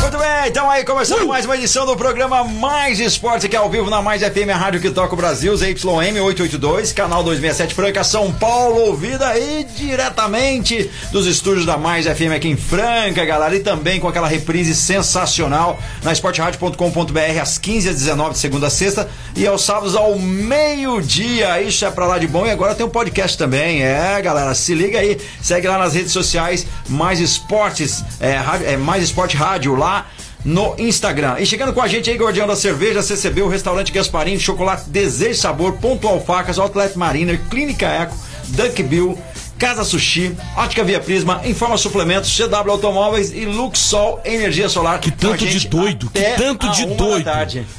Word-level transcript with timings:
Muito 0.00 0.16
bem, 0.16 0.48
então 0.48 0.70
aí 0.70 0.84
começando 0.84 1.26
mais 1.26 1.44
uma 1.44 1.56
edição 1.56 1.84
do 1.84 1.96
programa 1.96 2.44
Mais 2.44 3.00
Esporte 3.00 3.46
aqui 3.46 3.56
ao 3.56 3.68
vivo 3.68 3.90
na 3.90 4.00
Mais 4.00 4.22
FM, 4.22 4.48
a 4.52 4.56
rádio 4.56 4.80
que 4.80 4.90
toca 4.90 5.12
o 5.12 5.16
Brasil, 5.16 5.54
ZYM 5.56 6.20
882, 6.20 6.92
canal 6.92 7.22
267 7.22 7.74
Franca, 7.74 8.04
São 8.04 8.32
Paulo, 8.32 8.80
ouvida 8.86 9.38
e 9.38 9.64
diretamente 9.64 10.90
dos 11.10 11.26
estúdios 11.26 11.66
da 11.66 11.76
Mais 11.76 12.06
FM 12.06 12.32
aqui 12.34 12.48
em 12.48 12.56
Franca, 12.56 13.24
galera, 13.24 13.54
e 13.54 13.60
também 13.60 14.00
com 14.00 14.08
aquela 14.08 14.28
reprise 14.28 14.74
sensacional 14.74 15.78
na 16.02 16.12
esporteradio.com.br 16.12 17.40
às 17.42 17.58
15 17.58 17.88
às 17.88 17.96
19 17.96 18.32
de 18.32 18.38
segunda 18.38 18.68
a 18.68 18.70
sexta 18.70 19.10
e 19.36 19.46
aos 19.46 19.64
sábados 19.64 19.94
ao 19.94 20.18
meio-dia. 20.18 21.60
Isso 21.60 21.84
é 21.84 21.90
pra 21.90 22.06
lá 22.06 22.18
de 22.18 22.26
bom 22.26 22.46
e 22.46 22.50
agora 22.50 22.74
tem 22.74 22.86
um 22.86 22.90
podcast 22.90 23.36
também. 23.36 23.82
É, 23.82 24.20
galera, 24.22 24.54
se 24.54 24.74
liga 24.74 25.00
aí, 25.00 25.18
segue 25.42 25.66
lá 25.66 25.76
nas 25.76 25.94
redes 25.94 26.12
sociais 26.12 26.66
Mais 26.88 27.20
Esportes, 27.20 28.04
é, 28.20 28.38
é 28.72 28.76
Mais 28.76 29.02
Esporte 29.02 29.36
Rádio 29.36 29.74
lá 29.74 29.97
no 30.44 30.74
Instagram. 30.78 31.36
E 31.38 31.46
chegando 31.46 31.72
com 31.72 31.80
a 31.82 31.88
gente 31.88 32.08
aí, 32.10 32.16
Guardião 32.16 32.46
da 32.46 32.56
Cerveja, 32.56 33.02
CCB, 33.02 33.42
o 33.42 33.48
restaurante 33.48 33.92
Gasparim, 33.92 34.38
chocolate 34.38 34.88
Desejo 34.88 35.38
Sabor, 35.40 35.72
Pontual 35.74 36.20
Facas, 36.20 36.58
Outlet 36.58 36.96
Mariner, 36.96 37.40
Clínica 37.50 37.86
Eco, 37.86 38.16
Dunk 38.48 38.82
Bill, 38.82 39.18
Casa 39.58 39.82
Sushi, 39.84 40.36
Ótica 40.56 40.84
Via 40.84 41.00
Prisma, 41.00 41.40
Informa 41.44 41.76
Suplementos, 41.76 42.34
CW 42.36 42.70
Automóveis 42.70 43.32
e 43.32 43.44
Luxol 43.44 44.20
Energia 44.24 44.68
Solar. 44.68 45.00
Que 45.00 45.10
tanto 45.10 45.44
de 45.46 45.66
doido, 45.68 46.08
que 46.14 46.22
tanto 46.36 46.70
de 46.70 46.86
doido. 46.86 47.28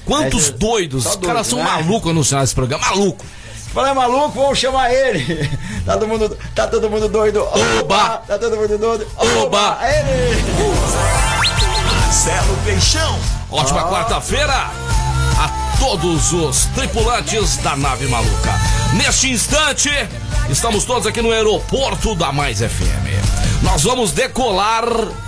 Quantos 0.05 0.49
É, 0.49 0.51
doidos? 0.51 1.03
só 1.05 1.09
Os 1.11 1.15
caras 1.15 1.47
são 1.47 1.59
né? 1.59 1.63
malucos 1.65 2.11
anunciando 2.11 2.43
esse 2.43 2.53
programa. 2.53 2.83
Maluco. 2.85 3.25
Fala, 3.73 3.91
é 3.91 3.93
maluco, 3.93 4.31
vamos 4.31 4.57
chamar 4.59 4.91
ele. 4.93 5.49
Tá 5.85 5.93
todo 5.97 6.07
mundo, 6.07 6.37
tá 6.53 6.67
todo 6.67 6.87
mundo 6.89 7.07
doido. 7.07 7.41
Oba! 7.79 8.17
Tá 8.27 8.37
todo 8.37 8.55
mundo 8.57 8.77
doido. 8.77 9.07
Oba! 9.17 9.79
Ele! 9.81 10.58
Marcelo 12.19 12.57
Peixão. 12.65 13.17
Ótima 13.49 13.87
quarta-feira 13.87 14.53
a 14.53 15.77
todos 15.79 16.33
os 16.33 16.65
tripulantes 16.75 17.55
da 17.55 17.77
nave 17.77 18.07
maluca. 18.07 18.51
Neste 18.91 19.31
instante, 19.31 19.89
estamos 20.49 20.83
todos 20.83 21.07
aqui 21.07 21.21
no 21.21 21.31
aeroporto 21.31 22.15
da 22.15 22.29
Mais 22.33 22.59
FM. 22.59 23.63
Nós 23.63 23.83
vamos 23.83 24.11
decolar 24.11 24.83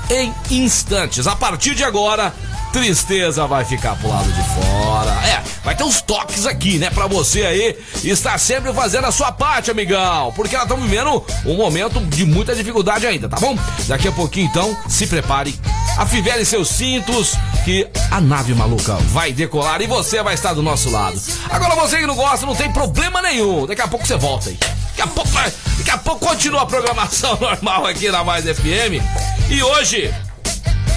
em 0.10 0.34
instantes. 0.50 1.28
A 1.28 1.36
partir 1.38 1.76
de 1.76 1.84
agora, 1.86 2.34
tristeza 2.72 3.46
vai 3.48 3.66
ficar 3.66 3.96
pro 3.96 4.10
lado 4.10 4.32
de 4.32 4.42
fora. 4.42 5.12
É, 5.28 5.42
vai 5.64 5.76
ter 5.76 5.84
uns 5.84 6.02
toques 6.02 6.46
aqui, 6.46 6.78
né, 6.78 6.90
pra 6.90 7.08
você 7.08 7.46
aí 7.46 7.78
estar 8.04 8.38
sempre 8.40 8.74
fazendo 8.74 9.06
a 9.06 9.12
sua 9.12 9.32
parte, 9.32 9.70
amigão. 9.70 10.32
Porque 10.36 10.56
nós 10.56 10.64
estamos 10.64 10.90
vivendo 10.90 11.24
um 11.46 11.56
momento 11.56 12.00
de 12.06 12.26
muita 12.26 12.56
dificuldade 12.56 13.06
ainda, 13.06 13.28
tá 13.28 13.38
bom? 13.38 13.58
Daqui 13.88 14.08
a 14.08 14.12
pouquinho, 14.12 14.48
então, 14.48 14.76
se 14.88 15.06
prepare, 15.08 15.60
afivele 15.98 16.46
seus 16.46 16.70
cintos, 16.70 17.36
que 17.64 17.88
a 18.10 18.20
nave 18.20 18.54
maluca 18.54 18.96
vai 19.12 19.32
decolar 19.32 19.82
e 19.82 19.88
você 19.88 20.24
vai 20.24 20.34
estar 20.34 20.54
do 20.54 20.64
nosso 20.64 20.90
lado. 20.90 21.20
Agora, 21.50 21.76
você 21.76 21.98
que 21.98 22.08
não 22.08 22.16
gosta, 22.16 22.46
não 22.46 22.56
tem 22.56 22.72
problema 22.72 23.22
nenhum. 23.22 23.66
Daqui 23.66 23.82
a 23.82 23.88
pouco 23.88 24.06
você 24.06 24.18
volta 24.18 24.50
aí. 24.50 24.58
Daqui 24.58 25.02
a 25.02 25.08
pouco, 25.08 25.30
daqui 25.78 25.92
a 25.92 25.98
pouco 25.98 26.26
continua 26.26 26.62
a 26.62 26.66
programação 26.66 27.38
normal 27.40 27.86
aqui 27.86 28.10
na 28.10 28.24
Mais 28.24 28.46
FM. 28.46 29.02
E 29.50 29.62
hoje, 29.62 30.14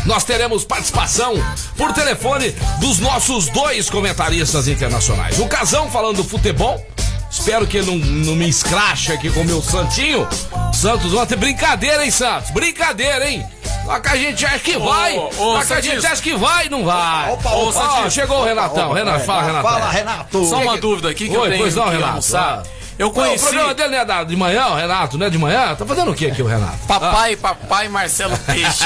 nós 0.04 0.24
teremos 0.24 0.64
participação 0.64 1.34
por 1.76 1.92
telefone 1.92 2.50
dos 2.80 2.98
nossos 2.98 3.48
dois 3.48 3.88
comentaristas 3.88 4.68
internacionais. 4.68 5.38
O 5.38 5.46
Casão 5.46 5.90
falando 5.90 6.16
do 6.18 6.24
futebol. 6.24 6.84
Espero 7.30 7.66
que 7.66 7.78
ele 7.78 7.86
não, 7.90 7.96
não 8.26 8.36
me 8.36 8.48
escrache 8.48 9.10
aqui 9.12 9.28
com 9.28 9.40
o 9.40 9.44
meu 9.44 9.60
Santinho. 9.60 10.24
Santos 10.72 11.12
ontem, 11.14 11.36
brincadeira, 11.36 12.04
hein, 12.04 12.10
Santos? 12.10 12.50
Brincadeira, 12.52 13.28
hein? 13.28 13.44
Lá 13.84 13.98
que 13.98 14.08
a 14.08 14.16
gente 14.16 14.46
acha 14.46 14.58
que 14.60 14.78
vai. 14.78 15.18
ô, 15.18 15.52
Lá 15.54 15.64
que 15.64 15.72
a 15.72 15.80
gente 15.80 16.06
acha 16.06 16.22
que 16.22 16.32
vai, 16.36 16.68
não 16.68 16.84
vai. 16.84 17.32
Opa, 17.32 17.50
Ô, 17.50 17.62
opa, 17.68 17.72
Santinho, 17.72 18.00
opa, 18.02 18.10
chegou 18.10 18.38
o 18.40 18.44
Renatão. 18.44 18.86
opa, 18.90 18.98
Renato, 18.98 19.24
fala, 19.24 19.42
Renato. 19.42 19.68
Fala, 19.68 19.90
Renato. 19.90 20.44
Só 20.46 20.62
uma 20.62 20.78
dúvida 20.78 21.10
aqui 21.10 21.28
que 21.28 21.36
Oi, 21.36 21.46
eu 21.46 21.50
tenho 21.50 21.58
pois 21.62 21.74
não, 21.74 21.84
que 21.86 21.90
Renato. 21.90 22.08
almoçar. 22.10 22.62
Eu 22.98 23.08
Ué, 23.08 23.12
O 23.12 23.14
conheci 23.14 23.44
programa 23.46 23.74
dele 23.74 23.88
não 23.90 23.98
é 23.98 24.04
da- 24.04 24.24
de 24.24 24.36
manhã, 24.36 24.66
o 24.68 24.74
Renato, 24.76 25.18
não 25.18 25.26
é 25.26 25.30
de 25.30 25.38
manhã? 25.38 25.74
Tá 25.74 25.84
fazendo 25.84 26.10
o 26.10 26.14
que 26.14 26.26
aqui, 26.26 26.42
o 26.42 26.46
Renato? 26.46 26.78
papai, 26.86 27.34
papai 27.36 27.88
Marcelo 27.88 28.36
Peixe. 28.38 28.84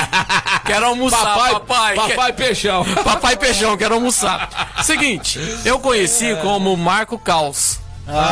Quero 0.65 0.87
almoçar, 0.87 1.19
Papai, 1.25 1.53
papai. 1.53 1.97
papai, 1.97 2.33
Peixão. 2.33 2.85
Papai 3.05 3.37
Peixão, 3.37 3.77
quero 3.77 3.95
almoçar. 3.95 4.49
Seguinte, 4.83 5.39
eu 5.65 5.79
conheci 5.79 6.35
como 6.43 6.75
Marco 6.77 7.19
Caos. 7.19 7.79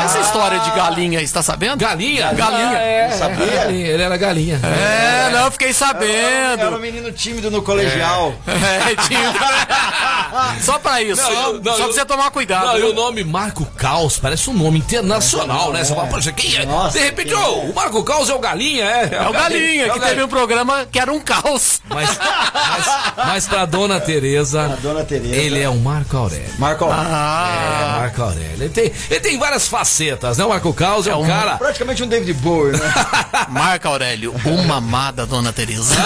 Essa 0.04 0.20
história 0.20 0.58
de 0.60 0.70
galinha, 0.70 1.20
está 1.20 1.42
sabendo? 1.42 1.76
Galinha? 1.76 2.32
Galinha. 2.32 2.78
É, 2.78 3.10
Sabia? 3.10 3.46
galinha, 3.46 3.86
Ele 3.86 4.02
era 4.02 4.16
galinha. 4.16 4.60
É, 4.62 5.30
não, 5.30 5.44
eu 5.46 5.50
fiquei 5.52 5.68
Era 5.68 5.74
um 5.74 5.78
sabendo. 5.78 6.78
menino 6.80 7.12
tímido 7.12 7.50
no 7.50 7.62
colegial. 7.62 8.34
É, 8.46 8.94
tinha. 9.06 9.32
Só 10.62 10.78
pra 10.78 11.02
isso. 11.02 11.20
Não, 11.22 11.30
eu- 11.30 11.52
não, 11.62 11.72
Só 11.72 11.78
eu- 11.82 11.84
pra 11.84 11.92
você 11.94 12.04
tomar 12.04 12.30
cuidado. 12.30 12.66
Não, 12.66 12.78
e 12.78 12.82
o 12.82 12.92
nome 12.94 13.22
Marco 13.24 13.64
Caos 13.76 14.18
parece 14.18 14.48
um 14.50 14.54
nome 14.54 14.78
internacional, 14.78 15.72
né? 15.72 15.84
Você 15.84 15.92
é. 15.92 15.96
fala, 15.96 16.08
poxa, 16.08 16.32
quem 16.32 16.56
é? 16.56 16.64
Nossa, 16.66 16.98
de 16.98 17.04
repente, 17.04 17.32
é? 17.32 17.36
o 17.36 17.72
Marco 17.74 18.02
Caos 18.04 18.28
é 18.30 18.34
o 18.34 18.38
Galinha, 18.38 18.84
é? 18.84 19.10
É 19.14 19.28
o 19.28 19.32
Galinha, 19.32 19.86
é 19.86 19.90
o 19.90 19.94
que 19.94 20.00
teve 20.00 20.22
um 20.22 20.28
programa 20.28 20.86
que 20.90 20.98
era 20.98 21.12
um 21.12 21.20
caos. 21.20 21.80
Mas, 21.88 22.18
mas, 22.18 22.86
mas 23.16 23.46
pra 23.46 23.64
Dona 23.64 24.00
Tereza, 24.00 24.64
Pra 24.66 24.76
Dona 24.76 25.04
Tereza. 25.04 25.34
ele 25.34 25.60
é 25.62 25.68
o 25.68 25.76
Marco 25.76 26.16
Aurélio. 26.16 26.46
Marco, 26.58 26.84
É, 26.86 26.88
Ah, 26.92 27.96
Marco 28.00 28.22
Aurélio. 28.22 28.46
Ele 28.56 28.68
tem, 28.68 28.92
ele 29.10 29.20
tem 29.20 29.38
várias 29.38 29.65
facetas, 29.66 30.38
né? 30.38 30.44
O 30.44 30.48
Marco 30.48 30.72
Caos 30.72 31.06
é, 31.06 31.14
um 31.14 31.26
cara... 31.26 31.56
praticamente 31.56 32.02
um 32.02 32.06
David 32.06 32.32
Bowie, 32.34 32.72
né? 32.72 32.92
Marco 33.48 33.88
Aurélio, 33.88 34.34
uma 34.44 34.76
amada 34.76 35.26
Dona 35.26 35.52
Teresa. 35.52 35.94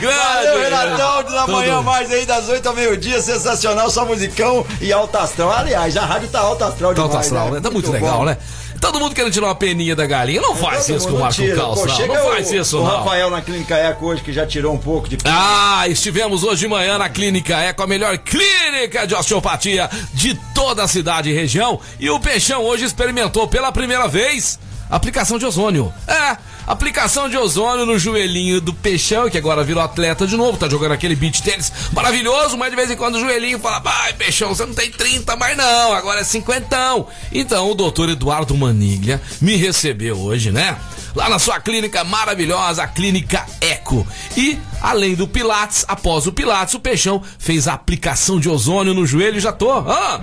Grande, 0.00 0.16
Valeu, 0.16 0.58
Renatão, 0.62 1.22
da 1.22 1.40
Tudo. 1.42 1.52
manhã 1.52 1.82
mais 1.82 2.10
aí, 2.10 2.26
das 2.26 2.48
8 2.48 2.66
ao 2.68 2.74
meio-dia, 2.74 3.20
sensacional, 3.20 3.88
só 3.90 4.04
musicão 4.04 4.66
e 4.80 4.92
alto 4.92 5.16
astral. 5.16 5.52
Aliás, 5.52 5.96
a 5.96 6.04
rádio 6.04 6.28
tá 6.28 6.40
alto 6.40 6.64
astral 6.64 6.94
Tá 6.94 7.02
demais, 7.02 7.14
alto 7.14 7.24
astral, 7.24 7.50
né? 7.52 7.60
Tá 7.60 7.70
muito, 7.70 7.90
legal, 7.90 8.18
bom. 8.18 8.24
né? 8.24 8.36
Todo 8.80 9.00
mundo 9.00 9.14
querendo 9.14 9.32
tirar 9.32 9.46
uma 9.46 9.54
peninha 9.54 9.94
da 9.96 10.06
galinha. 10.06 10.40
Não 10.40 10.54
faz 10.56 10.86
Todo 10.86 10.96
isso 10.96 11.08
com 11.08 11.16
o 11.16 11.20
Marco 11.20 11.34
tira. 11.34 11.56
Caos, 11.56 11.80
Pô, 11.80 11.86
não. 11.86 12.06
Não 12.06 12.26
o- 12.26 12.30
faz 12.32 12.50
isso, 12.52 12.78
o 12.80 12.84
não. 12.84 12.96
Rafael 12.98 13.30
na 13.30 13.40
Clínica 13.40 13.76
Eco 13.76 14.06
hoje, 14.06 14.22
que 14.22 14.32
já 14.32 14.46
tirou 14.46 14.74
um 14.74 14.78
pouco 14.78 15.08
de... 15.08 15.16
Ah, 15.24 15.84
estivemos 15.88 16.42
hoje 16.44 16.60
de 16.60 16.68
manhã 16.68 16.98
na 16.98 17.08
Clínica 17.08 17.56
Eco, 17.56 17.82
a 17.82 17.86
melhor 17.86 18.16
clínica 18.18 19.06
de 19.06 19.14
osteopatia 19.14 19.88
de 20.14 20.34
toda 20.54 20.82
a 20.84 20.88
cidade 20.88 21.30
e 21.30 21.34
região. 21.34 21.80
E 21.98 22.08
o 22.10 22.20
Peixão 22.20 22.62
hoje 22.64 22.84
experimentou 22.84 23.46
pela 23.48 23.70
primeira 23.72 24.06
vez 24.08 24.58
a 24.90 24.96
aplicação 24.96 25.38
de 25.38 25.44
ozônio. 25.46 25.92
É, 26.06 26.36
aplicação 26.66 27.28
de 27.28 27.36
ozônio 27.36 27.86
no 27.86 27.98
joelhinho 27.98 28.60
do 28.60 28.74
Peixão, 28.74 29.30
que 29.30 29.38
agora 29.38 29.62
virou 29.62 29.82
atleta 29.82 30.26
de 30.26 30.36
novo, 30.36 30.58
tá 30.58 30.68
jogando 30.68 30.92
aquele 30.92 31.14
beach 31.14 31.42
tênis 31.42 31.72
maravilhoso, 31.92 32.56
mas 32.56 32.70
de 32.70 32.76
vez 32.76 32.90
em 32.90 32.96
quando 32.96 33.16
o 33.16 33.20
joelhinho 33.20 33.58
fala: 33.58 33.78
vai, 33.78 34.12
Peixão, 34.14 34.54
você 34.54 34.66
não 34.66 34.74
tem 34.74 34.90
30 34.90 35.36
mais 35.36 35.56
não, 35.56 35.92
agora 35.92 36.20
é 36.20 36.24
cinquentão. 36.24 37.06
Então 37.32 37.70
o 37.70 37.74
doutor 37.74 38.08
Eduardo 38.08 38.56
Maniglia 38.56 39.20
me 39.40 39.56
recebeu 39.56 40.18
hoje, 40.18 40.50
né? 40.50 40.76
Lá 41.16 41.30
na 41.30 41.38
sua 41.38 41.58
clínica 41.58 42.04
maravilhosa, 42.04 42.82
a 42.82 42.86
Clínica 42.86 43.46
Eco. 43.60 44.06
E, 44.36 44.58
além 44.82 45.14
do 45.14 45.26
Pilates, 45.26 45.84
após 45.88 46.26
o 46.26 46.32
Pilates, 46.32 46.74
o 46.74 46.80
Peixão 46.80 47.22
fez 47.38 47.66
a 47.66 47.72
aplicação 47.72 48.38
de 48.38 48.48
ozônio 48.48 48.92
no 48.92 49.06
joelho 49.06 49.38
e 49.38 49.40
já 49.40 49.50
tô, 49.50 49.72
ah, 49.72 50.20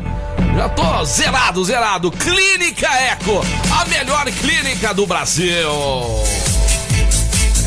já 0.55 0.69
tô 0.69 1.03
zerado, 1.03 1.65
zerado. 1.65 2.11
Clínica 2.11 2.87
Eco, 2.87 3.41
a 3.81 3.85
melhor 3.85 4.25
clínica 4.25 4.93
do 4.93 5.07
Brasil. 5.07 5.71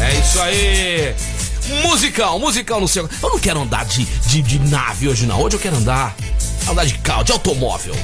É 0.01 0.15
isso 0.21 0.41
aí. 0.41 1.15
Musicão, 1.83 2.39
musicão 2.39 2.81
no 2.81 2.87
seu. 2.87 3.11
Eu 3.21 3.31
não 3.31 3.41
quero 3.41 3.61
andar 3.61 3.85
de, 3.87 4.05
de, 4.05 4.41
de 4.41 4.59
nave 4.71 5.09
hoje, 5.09 5.27
não. 5.27 5.43
Hoje 5.43 5.57
eu 5.57 5.61
quero 5.61 5.77
andar. 5.77 6.15
Andar 6.71 6.85
de 6.85 6.97
carro, 6.99 7.25
de 7.25 7.33
automóvel. 7.33 7.95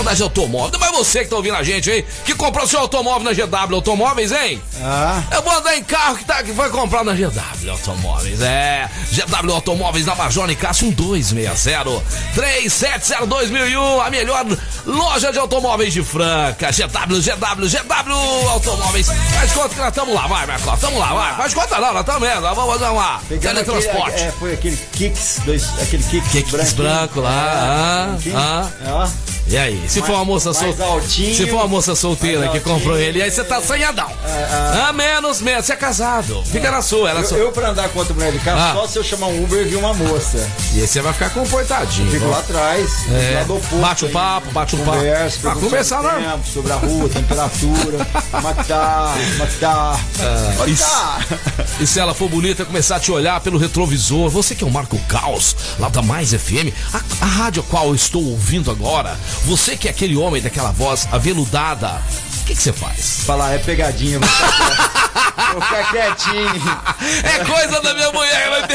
Andar 0.00 0.14
de 0.14 0.22
automóvel? 0.22 0.78
Mas 0.80 0.90
você 0.90 1.22
que 1.24 1.30
tá 1.30 1.36
ouvindo 1.36 1.54
a 1.56 1.62
gente 1.62 1.90
aí, 1.90 2.04
que 2.24 2.34
comprou 2.34 2.66
seu 2.66 2.80
automóvel 2.80 3.22
na 3.24 3.32
GW 3.32 3.74
Automóveis, 3.76 4.32
hein? 4.32 4.60
Ah. 4.82 5.22
Eu 5.30 5.42
vou 5.42 5.52
andar 5.52 5.76
em 5.76 5.84
carro 5.84 6.16
que, 6.16 6.24
tá, 6.24 6.42
que 6.42 6.52
foi 6.52 6.70
comprado 6.70 7.04
na 7.06 7.14
GW 7.14 7.70
Automóveis. 7.70 8.40
É, 8.40 8.88
GW 9.12 9.52
Automóveis 9.52 10.06
na 10.06 10.14
Major 10.14 10.56
Cássio 10.56 10.88
1260 10.88 12.02
3702 12.34 13.50
a 14.04 14.10
melhor 14.10 14.44
loja 14.86 15.32
de 15.32 15.38
automóveis 15.38 15.92
de 15.92 16.02
Franca. 16.02 16.70
GW, 16.70 17.20
GW, 17.20 17.68
GW 17.68 18.48
Automóveis. 18.50 19.08
Faz 19.08 19.52
conta 19.52 19.68
que 19.70 19.80
nós 19.80 19.88
estamos 19.88 20.14
lá, 20.14 20.26
vai, 20.26 20.46
Marcos. 20.46 20.80
Tamo 20.80 20.98
lá, 20.98 21.14
vai. 21.14 21.36
Faz 21.36 21.54
conta 21.54 21.78
não, 21.78 21.92
nós 21.92 22.00
estamos 22.00 22.22
mesmo. 22.28 22.40
Vamos 22.40 22.72
fazer 22.72 22.90
uma 22.90 23.20
Pegando 23.28 23.54
teletransporte. 23.64 24.10
aquele, 24.14 24.28
é, 24.28 24.32
foi 24.32 24.52
aquele 24.54 24.76
Kicks, 24.92 25.40
dois, 25.44 25.64
aquele 25.80 26.02
Kicks, 26.02 26.30
Kicks 26.32 26.72
branco 26.72 27.20
lá, 27.20 27.30
ah, 27.32 28.06
branquinho. 28.10 28.36
ah. 28.38 28.70
Ó. 28.86 29.08
E 29.48 29.56
aí, 29.58 29.81
se 29.88 30.00
for 30.02 30.12
uma 30.12 30.24
moça 30.24 30.52
mais 30.52 30.76
solteira. 30.76 31.34
Se 31.34 31.46
for 31.46 31.56
uma 31.56 31.68
moça 31.68 31.94
solteira 31.94 32.40
mais 32.40 32.52
que 32.52 32.60
comprou 32.60 32.98
ele, 32.98 33.22
aí 33.22 33.30
você 33.30 33.44
tá 33.44 33.60
sanhadão. 33.60 34.10
Ah, 34.24 34.92
menos, 34.92 35.40
menos. 35.40 35.66
Você 35.66 35.72
é 35.72 35.76
casado. 35.76 36.42
Fica 36.44 36.70
na 36.70 36.82
sua, 36.82 37.10
ela 37.10 37.20
Eu, 37.20 37.26
sua. 37.28 37.38
eu 37.38 37.52
pra 37.52 37.70
andar 37.70 37.88
com 37.90 37.98
outra 37.98 38.14
mulher 38.14 38.32
de 38.32 38.38
carro, 38.40 38.58
Ah. 38.60 38.72
só 38.74 38.86
se 38.88 38.98
eu 38.98 39.04
chamar 39.04 39.26
um 39.28 39.44
Uber 39.44 39.60
e 39.60 39.64
vir 39.64 39.76
uma 39.76 39.94
moça. 39.94 40.48
E 40.74 40.80
aí 40.80 40.86
você 40.86 41.00
vai 41.00 41.12
ficar 41.12 41.30
comportadinho. 41.30 42.10
Fico 42.10 42.26
lá 42.28 42.38
atrás, 42.38 42.90
É, 43.10 43.42
oposto 43.48 43.76
bate 43.76 44.04
o 44.04 44.06
aí. 44.08 44.12
papo, 44.12 44.50
bate 44.52 44.74
o 44.74 44.78
papo. 44.78 44.90
Conversa, 44.98 45.38
Ah, 45.38 45.42
pergunta 45.42 45.66
conversar 45.66 45.96
sobre 45.96 46.08
o 46.10 46.12
normal. 46.20 46.36
tempo, 46.38 46.48
sobre 46.48 46.72
a 46.72 46.76
rua, 46.76 47.08
temperatura, 47.08 48.06
como 48.30 48.48
é 48.48 48.54
que 48.54 48.64
tá, 48.64 49.14
como 49.32 49.42
é 49.42 49.46
que 49.46 49.56
tá, 49.58 50.00
é 50.60 50.64
que 50.64 50.70
isso. 50.70 50.84
tá. 50.84 51.20
E 51.80 51.86
se 51.86 51.98
ela 51.98 52.14
for 52.14 52.28
bonita, 52.28 52.64
começar 52.64 52.96
a 52.96 53.00
te 53.00 53.10
olhar 53.10 53.40
pelo 53.40 53.58
retrovisor, 53.58 54.28
você 54.28 54.54
que 54.54 54.62
é 54.62 54.66
o 54.66 54.70
Marco 54.70 54.98
Caos, 55.08 55.56
lá 55.78 55.88
da 55.88 56.02
Mais 56.02 56.30
FM, 56.32 56.72
a, 56.92 57.00
a 57.24 57.26
rádio 57.26 57.62
a 57.66 57.70
qual 57.70 57.88
eu 57.88 57.94
estou 57.94 58.22
ouvindo 58.24 58.70
agora, 58.70 59.18
você 59.44 59.71
que 59.76 59.88
é 59.88 59.90
aquele 59.90 60.16
homem 60.16 60.40
daquela 60.40 60.70
voz 60.72 61.06
aveludada, 61.10 62.00
o 62.40 62.44
que 62.44 62.54
que 62.54 62.62
você 62.62 62.72
faz? 62.72 63.20
Falar, 63.24 63.52
é 63.52 63.58
pegadinha, 63.58 64.18
ficar 65.32 65.90
quietinho. 65.90 66.82
É 67.24 67.44
coisa 67.44 67.80
da 67.80 67.94
minha 67.94 68.12
mulher. 68.12 68.66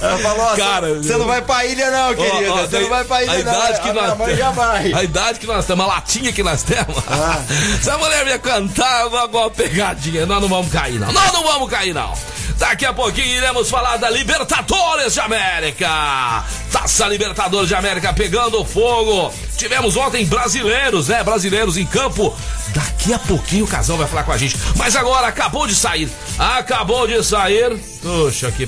Ela 0.00 0.18
falou, 0.18 0.56
Cara, 0.56 0.94
você 0.94 1.16
não 1.16 1.26
vai 1.26 1.42
pra 1.42 1.64
ilha 1.64 1.90
não, 1.90 2.14
querida, 2.14 2.52
você 2.66 2.80
não 2.80 2.88
vai 2.88 3.04
pra 3.04 3.22
ilha 3.22 3.32
a 3.32 3.34
não. 3.34 3.52
idade 3.52 3.80
que 3.80 3.88
a 3.88 3.92
nós 3.92 4.18
mãe 4.18 4.36
já 4.36 4.50
vai. 4.50 4.92
A 4.92 5.02
idade 5.02 5.38
que 5.38 5.46
nós 5.46 5.64
temos, 5.64 5.84
a 5.84 5.88
latinha 5.88 6.32
que 6.32 6.42
nós 6.42 6.62
temos. 6.62 6.96
Ah. 7.08 7.42
Se 7.82 7.90
a 7.90 7.98
mulher 7.98 8.24
vier 8.24 8.38
cantar, 8.38 9.02
eu 9.02 9.10
vou 9.10 9.18
alguma 9.18 9.50
pegadinha. 9.50 10.26
Nós 10.26 10.40
não 10.40 10.48
vamos 10.48 10.72
cair, 10.72 10.98
não. 10.98 11.12
Nós 11.12 11.32
não 11.32 11.42
vamos 11.44 11.70
cair, 11.70 11.94
não. 11.94 12.12
Daqui 12.58 12.86
a 12.86 12.92
pouquinho 12.92 13.26
iremos 13.26 13.68
falar 13.68 13.98
da 13.98 14.08
Libertadores 14.08 15.12
de 15.12 15.20
América. 15.20 16.44
Taça 16.72 17.06
Libertadores 17.06 17.68
de 17.68 17.74
América 17.74 18.12
pegando 18.14 18.64
fogo. 18.64 19.32
Tivemos 19.58 19.94
ontem 19.96 20.24
brasileiros, 20.24 21.08
né? 21.08 21.22
Brasileiros 21.22 21.76
em 21.76 21.84
campo. 21.86 22.34
Daqui 22.68 23.12
a 23.12 23.18
pouquinho 23.18 23.64
o 23.64 23.68
casal 23.68 23.96
vai 23.96 24.06
falar 24.06 24.24
com 24.24 24.32
a 24.32 24.38
gente. 24.38 24.56
Mas 24.76 24.96
agora 24.96 25.28
acabou 25.36 25.66
de 25.66 25.74
sair. 25.74 26.08
Acabou 26.38 27.06
de 27.06 27.22
sair. 27.22 27.76
Puxa, 28.00 28.50
que. 28.50 28.66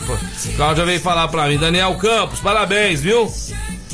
Cláudia 0.55 0.85
veio 0.85 1.00
falar 1.00 1.26
pra 1.29 1.49
mim. 1.49 1.59
Daniel 1.59 1.97
Campos, 1.97 2.41
parabéns, 2.41 3.00
viu? 3.00 3.32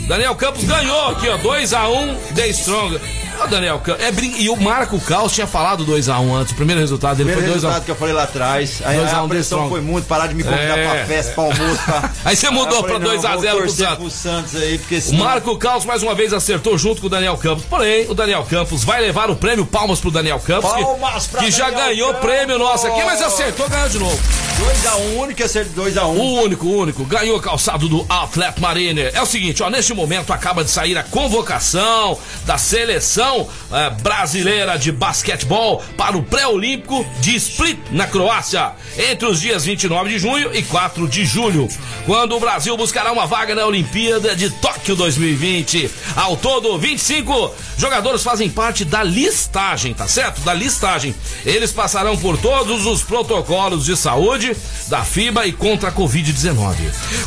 Daniel 0.07 0.35
Campos 0.35 0.65
ganhou 0.65 1.09
aqui, 1.09 1.29
ó. 1.29 1.39
2x1 1.39 2.17
The 2.35 2.49
Strong. 2.49 3.01
Ó, 3.41 3.47
Daniel 3.47 3.79
Campos. 3.81 4.05
É 4.05 4.13
brin... 4.13 4.33
E 4.39 4.49
o 4.49 4.57
Marco 4.57 5.01
Caos 5.01 5.33
tinha 5.33 5.47
falado 5.47 5.85
2x1 5.85 6.35
antes. 6.35 6.53
O 6.53 6.57
primeiro 6.57 6.81
resultado 6.81 7.17
dele 7.17 7.33
Primeiro 7.33 7.53
foi 7.53 7.61
2x1. 7.61 7.63
resultado 7.63 7.85
que 7.85 7.91
eu 7.91 7.97
falei 7.97 8.15
lá 8.15 8.23
atrás. 8.25 8.81
Aí 8.85 8.97
Dois 8.99 9.13
a 9.13 9.17
a 9.17 9.23
um, 9.25 9.29
pressão 9.29 9.69
foi 9.69 9.81
muito, 9.81 10.07
parar 10.07 10.27
de 10.29 10.35
me 10.35 10.45
convidar 10.45 10.79
É. 10.79 10.89
pra 10.95 11.07
festa, 11.07 11.33
pra 11.33 11.43
almoço. 11.45 11.83
Pra... 11.85 12.11
Aí 12.25 12.37
você 12.37 12.51
mudou 12.51 12.77
eu 12.79 12.83
falei, 12.83 12.91
pra 12.91 12.99
não, 12.99 13.07
2 13.07 13.25
a 13.25 13.33
vou 13.33 13.41
0 13.41 13.57
pro 13.59 13.71
Santos. 13.71 13.97
pro 13.97 14.11
Santos 14.11 14.57
aí, 14.57 14.79
porque 14.79 15.03
O. 15.09 15.15
Marco 15.15 15.57
Caos 15.59 15.85
mais 15.85 16.03
uma 16.03 16.15
vez 16.15 16.33
acertou 16.33 16.77
junto 16.79 17.01
com 17.01 17.07
o 17.09 17.11
Daniel 17.11 17.37
Campos. 17.39 17.65
Porém, 17.65 18.07
o 18.09 18.15
Daniel 18.15 18.45
Campos 18.49 18.85
vai 18.85 19.01
levar 19.01 19.31
o 19.31 19.37
prêmio 19.37 19.67
Palmas 19.67 19.99
pro 20.01 20.11
Daniel 20.11 20.39
Campos. 20.39 20.73
que- 20.73 20.83
Palmas 20.83 21.27
pra 21.27 21.41
que, 21.41 21.51
já 21.51 21.71
Daniel 21.71 21.87
ganhou 21.89 22.09
Campos. 22.13 22.27
prêmio 22.31 22.59
nosso 22.59 22.87
aqui, 22.87 23.03
mas 23.05 23.21
acertou, 23.23 23.69
ganhou 23.69 23.89
de 23.89 23.99
novo. 23.99 24.21
2x1, 24.55 25.17
único 25.19 25.41
ia 25.41 25.49
ser 25.49 25.67
2x1. 25.67 26.05
O 26.05 26.43
único, 26.43 26.67
o 26.67 26.79
único, 26.79 27.05
ganhou 27.05 27.41
calçado 27.41 27.89
do 27.89 28.07
Atlet 28.09 28.61
Mariner. 28.61 29.11
É 29.13 29.21
o 29.21 29.27
seguinte, 29.27 29.63
ó, 29.63 29.69
neste 29.69 29.93
momento 29.93 30.33
acaba 30.33 30.63
de 30.63 30.71
sair 30.71 30.97
a 30.97 31.03
convocação 31.03 32.17
da 32.47 32.57
seleção 32.57 33.49
eh, 33.73 33.91
brasileira 34.01 34.79
de 34.79 34.93
basquetebol 34.93 35.83
para 35.97 36.17
o 36.17 36.23
pré-olímpico 36.23 37.05
de 37.21 37.35
Split, 37.35 37.79
na 37.91 38.07
Croácia, 38.07 38.73
entre 38.97 39.27
os 39.27 39.41
dias 39.41 39.65
29 39.65 40.11
de 40.11 40.19
junho 40.19 40.55
e 40.55 40.63
4 40.63 41.09
de 41.09 41.25
julho, 41.25 41.69
quando 42.07 42.37
o 42.37 42.41
Brasil 42.41 42.77
buscará 42.77 43.13
uma 43.13 43.27
vaga 43.27 43.55
na 43.55 43.67
Olimpíada 43.67 44.37
de 44.37 44.51
Tóquio 44.51 44.95
2020. 44.95 45.91
Ao 46.15 46.37
todo, 46.37 46.79
25 46.79 47.53
jogadores 47.77 48.23
fazem 48.23 48.49
parte 48.49 48.85
da 48.85 49.03
listagem, 49.03 49.93
tá 49.93 50.07
certo? 50.07 50.43
Da 50.43 50.55
listagem. 50.55 51.15
Eles 51.45 51.73
passarão 51.73 52.17
por 52.17 52.39
todos 52.39 52.87
os 52.87 53.03
protocolos 53.03 53.85
de 53.85 53.97
saúde 53.97 54.44
da 54.89 55.05
FIBA 55.05 55.47
e 55.47 55.53
contra 55.53 55.91
a 55.91 55.93
Covid-19, 55.93 56.75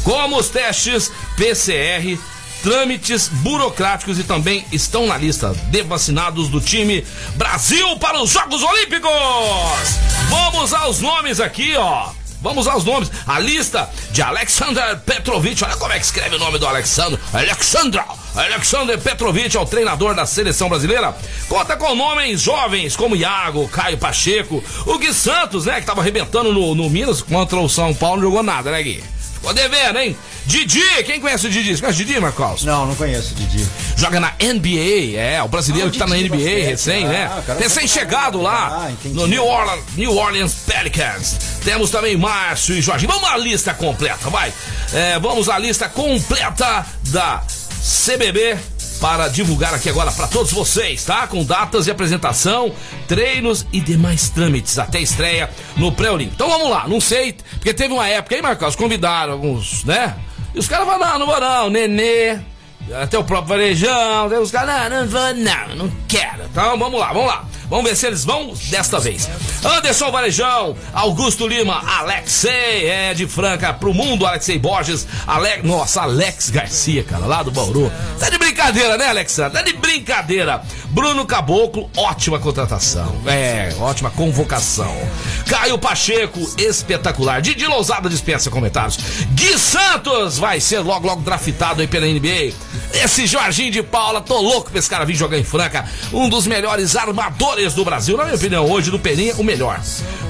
como 0.03 0.37
os 0.37 0.49
testes 0.49 1.11
PCR, 1.35 2.17
trâmites 2.61 3.29
burocráticos 3.29 4.19
e 4.19 4.23
também 4.23 4.65
estão 4.71 5.07
na 5.07 5.17
lista 5.17 5.53
de 5.69 5.83
vacinados 5.83 6.49
do 6.49 6.59
time 6.59 7.05
Brasil 7.35 7.97
para 7.99 8.21
os 8.21 8.31
Jogos 8.31 8.61
Olímpicos. 8.63 9.09
Vamos 10.29 10.73
aos 10.73 10.99
nomes 10.99 11.39
aqui, 11.39 11.75
ó. 11.77 12.16
Vamos 12.41 12.67
aos 12.67 12.83
nomes. 12.83 13.11
A 13.25 13.39
lista 13.39 13.89
de 14.11 14.21
Alexander 14.21 14.97
Petrovic. 14.99 15.63
Olha 15.63 15.75
como 15.75 15.93
é 15.93 15.99
que 15.99 16.05
escreve 16.05 16.35
o 16.35 16.39
nome 16.39 16.59
do 16.59 16.67
Alexandre. 16.67 17.19
Alexandra. 17.33 18.05
Alexander 18.35 18.99
Petrovic 18.99 19.55
é 19.55 19.59
o 19.59 19.65
treinador 19.65 20.13
da 20.13 20.25
seleção 20.25 20.69
brasileira. 20.69 21.15
Conta 21.49 21.75
com 21.75 21.95
nomes 21.95 22.41
jovens 22.41 22.95
como 22.95 23.15
Iago, 23.15 23.67
Caio 23.69 23.97
Pacheco, 23.97 24.63
o 24.85 24.97
Gui 24.99 25.13
Santos, 25.13 25.65
né? 25.65 25.79
Que 25.79 25.87
tava 25.87 26.01
arrebentando 26.01 26.53
no, 26.53 26.75
no 26.75 26.89
Minas 26.89 27.21
contra 27.21 27.57
o 27.57 27.67
São 27.67 27.93
Paulo, 27.93 28.17
não 28.17 28.23
jogou 28.23 28.43
nada, 28.43 28.71
né, 28.71 28.83
Gui? 28.83 29.03
Ficou 29.47 29.53
devendo, 29.53 29.99
hein? 29.99 30.17
Didi, 30.45 30.81
quem 31.05 31.19
conhece 31.21 31.47
o 31.47 31.49
Didi? 31.49 31.75
Você 31.75 31.81
conhece 31.81 32.01
o 32.01 32.05
Didi, 32.05 32.19
Marcos? 32.19 32.63
Não, 32.65 32.85
não 32.85 32.95
conheço, 32.95 33.33
Didi. 33.33 33.65
Joga 33.95 34.19
na 34.19 34.33
NBA, 34.41 35.17
é, 35.17 35.41
o 35.43 35.47
brasileiro 35.47 35.87
Ah, 35.87 35.91
que 35.91 35.97
tá 35.97 36.05
na 36.07 36.15
NBA 36.17 36.29
basquete. 36.35 36.65
recém, 36.65 37.05
Ah, 37.05 37.09
né? 37.09 37.43
o 37.47 37.59
Recém-chegado 37.59 38.37
tá- 38.39 38.43
lá 38.43 38.87
Ah, 38.89 38.91
no 39.05 39.25
New 39.27 39.45
Orleans, 39.45 39.83
New 39.95 40.13
Orleans 40.15 40.53
Pelicans. 40.65 41.35
Temos 41.63 41.89
também 41.89 42.17
Márcio 42.17 42.75
e 42.75 42.81
Jorge. 42.81 43.07
Vamos 43.07 43.23
à 43.29 43.37
lista 43.37 43.73
completa, 43.73 44.29
vai. 44.29 44.51
É, 44.93 45.17
vamos 45.19 45.47
à 45.49 45.57
lista 45.57 45.87
completa 45.89 46.85
da 47.05 47.41
CBB 47.81 48.57
para 48.99 49.27
divulgar 49.27 49.73
aqui 49.73 49.89
agora 49.89 50.11
para 50.11 50.27
todos 50.27 50.51
vocês, 50.51 51.03
tá? 51.03 51.27
Com 51.27 51.43
datas 51.43 51.85
de 51.85 51.91
apresentação, 51.91 52.71
treinos 53.07 53.65
e 53.71 53.79
demais 53.79 54.29
trâmites 54.29 54.77
até 54.79 54.99
estreia 54.99 55.49
no 55.75 55.91
pré-olímpico. 55.91 56.35
Então 56.35 56.49
vamos 56.49 56.69
lá, 56.69 56.87
não 56.87 56.99
sei, 56.99 57.35
porque 57.51 57.73
teve 57.73 57.93
uma 57.93 58.07
época 58.07 58.35
aí, 58.35 58.41
Marcos, 58.41 58.75
convidaram 58.75 59.33
alguns, 59.33 59.83
né? 59.83 60.15
E 60.53 60.59
os 60.59 60.67
caras 60.67 60.87
falaram, 60.87 61.19
não, 61.19 61.19
não 61.19 61.25
vou 61.27 61.39
não, 61.39 61.69
Nenê, 61.69 62.39
até 63.01 63.17
o 63.17 63.23
próprio 63.23 63.57
Varejão, 63.57 64.27
os 64.41 64.51
caras, 64.51 64.89
não, 64.89 65.01
não 65.01 65.07
vou 65.07 65.33
não, 65.33 65.75
não 65.75 65.91
quero. 66.07 66.43
Então 66.45 66.77
vamos 66.77 66.99
lá, 66.99 67.13
vamos 67.13 67.27
lá. 67.27 67.45
Vamos 67.69 67.89
ver 67.89 67.95
se 67.95 68.07
eles 68.07 68.23
vão 68.23 68.53
desta 68.69 68.99
vez. 68.99 69.29
Anderson 69.63 70.09
Varejão, 70.09 70.75
Augusto 70.93 71.47
Lima, 71.47 71.81
Alexei, 71.99 72.87
é 72.87 73.13
de 73.13 73.27
Franca 73.27 73.73
pro 73.73 73.93
mundo, 73.93 74.25
Alexei 74.25 74.57
Borges, 74.57 75.05
Alex, 75.25 75.63
nossa, 75.63 76.01
Alex 76.03 76.49
Garcia, 76.49 77.03
cara, 77.03 77.25
lá 77.25 77.43
do 77.43 77.51
Bauru. 77.51 77.91
Tá 78.19 78.29
de 78.29 78.37
brincadeira, 78.37 78.97
né, 78.97 79.09
Alexandre? 79.09 79.53
Tá 79.53 79.61
de 79.61 79.73
brincadeira. 79.73 80.61
Bruno 80.89 81.25
Caboclo, 81.25 81.89
ótima 81.97 82.39
contratação. 82.39 83.21
É, 83.25 83.75
ótima 83.79 84.09
convocação. 84.11 84.95
Caio 85.47 85.77
Pacheco, 85.77 86.39
espetacular. 86.57 87.41
Didi 87.41 87.65
Lousada 87.67 88.09
dispensa 88.09 88.49
comentários. 88.49 88.97
Gui 89.31 89.57
Santos 89.57 90.37
vai 90.37 90.59
ser 90.61 90.79
logo, 90.79 91.05
logo 91.05 91.21
draftado 91.21 91.81
aí 91.81 91.87
pela 91.87 92.05
NBA. 92.05 92.53
Esse 92.93 93.27
Jorginho 93.27 93.71
de 93.71 93.83
Paula, 93.83 94.21
tô 94.21 94.39
louco 94.39 94.69
pra 94.71 94.79
esse 94.79 94.89
cara 94.89 95.05
vir 95.05 95.15
jogar 95.15 95.37
em 95.37 95.43
Franca. 95.43 95.85
Um 96.13 96.29
dos 96.29 96.47
melhores 96.47 96.95
armadores 96.95 97.56
do 97.57 97.83
Brasil, 97.83 98.15
na 98.15 98.23
minha 98.23 98.35
opinião, 98.35 98.69
hoje 98.69 98.91
do 98.91 98.99
Peninha, 98.99 99.33
o 99.35 99.43
melhor. 99.43 99.81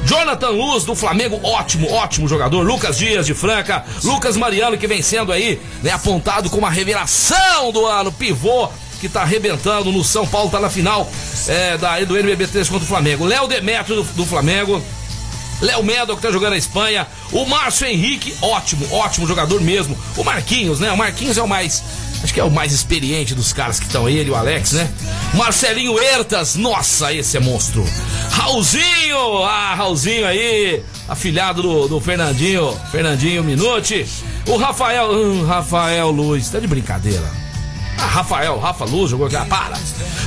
Jonathan 0.06 0.50
Luz 0.50 0.86
do 0.86 0.96
Flamengo, 0.96 1.40
ótimo, 1.44 1.92
ótimo 1.92 2.28
jogador. 2.28 2.62
Lucas 2.62 2.98
Dias 2.98 3.26
de 3.26 3.34
Franca. 3.34 3.84
Lucas 4.04 4.38
Mariano, 4.38 4.78
que 4.78 4.88
vem 4.88 5.02
sendo 5.02 5.34
aí, 5.34 5.60
né, 5.84 5.92
apontado 5.92 6.50
como 6.50 6.66
a 6.66 6.70
revelação 6.70 7.72
do 7.72 7.86
ano, 7.86 8.12
pivô 8.12 8.70
que 9.00 9.08
tá 9.08 9.22
arrebentando 9.22 9.92
no 9.92 10.04
São 10.04 10.26
Paulo, 10.26 10.50
tá 10.50 10.60
na 10.60 10.72
final 10.72 11.08
é, 11.48 11.78
da, 11.78 12.00
do 12.00 12.18
NBB 12.18 12.48
3 12.48 12.68
contra 12.68 12.84
o 12.84 12.88
Flamengo. 12.88 13.26
Léo 13.26 13.48
Demetrio 13.48 13.98
do, 13.98 14.04
do 14.14 14.26
Flamengo. 14.26 14.82
Léo 15.62 15.84
Mendo, 15.84 16.16
que 16.16 16.22
tá 16.22 16.32
jogando 16.32 16.52
na 16.52 16.58
Espanha. 16.58 17.08
O 17.32 17.46
Márcio 17.46 17.88
Henrique, 17.88 18.36
ótimo, 18.42 18.88
ótimo 18.92 19.28
jogador 19.28 19.60
mesmo. 19.62 19.98
O 20.16 20.24
Marquinhos, 20.24 20.80
né? 20.80 20.92
O 20.92 20.98
Marquinhos 20.98 21.38
é 21.38 21.42
o 21.42 21.48
mais. 21.48 21.84
Acho 22.24 22.34
que 22.34 22.40
é 22.40 22.44
o 22.44 22.50
mais 22.52 22.74
experiente 22.74 23.36
dos 23.36 23.54
caras 23.54 23.80
que 23.80 23.86
estão 23.86 24.10
ele, 24.10 24.30
o 24.30 24.36
Alex, 24.36 24.72
né? 24.72 24.90
Marcelinho 25.36 26.00
Hertas, 26.00 26.56
nossa, 26.56 27.14
esse 27.14 27.38
é 27.38 27.40
monstro. 27.40 27.86
Raulzinho, 28.32 29.44
ah, 29.44 29.76
Raulzinho 29.76 30.26
aí, 30.26 30.84
afilhado 31.08 31.62
do, 31.62 31.88
do 31.88 32.00
Fernandinho, 32.02 32.76
Fernandinho 32.92 33.44
Minuti. 33.44 34.06
O 34.48 34.58
Rafael, 34.58 35.12
hum, 35.12 35.46
Rafael 35.46 36.10
Luiz, 36.10 36.50
tá 36.50 36.60
de 36.60 36.68
brincadeira. 36.68 37.30
Ah, 38.00 38.06
Rafael, 38.06 38.60
Rafa 38.60 38.86
Luz 38.86 39.12
jogou 39.12 39.28
aqui. 39.28 39.36
Ah, 39.36 39.46
para. 39.46 39.78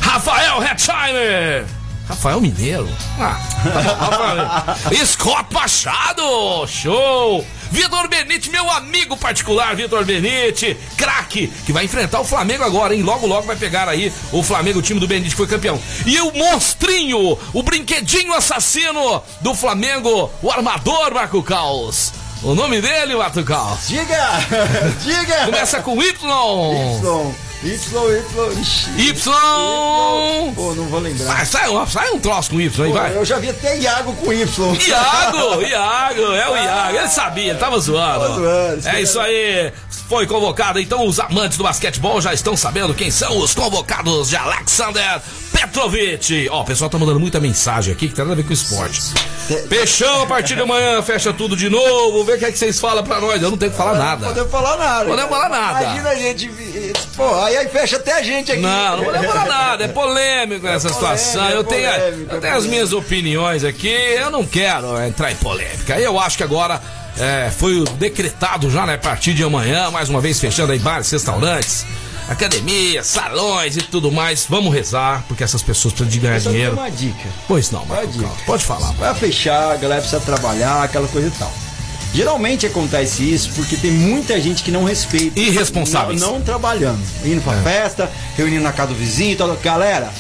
Rafael 0.01 0.63
Hetzheimer. 0.63 1.65
Rafael 2.09 2.41
Mineiro. 2.41 2.89
Ah, 3.19 3.39
tá 3.63 3.81
Rafael. 4.81 5.07
Scott 5.07 5.55
Machado. 5.55 6.67
Show. 6.67 7.47
Vitor 7.71 8.09
Benite, 8.09 8.51
meu 8.51 8.69
amigo 8.71 9.17
particular, 9.17 9.75
Vitor 9.77 10.05
Benite, 10.05 10.77
craque, 10.97 11.49
que 11.65 11.73
vai 11.73 11.85
enfrentar 11.85 12.21
o 12.21 12.25
Flamengo 12.25 12.65
agora, 12.65 12.95
hein? 12.95 13.03
Logo, 13.03 13.27
logo 13.27 13.47
vai 13.47 13.57
pegar 13.57 13.89
aí 13.89 14.13
o 14.33 14.43
Flamengo, 14.43 14.81
o 14.81 14.83
time 14.83 14.99
do 14.99 15.07
Benite 15.07 15.31
que 15.31 15.37
foi 15.37 15.47
campeão. 15.47 15.81
E 16.05 16.21
o 16.21 16.33
monstrinho, 16.33 17.39
o 17.53 17.63
brinquedinho 17.63 18.35
assassino 18.35 19.23
do 19.41 19.55
Flamengo, 19.55 20.31
o 20.43 20.51
armador 20.51 21.15
Marco 21.15 21.43
Caos. 21.43 22.13
O 22.43 22.55
nome 22.55 22.81
dele, 22.81 23.15
Marco 23.15 23.43
Caos. 23.45 23.87
Diga! 23.87 24.29
Diga! 25.05 25.45
Começa 25.47 25.81
com 25.81 26.03
Y. 26.03 26.15
Y. 26.25 27.50
Y, 27.63 27.69
Y, 27.75 28.61
Ixi. 28.61 28.91
Y. 28.97 29.13
Pô, 30.55 30.75
não 30.75 30.85
vou 30.87 30.99
lembrar. 31.01 31.45
Sai, 31.47 31.69
um- 31.69 31.87
sai 31.87 32.11
um 32.11 32.19
troço 32.19 32.51
com 32.51 32.61
Y 32.61 32.85
aí, 32.85 32.91
Pô, 32.91 32.99
vai. 32.99 33.15
eu 33.17 33.25
já 33.25 33.39
vi 33.39 33.51
até 33.51 33.77
Iago 33.79 34.15
com 34.15 34.33
Y. 34.33 34.75
Iago, 34.89 35.61
Iago, 35.63 36.23
é 36.35 36.49
o 36.51 36.57
Iago. 36.57 36.97
Ele 36.97 37.09
sabia, 37.09 37.51
ele 37.51 37.59
tava 37.59 37.79
zoando. 37.79 38.21
Tava 38.21 38.35
zoando, 38.35 38.89
É 38.89 39.03
isso 39.03 39.21
aí. 39.21 39.73
Foi 40.09 40.27
convocado, 40.27 40.81
então 40.81 41.07
os 41.07 41.21
amantes 41.21 41.57
do 41.57 41.63
basquetebol 41.63 42.21
já 42.21 42.35
estão 42.35 42.57
sabendo 42.57 42.93
quem 42.95 43.13
são 43.13 43.39
os 43.39 43.55
convocados 43.55 44.31
de 44.31 44.35
Alexander 44.37 45.21
Petrovic. 45.53 46.49
Ó, 46.51 46.63
o 46.63 46.65
pessoal 46.65 46.91
tá 46.91 46.99
mandando 46.99 47.21
muita 47.21 47.39
mensagem 47.39 47.93
aqui 47.95 48.09
que 48.09 48.15
tem 48.15 48.25
nada 48.25 48.33
a 48.33 48.37
ver 48.37 48.45
com 48.45 48.53
esporte. 48.53 49.01
Peixão, 49.69 50.23
a 50.23 50.27
partir 50.27 50.57
de 50.57 50.63
amanhã 50.63 51.01
fecha 51.03 51.33
tudo 51.33 51.55
de 51.57 51.69
novo. 51.69 52.25
Vê 52.25 52.33
o 52.35 52.39
que 52.39 52.45
é 52.45 52.51
que 52.53 52.59
vocês 52.59 52.81
falam 52.81 53.05
pra 53.05 53.21
nós. 53.21 53.41
Eu 53.41 53.51
não 53.51 53.59
tenho 53.59 53.71
que 53.71 53.77
falar 53.77 53.93
Não 53.95 54.05
nada. 54.05 54.27
podemos 54.27 54.51
falar 54.51 54.77
nada. 54.77 55.05
Podemos 55.05 55.31
cara. 55.31 55.43
falar 55.43 55.49
nada. 55.49 55.83
Imagina 55.85 56.09
a 56.11 56.15
gente. 56.17 56.51
Pô, 57.17 57.35
aí, 57.51 57.57
aí 57.59 57.69
fecha 57.69 57.97
até 57.97 58.13
a 58.19 58.23
gente 58.23 58.53
aqui. 58.53 58.61
Não, 58.61 58.97
não 58.99 59.05
podemos 59.05 59.27
falar 59.33 59.47
nada. 59.47 59.85
É 59.85 59.89
polêmico 59.89 60.67
essa 60.67 60.89
polêmico, 60.89 60.95
situação. 61.19 61.49
é 61.49 61.57
Eu 61.57 61.65
tenho, 61.65 61.89
a- 61.91 61.93
polêmico, 61.95 62.31
eu 62.33 62.37
é 62.37 62.41
tenho 62.41 62.57
as 62.57 62.67
minhas 62.67 62.93
opiniões 62.93 63.65
aqui. 63.65 63.89
Eu 63.89 64.31
não 64.31 64.45
quero 64.47 65.01
entrar 65.03 65.31
em 65.33 65.37
polêmica. 65.37 65.99
Eu 65.99 66.19
acho 66.19 66.37
que 66.37 66.43
agora 66.43 66.81
é, 67.19 67.51
foi 67.51 67.85
decretado 67.99 68.71
já, 68.71 68.87
né? 68.87 68.95
A 68.95 68.99
partir 68.99 69.35
de 69.35 69.43
amanhã, 69.45 69.91
mais 69.91 70.09
uma 70.09 70.21
vez 70.21 70.39
fechando 70.41 70.73
aí 70.73 70.79
bares, 70.79 71.11
restaurantes, 71.11 71.85
academias, 72.29 73.07
salões 73.07 73.77
e 73.77 73.83
tudo 73.83 74.11
mais. 74.13 74.47
Vamos 74.49 74.73
rezar, 74.73 75.25
porque 75.29 75.43
essas 75.45 75.63
pessoas 75.63 75.93
precisam 75.93 76.11
de 76.13 76.19
ganhar 76.21 76.37
Eu 76.37 76.53
dinheiro. 76.53 76.73
uma 76.75 76.91
dica. 76.91 77.29
Pois 77.49 77.71
não, 77.71 77.85
Marco 77.87 78.09
Pode 78.47 78.65
falar. 78.65 78.93
Vai 78.93 79.15
fechar, 79.15 79.73
a 79.73 79.77
galera 79.77 80.01
precisa 80.01 80.21
trabalhar, 80.21 80.83
aquela 80.85 81.09
coisa 81.09 81.29
e 81.29 81.31
tal. 81.33 81.53
Geralmente 82.13 82.67
acontece 82.67 83.23
isso 83.23 83.51
porque 83.55 83.77
tem 83.77 83.91
muita 83.91 84.41
gente 84.41 84.63
que 84.63 84.71
não 84.71 84.85
respeita. 84.85 85.39
Irresponsáveis. 85.39 86.21
Não, 86.21 86.35
não 86.35 86.41
trabalhando. 86.43 87.01
Indo 87.25 87.41
pra 87.41 87.53
festa, 87.63 88.11
reunindo 88.37 88.63
na 88.63 88.73
casa 88.73 88.89
do 88.89 88.95
vizinho 88.97 89.33
e 89.33 89.37
tal. 89.37 89.57
Galera, 89.57 90.11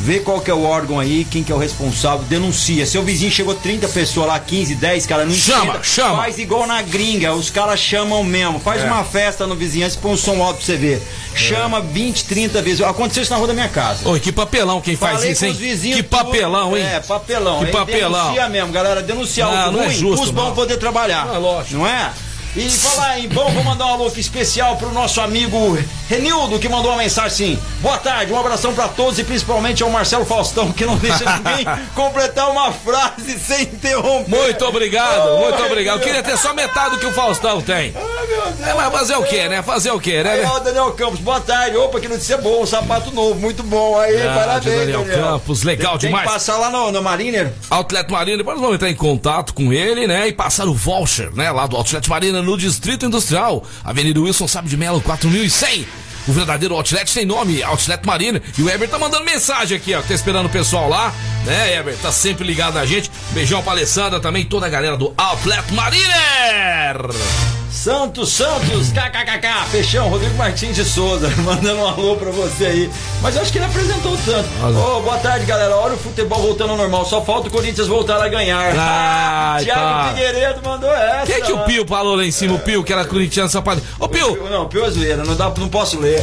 vê 0.00 0.18
qual 0.20 0.40
que 0.40 0.50
é 0.50 0.54
o 0.54 0.64
órgão 0.64 0.98
aí, 0.98 1.24
quem 1.30 1.42
que 1.44 1.52
é 1.52 1.54
o 1.54 1.58
responsável, 1.58 2.24
denuncia. 2.26 2.84
Seu 2.86 3.02
vizinho 3.02 3.30
chegou 3.30 3.54
30 3.54 3.88
pessoas 3.88 4.26
lá, 4.26 4.38
15, 4.38 4.74
10, 4.74 5.06
cara, 5.06 5.24
não 5.24 5.34
Chama, 5.34 5.64
esquenta. 5.64 5.84
chama. 5.84 6.16
Faz 6.22 6.38
igual 6.38 6.66
na 6.66 6.82
gringa, 6.82 7.32
os 7.34 7.50
caras 7.50 7.78
chamam 7.80 8.24
mesmo. 8.24 8.58
Faz 8.60 8.82
É. 8.82 8.86
uma 8.86 9.04
festa 9.04 9.46
no 9.46 9.54
vizinhança, 9.54 9.98
põe 10.00 10.12
um 10.12 10.16
som 10.16 10.42
alto 10.42 10.56
pra 10.58 10.66
você 10.66 10.76
ver. 10.76 11.02
Chama 11.34 11.80
20, 11.80 12.24
30 12.24 12.60
vezes. 12.60 12.80
Aconteceu 12.80 13.22
isso 13.22 13.32
na 13.32 13.38
rua 13.38 13.46
da 13.48 13.54
minha 13.54 13.68
casa. 13.68 14.08
Oi, 14.08 14.20
que 14.20 14.32
papelão 14.32 14.80
quem 14.80 14.96
faz 14.96 15.16
Falei 15.16 15.32
isso, 15.32 15.40
com 15.40 15.46
hein? 15.46 15.52
os 15.52 15.58
vizinhos 15.58 15.96
Que 15.96 16.02
papelão, 16.02 16.64
tudo. 16.70 16.76
hein? 16.78 16.84
É, 16.84 17.00
papelão. 17.00 17.64
Que 17.64 17.70
papelão. 17.70 18.22
Denuncia 18.24 18.48
mesmo, 18.48 18.72
galera. 18.72 19.02
Denunciar 19.02 19.48
o 19.68 19.72
não 19.72 19.82
é 19.82 19.86
ruim, 19.86 19.94
justo, 19.94 20.24
os 20.24 20.30
bons 20.30 20.52
poder 20.54 20.76
trabalhar. 20.78 21.26
Não 21.26 21.34
é 21.34 21.38
lógico. 21.38 21.76
Não 21.78 21.86
é? 21.86 22.10
E 22.54 22.68
falar 22.68 23.18
em 23.18 23.28
bom, 23.28 23.50
vou 23.50 23.64
mandar 23.64 23.86
um 23.86 23.92
alô 23.94 24.06
especial 24.14 24.76
pro 24.76 24.92
nosso 24.92 25.22
amigo 25.22 25.78
Renildo, 26.06 26.58
que 26.58 26.68
mandou 26.68 26.90
uma 26.92 26.98
mensagem 26.98 27.54
assim. 27.54 27.58
Boa 27.80 27.96
tarde, 27.96 28.30
um 28.30 28.38
abração 28.38 28.74
pra 28.74 28.88
todos 28.88 29.18
e 29.18 29.24
principalmente 29.24 29.82
ao 29.82 29.88
Marcelo 29.88 30.26
Faustão, 30.26 30.70
que 30.70 30.84
não 30.84 30.96
deixa 30.98 31.24
ninguém 31.38 31.64
completar 31.94 32.50
uma 32.50 32.70
frase 32.70 33.38
sem 33.38 33.62
interromper. 33.62 34.28
Muito 34.28 34.64
obrigado, 34.66 35.30
Oh, 35.32 35.38
muito 35.48 35.62
obrigado. 35.62 35.96
Eu 35.96 36.02
queria 36.04 36.22
ter 36.22 36.36
só 36.36 36.52
metade 36.52 36.90
do 36.96 36.98
que 36.98 37.06
o 37.06 37.12
Faustão 37.12 37.62
tem. 37.62 37.94
Ai, 37.96 38.26
meu 38.26 38.42
Deus. 38.52 38.68
É, 38.68 38.74
mas 38.74 38.92
fazer 38.92 39.16
o 39.16 39.22
quê, 39.22 39.48
né? 39.48 39.62
Fazer 39.62 39.90
o 39.90 39.98
quê, 39.98 40.22
né? 40.22 40.32
Aí, 40.32 40.44
ó, 40.44 40.58
Daniel 40.58 40.92
Campos, 40.92 41.20
boa 41.20 41.40
tarde. 41.40 41.76
Opa, 41.78 42.00
que 42.00 42.08
notícia 42.08 42.36
boa, 42.36 42.62
um 42.62 42.66
sapato 42.66 43.10
novo, 43.12 43.40
muito 43.40 43.62
bom. 43.62 43.98
Aí, 43.98 44.20
Ah, 44.26 44.34
parabéns, 44.34 44.78
Daniel 44.92 45.06
Campos, 45.06 45.62
legal 45.62 45.98
tem, 45.98 46.10
demais. 46.10 46.24
Tem 46.26 46.34
que 46.34 46.38
passar 46.38 46.58
lá 46.58 46.68
no, 46.68 46.92
no 46.92 47.02
Mariner. 47.02 47.50
Outlet 47.70 48.10
Marina, 48.12 48.36
depois 48.36 48.56
nós 48.56 48.60
vamos 48.62 48.74
entrar 48.76 48.90
em 48.90 48.94
contato 48.94 49.54
com 49.54 49.72
ele, 49.72 50.06
né? 50.06 50.28
E 50.28 50.32
passar 50.34 50.66
o 50.66 50.74
voucher, 50.74 51.30
né? 51.34 51.50
Lá 51.50 51.66
do 51.66 51.76
Outlet 51.76 52.06
No 52.42 52.56
Distrito 52.56 53.06
Industrial. 53.06 53.64
Avenida 53.84 54.20
Wilson 54.20 54.48
Sabe 54.48 54.68
de 54.68 54.76
Melo, 54.76 55.00
4100. 55.00 55.86
O 56.28 56.32
verdadeiro 56.32 56.74
Outlet 56.76 57.12
tem 57.12 57.26
nome, 57.26 57.62
Outlet 57.62 58.06
Marina. 58.06 58.40
E 58.56 58.62
o 58.62 58.70
Eber 58.70 58.88
tá 58.88 58.98
mandando 58.98 59.24
mensagem 59.24 59.76
aqui, 59.76 59.94
ó. 59.94 60.02
Tá 60.02 60.14
esperando 60.14 60.46
o 60.46 60.50
pessoal 60.50 60.88
lá, 60.88 61.12
né, 61.44 61.76
Eber? 61.76 61.96
Tá 61.98 62.12
sempre 62.12 62.46
ligado 62.46 62.74
na 62.74 62.86
gente. 62.86 63.10
Beijão 63.30 63.62
pra 63.62 63.72
Alessandra 63.72 64.20
também, 64.20 64.44
toda 64.44 64.66
a 64.66 64.70
galera 64.70 64.96
do 64.96 65.12
Outlet 65.16 65.72
Mariner. 65.72 67.61
Santos, 67.82 68.28
Santos, 68.34 68.92
kkkk, 68.92 69.70
Peixão, 69.72 70.08
Rodrigo 70.08 70.36
Martins 70.36 70.76
de 70.76 70.84
Souza, 70.84 71.28
mandando 71.42 71.80
um 71.80 71.88
alô 71.88 72.14
pra 72.14 72.30
você 72.30 72.66
aí. 72.66 72.90
Mas 73.20 73.34
eu 73.34 73.42
acho 73.42 73.50
que 73.50 73.58
ele 73.58 73.64
apresentou 73.64 74.16
tanto. 74.24 74.48
Olha. 74.62 74.78
Ô, 74.78 75.00
boa 75.00 75.16
tarde, 75.18 75.44
galera. 75.44 75.74
Olha 75.74 75.94
o 75.94 75.98
futebol 75.98 76.40
voltando 76.40 76.70
ao 76.70 76.76
normal. 76.76 77.04
Só 77.04 77.20
falta 77.24 77.48
o 77.48 77.50
Corinthians 77.50 77.88
voltar 77.88 78.22
a 78.22 78.28
ganhar. 78.28 78.72
Ai, 78.78 79.64
Thiago 79.66 79.80
pá. 79.80 80.08
Figueiredo 80.10 80.60
mandou 80.62 80.92
essa. 80.92 81.26
Quem 81.26 81.42
que 81.42 81.52
o. 81.52 81.58
Pio 81.64 81.84
falou 81.84 82.14
lá 82.14 82.24
em 82.24 82.30
cima? 82.30 82.54
O 82.54 82.60
Pio, 82.60 82.84
que 82.84 82.92
era 82.92 83.04
corintiano 83.04 83.48
sapato. 83.48 83.82
Ô, 83.98 84.08
Pio! 84.08 84.48
Não, 84.48 84.68
Pio 84.68 84.84
é 84.84 84.90
zoeira, 84.90 85.24
não, 85.24 85.34
dá, 85.34 85.52
não 85.58 85.68
posso 85.68 85.98
ler. 85.98 86.20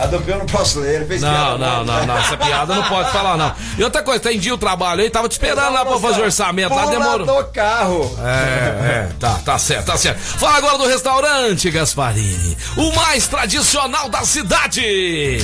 A 0.00 0.06
do 0.06 0.18
Pio 0.20 0.34
eu 0.34 0.38
não 0.38 0.46
posso 0.46 0.80
ler. 0.80 0.96
Ele 0.96 1.06
fez 1.06 1.22
Não, 1.22 1.30
piada, 1.30 1.58
não, 1.58 1.84
não, 1.84 2.06
não, 2.06 2.18
essa 2.18 2.36
piada 2.36 2.74
não 2.74 2.82
pode 2.82 3.12
falar, 3.12 3.36
não. 3.36 3.52
E 3.78 3.84
outra 3.84 4.02
coisa, 4.02 4.18
tem 4.18 4.40
dia 4.40 4.52
o 4.54 4.58
trabalho 4.58 5.02
aí, 5.02 5.08
tava 5.08 5.28
te 5.28 5.32
esperando 5.32 5.72
lá 5.72 5.84
pra 5.84 6.00
fazer 6.00 6.22
orçamento, 6.22 6.74
lá 6.74 6.86
demorou. 6.86 7.26
do 7.26 7.44
carro. 7.52 8.18
É, 8.24 8.28
é, 8.28 9.08
tá, 9.20 9.38
tá 9.44 9.56
certo, 9.56 9.86
tá 9.86 9.96
certo. 9.96 10.18
Fala 10.18 10.56
agora 10.56 10.78
do 10.78 10.95
restaurante 10.96 11.70
Gasparini, 11.70 12.56
o 12.74 12.90
mais 12.92 13.28
tradicional 13.28 14.08
da 14.08 14.24
cidade. 14.24 15.38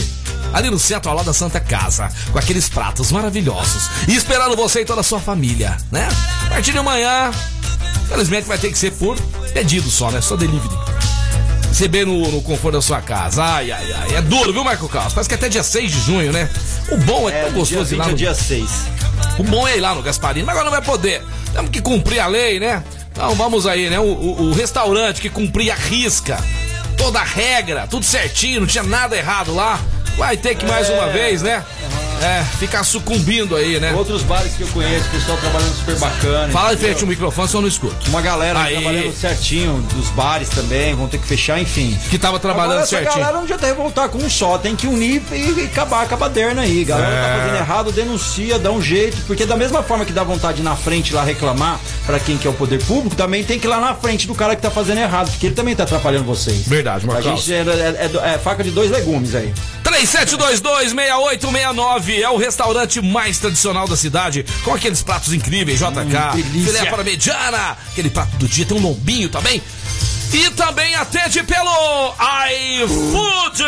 Ali 0.50 0.70
no 0.70 0.78
centro, 0.78 1.10
ao 1.10 1.16
lado 1.16 1.26
da 1.26 1.34
Santa 1.34 1.60
Casa, 1.60 2.08
com 2.32 2.38
aqueles 2.38 2.70
pratos 2.70 3.12
maravilhosos. 3.12 3.90
E 4.08 4.14
esperando 4.14 4.56
você 4.56 4.80
e 4.80 4.84
toda 4.86 5.02
a 5.02 5.04
sua 5.04 5.20
família, 5.20 5.76
né? 5.90 6.08
A 6.46 6.48
partir 6.48 6.72
de 6.72 6.78
amanhã, 6.78 7.30
infelizmente 8.04 8.48
vai 8.48 8.56
ter 8.56 8.70
que 8.70 8.78
ser 8.78 8.92
por 8.92 9.20
pedido 9.52 9.90
só, 9.90 10.10
né? 10.10 10.22
Só 10.22 10.36
delivery. 10.36 10.74
Receber 11.68 12.06
no, 12.06 12.30
no 12.30 12.40
conforto 12.40 12.76
da 12.76 12.82
sua 12.82 13.02
casa. 13.02 13.44
Ai, 13.44 13.70
ai, 13.72 13.92
ai. 13.92 14.14
É 14.16 14.22
duro, 14.22 14.54
viu, 14.54 14.64
Marco 14.64 14.88
Carlos? 14.88 15.12
Parece 15.12 15.28
que 15.28 15.34
até 15.34 15.50
dia 15.50 15.62
6 15.62 15.92
de 15.92 16.00
junho, 16.00 16.32
né? 16.32 16.48
O 16.90 16.96
bom 16.96 17.28
é, 17.28 17.32
É, 17.34 17.42
tão 17.42 17.52
do 17.52 17.62
dia 17.62 17.78
gostoso 17.78 17.94
ir 17.94 17.96
20 17.96 17.98
lá 17.98 18.04
ao 18.04 18.10
no... 18.12 18.16
dia 18.16 18.34
6. 18.34 18.70
O 19.38 19.42
bom 19.44 19.68
é 19.68 19.76
ir 19.76 19.80
lá 19.80 19.94
no 19.94 20.02
Gasparini, 20.02 20.46
mas 20.46 20.54
agora 20.56 20.70
não 20.70 20.72
vai 20.72 20.82
poder. 20.82 21.22
Temos 21.52 21.70
que 21.70 21.82
cumprir 21.82 22.20
a 22.20 22.26
lei, 22.26 22.58
né? 22.58 22.82
Então 23.12 23.34
vamos 23.34 23.66
aí, 23.66 23.88
né? 23.90 23.98
O, 24.00 24.04
o- 24.04 24.42
o 24.50 24.52
restaurante 24.52 25.20
que 25.20 25.28
cumpria 25.28 25.74
a 25.74 25.76
risca, 25.76 26.38
toda 26.96 27.20
a 27.20 27.24
regra, 27.24 27.86
tudo 27.86 28.04
certinho, 28.04 28.60
não 28.60 28.66
tinha 28.66 28.82
nada 28.84 29.16
errado 29.16 29.54
lá. 29.54 29.78
Vai 30.16 30.36
ter 30.36 30.54
que 30.54 30.66
mais 30.66 30.88
uma 30.90 31.08
vez, 31.08 31.42
né? 31.42 31.64
É, 32.22 32.40
ficar 32.56 32.84
sucumbindo 32.84 33.56
aí, 33.56 33.80
né? 33.80 33.92
Outros 33.94 34.22
bares 34.22 34.52
que 34.52 34.60
eu 34.62 34.68
conheço, 34.68 35.08
pessoal 35.10 35.36
trabalhando 35.38 35.74
super 35.74 35.98
bacana. 35.98 36.52
Fala 36.52 36.68
em 36.70 36.74
entendeu? 36.74 36.90
frente 36.90 37.02
ao 37.02 37.08
microfone, 37.08 37.48
só 37.48 37.60
não 37.60 37.66
escuto. 37.66 37.96
Uma 38.10 38.22
galera 38.22 38.60
Aí. 38.60 38.74
trabalhando 38.80 39.12
certinho, 39.16 39.80
dos 39.92 40.08
bares 40.10 40.48
também, 40.48 40.94
vão 40.94 41.08
ter 41.08 41.18
que 41.18 41.26
fechar, 41.26 41.60
enfim. 41.60 41.98
Que 42.10 42.18
tava 42.18 42.38
trabalhando 42.38 42.74
Agora, 42.74 42.82
essa 42.84 42.90
certinho. 42.96 43.14
galera 43.14 43.32
não 43.32 43.42
adianta 43.42 43.66
revoltar 43.66 44.08
com 44.08 44.18
um 44.18 44.30
só, 44.30 44.56
tem 44.56 44.76
que 44.76 44.86
unir 44.86 45.20
e, 45.32 45.34
e 45.62 45.64
acabar 45.64 46.06
com 46.06 46.14
a 46.14 46.16
baderna 46.16 46.62
aí. 46.62 46.84
Galera 46.84 47.12
É. 47.12 47.22
tá 47.22 47.38
fazendo 47.40 47.56
errado, 47.56 47.90
denuncia, 47.92 48.56
dá 48.56 48.70
um 48.70 48.80
jeito, 48.80 49.16
porque 49.26 49.44
da 49.44 49.56
mesma 49.56 49.82
forma 49.82 50.04
que 50.04 50.12
dá 50.12 50.22
vontade 50.22 50.62
na 50.62 50.76
frente 50.76 51.12
lá 51.12 51.24
reclamar 51.24 51.80
pra 52.06 52.20
quem 52.20 52.38
quer 52.38 52.50
o 52.50 52.52
poder 52.54 52.80
público, 52.84 53.16
também 53.16 53.42
tem 53.42 53.58
que 53.58 53.66
ir 53.66 53.70
lá 53.70 53.80
na 53.80 53.96
frente 53.96 54.28
do 54.28 54.34
cara 54.36 54.54
que 54.54 54.62
tá 54.62 54.70
fazendo 54.70 54.98
errado, 54.98 55.28
porque 55.28 55.46
ele 55.46 55.56
também 55.56 55.74
tá 55.74 55.82
atrapalhando 55.82 56.22
vocês. 56.22 56.68
Verdade, 56.68 57.04
A 57.04 57.08
Marcos. 57.14 57.24
gente 57.42 57.52
é, 57.52 57.56
é- 57.58 58.08
é- 58.30 58.34
é 58.34 58.38
faca 58.38 58.62
de 58.62 58.70
dois 58.70 58.92
legumes 58.92 59.34
aí. 59.34 59.52
37226869 59.92 62.20
é 62.22 62.28
o 62.28 62.36
restaurante 62.36 63.00
mais 63.00 63.38
tradicional 63.38 63.86
da 63.86 63.96
cidade, 63.96 64.44
com 64.64 64.74
aqueles 64.74 65.02
pratos 65.02 65.32
incríveis, 65.32 65.78
JK, 65.78 65.86
Hum, 65.92 66.36
delícia. 66.36 66.72
filé 66.72 66.86
para 66.90 67.04
mediana, 67.04 67.76
aquele 67.90 68.10
prato 68.10 68.36
do 68.36 68.48
dia, 68.48 68.66
tem 68.66 68.76
um 68.76 68.80
lombinho 68.80 69.28
também. 69.28 69.62
E 70.34 70.48
também 70.50 70.94
atende 70.94 71.42
pelo 71.42 72.14
iFood, 72.84 73.64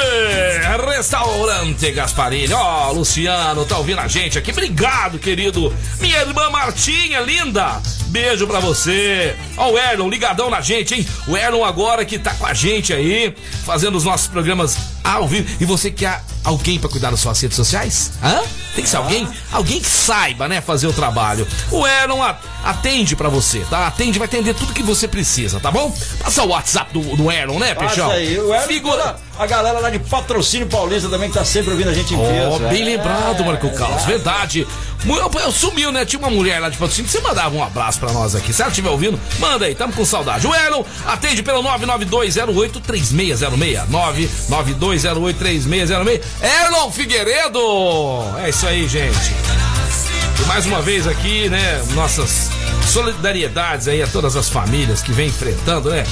restaurante 0.95 1.91
Gasparini. 1.93 2.55
Ó, 2.55 2.91
Luciano, 2.93 3.67
tá 3.67 3.77
ouvindo 3.77 4.01
a 4.01 4.09
gente 4.09 4.39
aqui? 4.39 4.51
Obrigado, 4.51 5.19
querido. 5.19 5.71
Minha 6.01 6.21
irmã 6.21 6.49
Martinha, 6.49 7.21
linda. 7.21 7.83
Beijo 8.07 8.47
pra 8.47 8.61
você. 8.61 9.37
Ó, 9.59 9.73
o 9.73 9.79
Erlon, 9.79 10.09
ligadão 10.09 10.49
na 10.49 10.63
gente, 10.63 10.95
hein? 10.95 11.07
O 11.29 11.37
Erlon 11.37 11.65
agora 11.65 12.03
que 12.05 12.19
tá 12.19 12.33
com 12.35 12.47
a 12.47 12.55
gente 12.55 12.95
aí, 12.95 13.35
fazendo 13.67 13.97
os 13.97 14.05
nossos 14.05 14.29
programas 14.29 14.79
ao 15.05 15.29
vivo. 15.29 15.47
E 15.61 15.67
você 15.67 15.91
quer 15.91 16.23
alguém 16.45 16.79
pra 16.79 16.89
cuidar 16.91 17.11
das 17.11 17.21
suas 17.21 17.41
redes 17.41 17.57
sociais? 17.57 18.13
Hã? 18.23 18.43
Tem 18.75 18.85
que 18.85 18.91
ser 18.91 18.97
alguém? 18.99 19.27
Alguém 19.51 19.81
que 19.81 19.89
saiba, 19.89 20.47
né, 20.49 20.61
fazer 20.61 20.87
o 20.87 20.93
trabalho. 20.93 21.47
O 21.71 21.87
Erlon 21.87 22.21
a- 22.23 22.37
atende 22.65 23.17
pra 23.17 23.29
você, 23.29 23.61
tá? 23.71 23.87
Atende, 23.87 24.19
vai 24.19 24.27
atender 24.27 24.55
tudo 24.55 24.73
que 24.73 24.83
você 24.83 25.07
precisa, 25.09 25.59
tá 25.61 25.71
bom? 25.71 25.95
Passa 26.21 26.43
o 26.43 26.49
WhatsApp 26.49 26.93
do, 26.93 27.17
do 27.17 27.31
né, 27.59 27.75
Passa 27.75 27.87
Peixão? 27.89 28.11
aí, 28.11 28.39
o 28.39 28.53
Erlon 28.55 28.67
Figura... 28.67 29.17
A 29.37 29.47
galera 29.47 29.81
lá 29.81 29.91
de 29.91 29.99
Patrocínio 29.99 30.69
Paulista 30.69 31.09
também 31.09 31.29
que 31.29 31.35
tá 31.35 31.45
sempre 31.45 31.73
ouvindo 31.73 31.91
a 31.91 31.93
gente 31.93 32.15
em 32.15 32.17
Oh, 32.17 32.57
peso. 32.59 32.69
bem 32.71 32.83
é. 32.83 32.85
lembrado, 32.85 33.45
Marco 33.45 33.69
Carlos. 33.73 34.05
Verdade. 34.05 34.65
Mu- 35.05 35.17
Eu, 35.19 35.51
sumiu, 35.53 35.91
né? 35.91 36.05
Tinha 36.05 36.21
uma 36.21 36.31
mulher 36.31 36.61
lá 36.61 36.69
de 36.69 36.77
patrocínio. 36.79 37.11
Você 37.11 37.21
mandava 37.21 37.55
um 37.55 37.63
abraço 37.63 37.99
pra 37.99 38.13
nós 38.13 38.35
aqui. 38.37 38.53
Se 38.53 38.63
ela 38.63 38.71
estiver 38.71 38.91
ouvindo, 38.91 39.19
manda 39.41 39.65
aí. 39.67 39.75
Tamo 39.75 39.93
com 39.93 40.05
saudade. 40.05 40.47
O 40.47 40.55
Elon 40.55 40.85
atende 41.07 41.43
pelo 41.43 41.63
992083606. 41.65 43.87
992083606. 43.91 46.21
Elon 46.67 46.91
Figueiredo! 46.91 47.61
É 48.43 48.49
isso 48.51 48.67
aí, 48.67 48.87
gente. 48.89 49.35
E 50.43 50.47
mais 50.47 50.65
uma 50.67 50.81
vez 50.81 51.07
aqui, 51.07 51.49
né? 51.49 51.83
Nossas 51.95 52.51
solidariedades 52.87 53.89
aí 53.89 54.03
a 54.03 54.07
todas 54.07 54.37
as 54.37 54.49
famílias 54.49 55.03
que 55.03 55.13
vem 55.13 55.29
enfrentando, 55.29 55.91
né? 55.91 56.05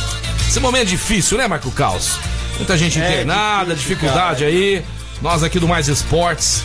Esse 0.48 0.60
momento 0.60 0.88
difícil, 0.88 1.38
né, 1.38 1.46
Marco 1.48 1.70
Caos? 1.70 2.18
Muita 2.62 2.78
gente 2.78 3.00
É 3.00 3.04
internada, 3.08 3.74
difícil, 3.74 3.96
dificuldade 3.96 4.44
aí. 4.44 4.84
Nós 5.20 5.42
aqui 5.42 5.58
do 5.58 5.66
Mais 5.66 5.88
Esportes. 5.88 6.62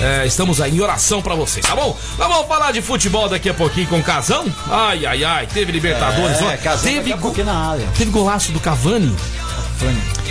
é, 0.00 0.24
estamos 0.26 0.58
aí 0.58 0.74
em 0.74 0.80
oração 0.80 1.20
pra 1.20 1.34
vocês, 1.34 1.66
tá 1.66 1.76
bom? 1.76 1.94
Nós 2.16 2.28
vamos 2.28 2.48
falar 2.48 2.72
de 2.72 2.80
futebol 2.80 3.28
daqui 3.28 3.50
a 3.50 3.54
pouquinho 3.54 3.86
com 3.86 3.98
o 3.98 4.02
Casão. 4.02 4.46
Ai, 4.70 5.04
ai, 5.04 5.22
ai, 5.22 5.46
teve 5.46 5.70
Libertadores. 5.70 6.40
É. 6.40 6.56
Casão 6.56 6.90
teve, 6.90 7.12
go- 7.12 7.34
na 7.44 7.72
área. 7.72 7.86
teve 7.94 8.10
golaço 8.10 8.52
do 8.52 8.58
Cavani. 8.60 9.14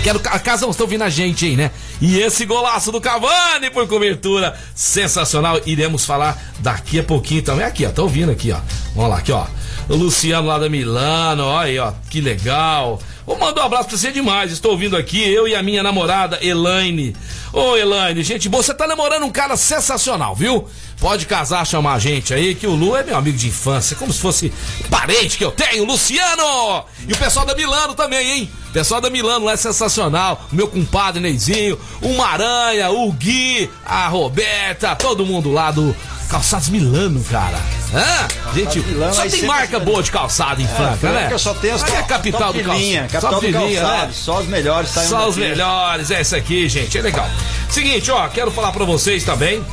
Quero 0.04 0.20
a 0.26 0.40
Casão, 0.40 0.72
estão 0.72 0.86
ouvindo 0.86 1.04
a 1.04 1.10
gente 1.10 1.46
aí, 1.46 1.56
né? 1.56 1.70
E 2.02 2.18
esse 2.20 2.44
golaço 2.46 2.92
do 2.92 3.00
Cavani 3.00 3.70
por 3.70 3.88
cobertura 3.88 4.58
sensacional. 4.74 5.62
Iremos 5.64 6.06
falar 6.06 6.42
daqui 6.60 7.00
a 7.00 7.04
pouquinho 7.04 7.44
também. 7.44 7.64
Aqui, 7.66 7.86
ó, 7.86 7.92
tá 7.92 8.02
ouvindo 8.02 8.32
aqui, 8.32 8.52
ó. 8.52 8.58
Vamos 8.96 9.12
lá, 9.12 9.18
aqui, 9.20 9.32
ó. 9.32 9.46
O 9.88 9.96
Luciano 9.96 10.48
lá 10.48 10.58
da 10.58 10.68
Milano, 10.70 11.44
olha 11.44 11.68
aí, 11.68 11.78
ó, 11.80 11.92
que 12.10 12.20
legal. 12.20 13.00
Vou 13.26 13.38
mandar 13.38 13.64
um 13.64 13.66
abraço 13.66 13.90
pra 13.90 13.98
você 13.98 14.12
demais. 14.12 14.52
Estou 14.52 14.72
ouvindo 14.72 14.98
aqui, 14.98 15.22
eu 15.22 15.48
e 15.48 15.56
a 15.56 15.64
minha 15.64 15.82
namorada, 15.82 16.38
Elaine. 16.42 17.16
Ô, 17.54 17.78
Elaine, 17.78 18.24
gente, 18.24 18.50
boa, 18.50 18.62
você 18.62 18.74
tá 18.74 18.86
namorando 18.88 19.24
um 19.24 19.32
cara 19.32 19.56
sensacional, 19.56 20.36
viu? 20.36 20.68
Pode 21.00 21.26
casar, 21.26 21.66
chamar 21.66 21.94
a 21.94 22.00
gente 22.00 22.34
aí, 22.34 22.56
que 22.56 22.66
o 22.66 22.76
Lu 22.76 22.96
é 22.96 23.04
meu 23.04 23.16
amigo 23.16 23.38
de 23.38 23.48
infância, 23.48 23.96
como 23.96 24.12
se 24.12 24.20
fosse 24.20 24.52
parente 24.90 25.38
que 25.38 25.44
eu 25.44 25.52
tenho, 25.52 25.84
Luciano! 25.86 26.86
E 27.08 27.14
o 27.14 27.18
pessoal 27.18 27.46
da 27.46 27.56
Milano 27.56 27.94
também, 27.94 28.32
hein? 28.32 28.52
O 28.70 28.74
pessoal 28.74 29.00
da 29.00 29.10
Milano 29.10 29.46
lá 29.46 29.52
é 29.52 29.58
sensacional. 29.58 30.48
O 30.52 30.56
meu 30.56 30.68
compadre 30.68 31.22
Neizinho, 31.22 31.80
o 32.02 32.14
Maranha, 32.16 32.90
o 32.90 33.12
Gui, 33.12 33.70
a 33.86 34.08
Roberta, 34.08 34.96
todo 34.96 35.26
mundo 35.26 35.52
lá 35.52 35.72
do 35.72 35.96
Calçados 36.30 36.70
Milano, 36.70 37.24
cara. 37.26 37.83
Hã? 37.94 38.28
Gente, 38.56 38.84
só 39.14 39.28
tem 39.30 39.44
marca 39.44 39.80
boa 39.80 40.02
de 40.02 40.12
calçado 40.12 40.62
em 40.62 40.68
Franca, 40.68 41.12
né? 41.12 41.20
Franca 41.22 41.38
só 41.38 41.54
tem 41.54 41.72
as 41.72 41.84
é 41.84 41.98
a 41.98 42.04
capital 42.04 42.42
top 42.42 42.58
do 42.60 42.64
calçado. 42.66 42.80
linha, 42.84 43.02
capital 43.08 43.32
Top 43.34 43.52
do 43.52 43.58
linha, 43.60 43.82
calçado. 43.82 44.08
né? 44.08 44.14
Só 44.14 44.40
os 44.40 44.48
melhores 44.48 44.90
saem 44.90 45.10
Só 45.10 45.30
os 45.30 45.38
melhores, 45.38 46.12
é 46.12 46.22
isso 46.22 46.36
aqui, 46.36 46.68
gente, 46.68 46.98
é 46.98 47.02
legal. 47.02 47.30
Seguinte, 47.70 48.10
ó, 48.12 48.28
quero 48.30 48.52
falar 48.52 48.72
pra 48.72 48.84
vocês 48.86 49.24
também 49.24 49.64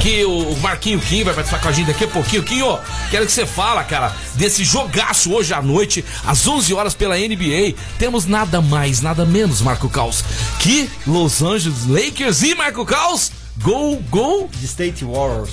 que 0.00 0.24
o 0.24 0.56
Marquinho 0.58 1.00
Kim 1.00 1.24
vai 1.24 1.34
participar 1.34 1.60
com 1.60 1.68
a 1.68 1.72
gente 1.72 1.86
daqui 1.86 2.04
a 2.04 2.08
pouquinho. 2.08 2.42
Quinho, 2.42 2.78
quero 3.10 3.26
que 3.26 3.32
você 3.32 3.46
fala, 3.46 3.82
cara, 3.82 4.12
desse 4.34 4.62
jogaço 4.62 5.32
hoje 5.32 5.52
à 5.54 5.60
noite, 5.62 6.04
às 6.24 6.46
11 6.46 6.74
horas 6.74 6.94
pela 6.94 7.16
NBA. 7.16 7.74
Temos 7.98 8.26
nada 8.26 8.60
mais, 8.60 9.00
nada 9.00 9.24
menos, 9.24 9.60
Marco 9.60 9.88
Caos, 9.88 10.22
que 10.60 10.88
Los 11.06 11.42
Angeles 11.42 11.86
Lakers 11.88 12.42
e 12.42 12.54
Marco 12.54 12.84
Caos. 12.84 13.32
Gol, 13.62 13.96
gol, 14.10 14.48
The 14.60 14.66
State 14.66 15.04
Warriors. 15.04 15.52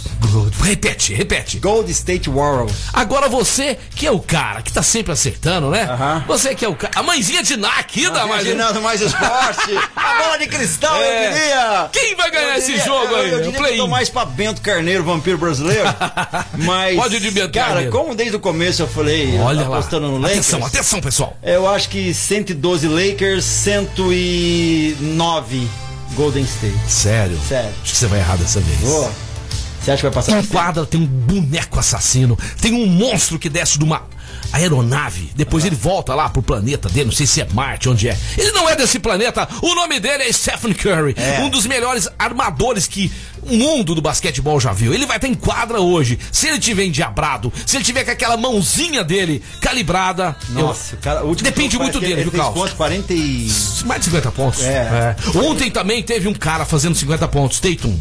Repete, 0.61 1.13
repete. 1.13 1.57
Gold 1.59 1.89
State 1.91 2.29
Warriors. 2.29 2.73
Agora 2.91 3.29
você 3.29 3.77
que 3.95 4.05
é 4.05 4.11
o 4.11 4.19
cara 4.19 4.61
que 4.61 4.71
tá 4.73 4.83
sempre 4.83 5.11
acertando, 5.13 5.69
né? 5.69 5.83
Aham. 5.83 6.23
Você 6.27 6.53
que 6.53 6.65
é 6.65 6.67
o 6.67 6.75
cara. 6.75 6.91
A 6.95 7.03
mãezinha 7.03 7.41
de 7.41 7.55
Ná 7.57 7.69
aqui 7.79 8.03
da 8.09 8.27
mais. 8.27 8.43
Imaginando 8.43 8.81
mais 8.81 8.99
esporte. 9.01 9.77
A 9.95 10.17
bola 10.23 10.37
de 10.37 10.47
cristal, 10.47 10.95
É. 10.97 11.27
eu 11.27 11.33
diria. 11.33 11.89
Quem 11.93 12.15
vai 12.15 12.29
ganhar 12.29 12.51
Eu 12.53 12.57
esse 12.57 12.67
diria- 12.67 12.85
jogo 12.85 13.05
eu, 13.13 13.15
aí? 13.15 13.31
Eu 13.31 13.39
O 13.39 13.43
diria 13.43 13.59
que 13.59 13.65
eu 13.73 13.77
tô 13.77 13.87
mais 13.87 14.09
pra 14.09 14.25
Bento 14.25 14.61
Carneiro, 14.61 15.03
vampiro 15.03 15.37
brasileiro. 15.37 15.87
Mas. 16.59 16.95
Pode 16.97 17.19
de 17.19 17.31
Bento 17.31 17.53
Cara, 17.53 17.67
Carneiro. 17.67 17.91
como 17.91 18.13
desde 18.15 18.35
o 18.35 18.39
começo 18.39 18.81
eu 18.81 18.87
falei, 18.87 19.37
Olha 19.39 19.61
lá. 19.67 19.77
apostando 19.77 20.07
no 20.07 20.17
Lakers. 20.17 20.39
Atenção, 20.39 20.65
atenção, 20.65 20.99
pessoal. 21.01 21.37
Eu 21.41 21.67
acho 21.67 21.89
que 21.89 22.13
112 22.13 22.87
Lakers, 22.87 23.45
109 23.45 25.67
Golden 26.15 26.43
State. 26.43 26.77
Sério? 26.87 27.39
Sério. 27.47 27.69
Acho 27.81 27.91
que 27.91 27.97
você 27.97 28.07
vai 28.07 28.19
errar 28.19 28.35
dessa 28.37 28.59
vez. 28.59 28.83
Ô, 28.83 29.09
Você 29.81 29.91
acha 29.91 29.97
que 29.97 30.03
vai 30.03 30.11
passar? 30.11 30.39
Em 30.39 30.45
quadra 30.45 30.85
tem 30.85 31.01
um 31.01 31.05
boneco 31.05 31.79
assassino, 31.79 32.37
tem 32.61 32.73
um 32.73 32.87
monstro 32.87 33.37
que 33.39 33.49
desce 33.49 33.77
de 33.77 33.83
uma 33.83 34.03
aeronave, 34.53 35.31
depois 35.35 35.65
ele 35.65 35.75
volta 35.75 36.13
lá 36.15 36.29
pro 36.29 36.41
planeta 36.41 36.87
dele, 36.87 37.05
não 37.07 37.11
sei 37.11 37.25
se 37.25 37.41
é 37.41 37.47
Marte, 37.53 37.89
onde 37.89 38.07
é. 38.07 38.17
Ele 38.37 38.51
não 38.51 38.69
é 38.69 38.75
desse 38.75 38.99
planeta, 38.99 39.47
o 39.61 39.73
nome 39.75 39.99
dele 39.99 40.23
é 40.23 40.31
Stephen 40.31 40.73
Curry, 40.73 41.15
É. 41.17 41.39
um 41.41 41.49
dos 41.49 41.65
melhores 41.65 42.07
armadores 42.17 42.87
que 42.87 43.11
o 43.41 43.55
mundo 43.57 43.93
do 43.93 44.01
basquetebol 44.01 44.59
já 44.59 44.71
viu. 44.71 44.93
Ele 44.93 45.05
vai 45.05 45.17
estar 45.17 45.27
em 45.27 45.33
quadra 45.33 45.81
hoje. 45.81 46.17
Se 46.31 46.47
ele 46.47 46.59
tiver 46.59 46.85
endiabrado, 46.85 47.51
se 47.65 47.75
ele 47.75 47.83
tiver 47.83 48.05
com 48.05 48.11
aquela 48.11 48.37
mãozinha 48.37 49.03
dele 49.03 49.43
calibrada, 49.59 50.35
eu- 50.55 50.61
Nossa, 50.61 50.95
o 50.95 50.97
cara, 50.99 51.25
o 51.25 51.35
Depende 51.35 51.77
muito 51.77 51.99
dele, 51.99 52.13
ele 52.13 52.23
viu, 52.23 52.31
Carlos? 52.31 52.53
quanto? 52.53 52.75
40 52.75 53.13
e... 53.13 53.51
mais 53.85 53.99
de 53.99 54.05
50 54.05 54.31
pontos. 54.31 54.61
É. 54.63 55.15
É. 55.25 55.37
Ontem 55.39 55.69
também 55.69 56.01
teve 56.03 56.27
um 56.27 56.33
cara 56.33 56.63
fazendo 56.63 56.95
50 56.95 57.27
pontos, 57.27 57.59
Tatum. 57.59 57.97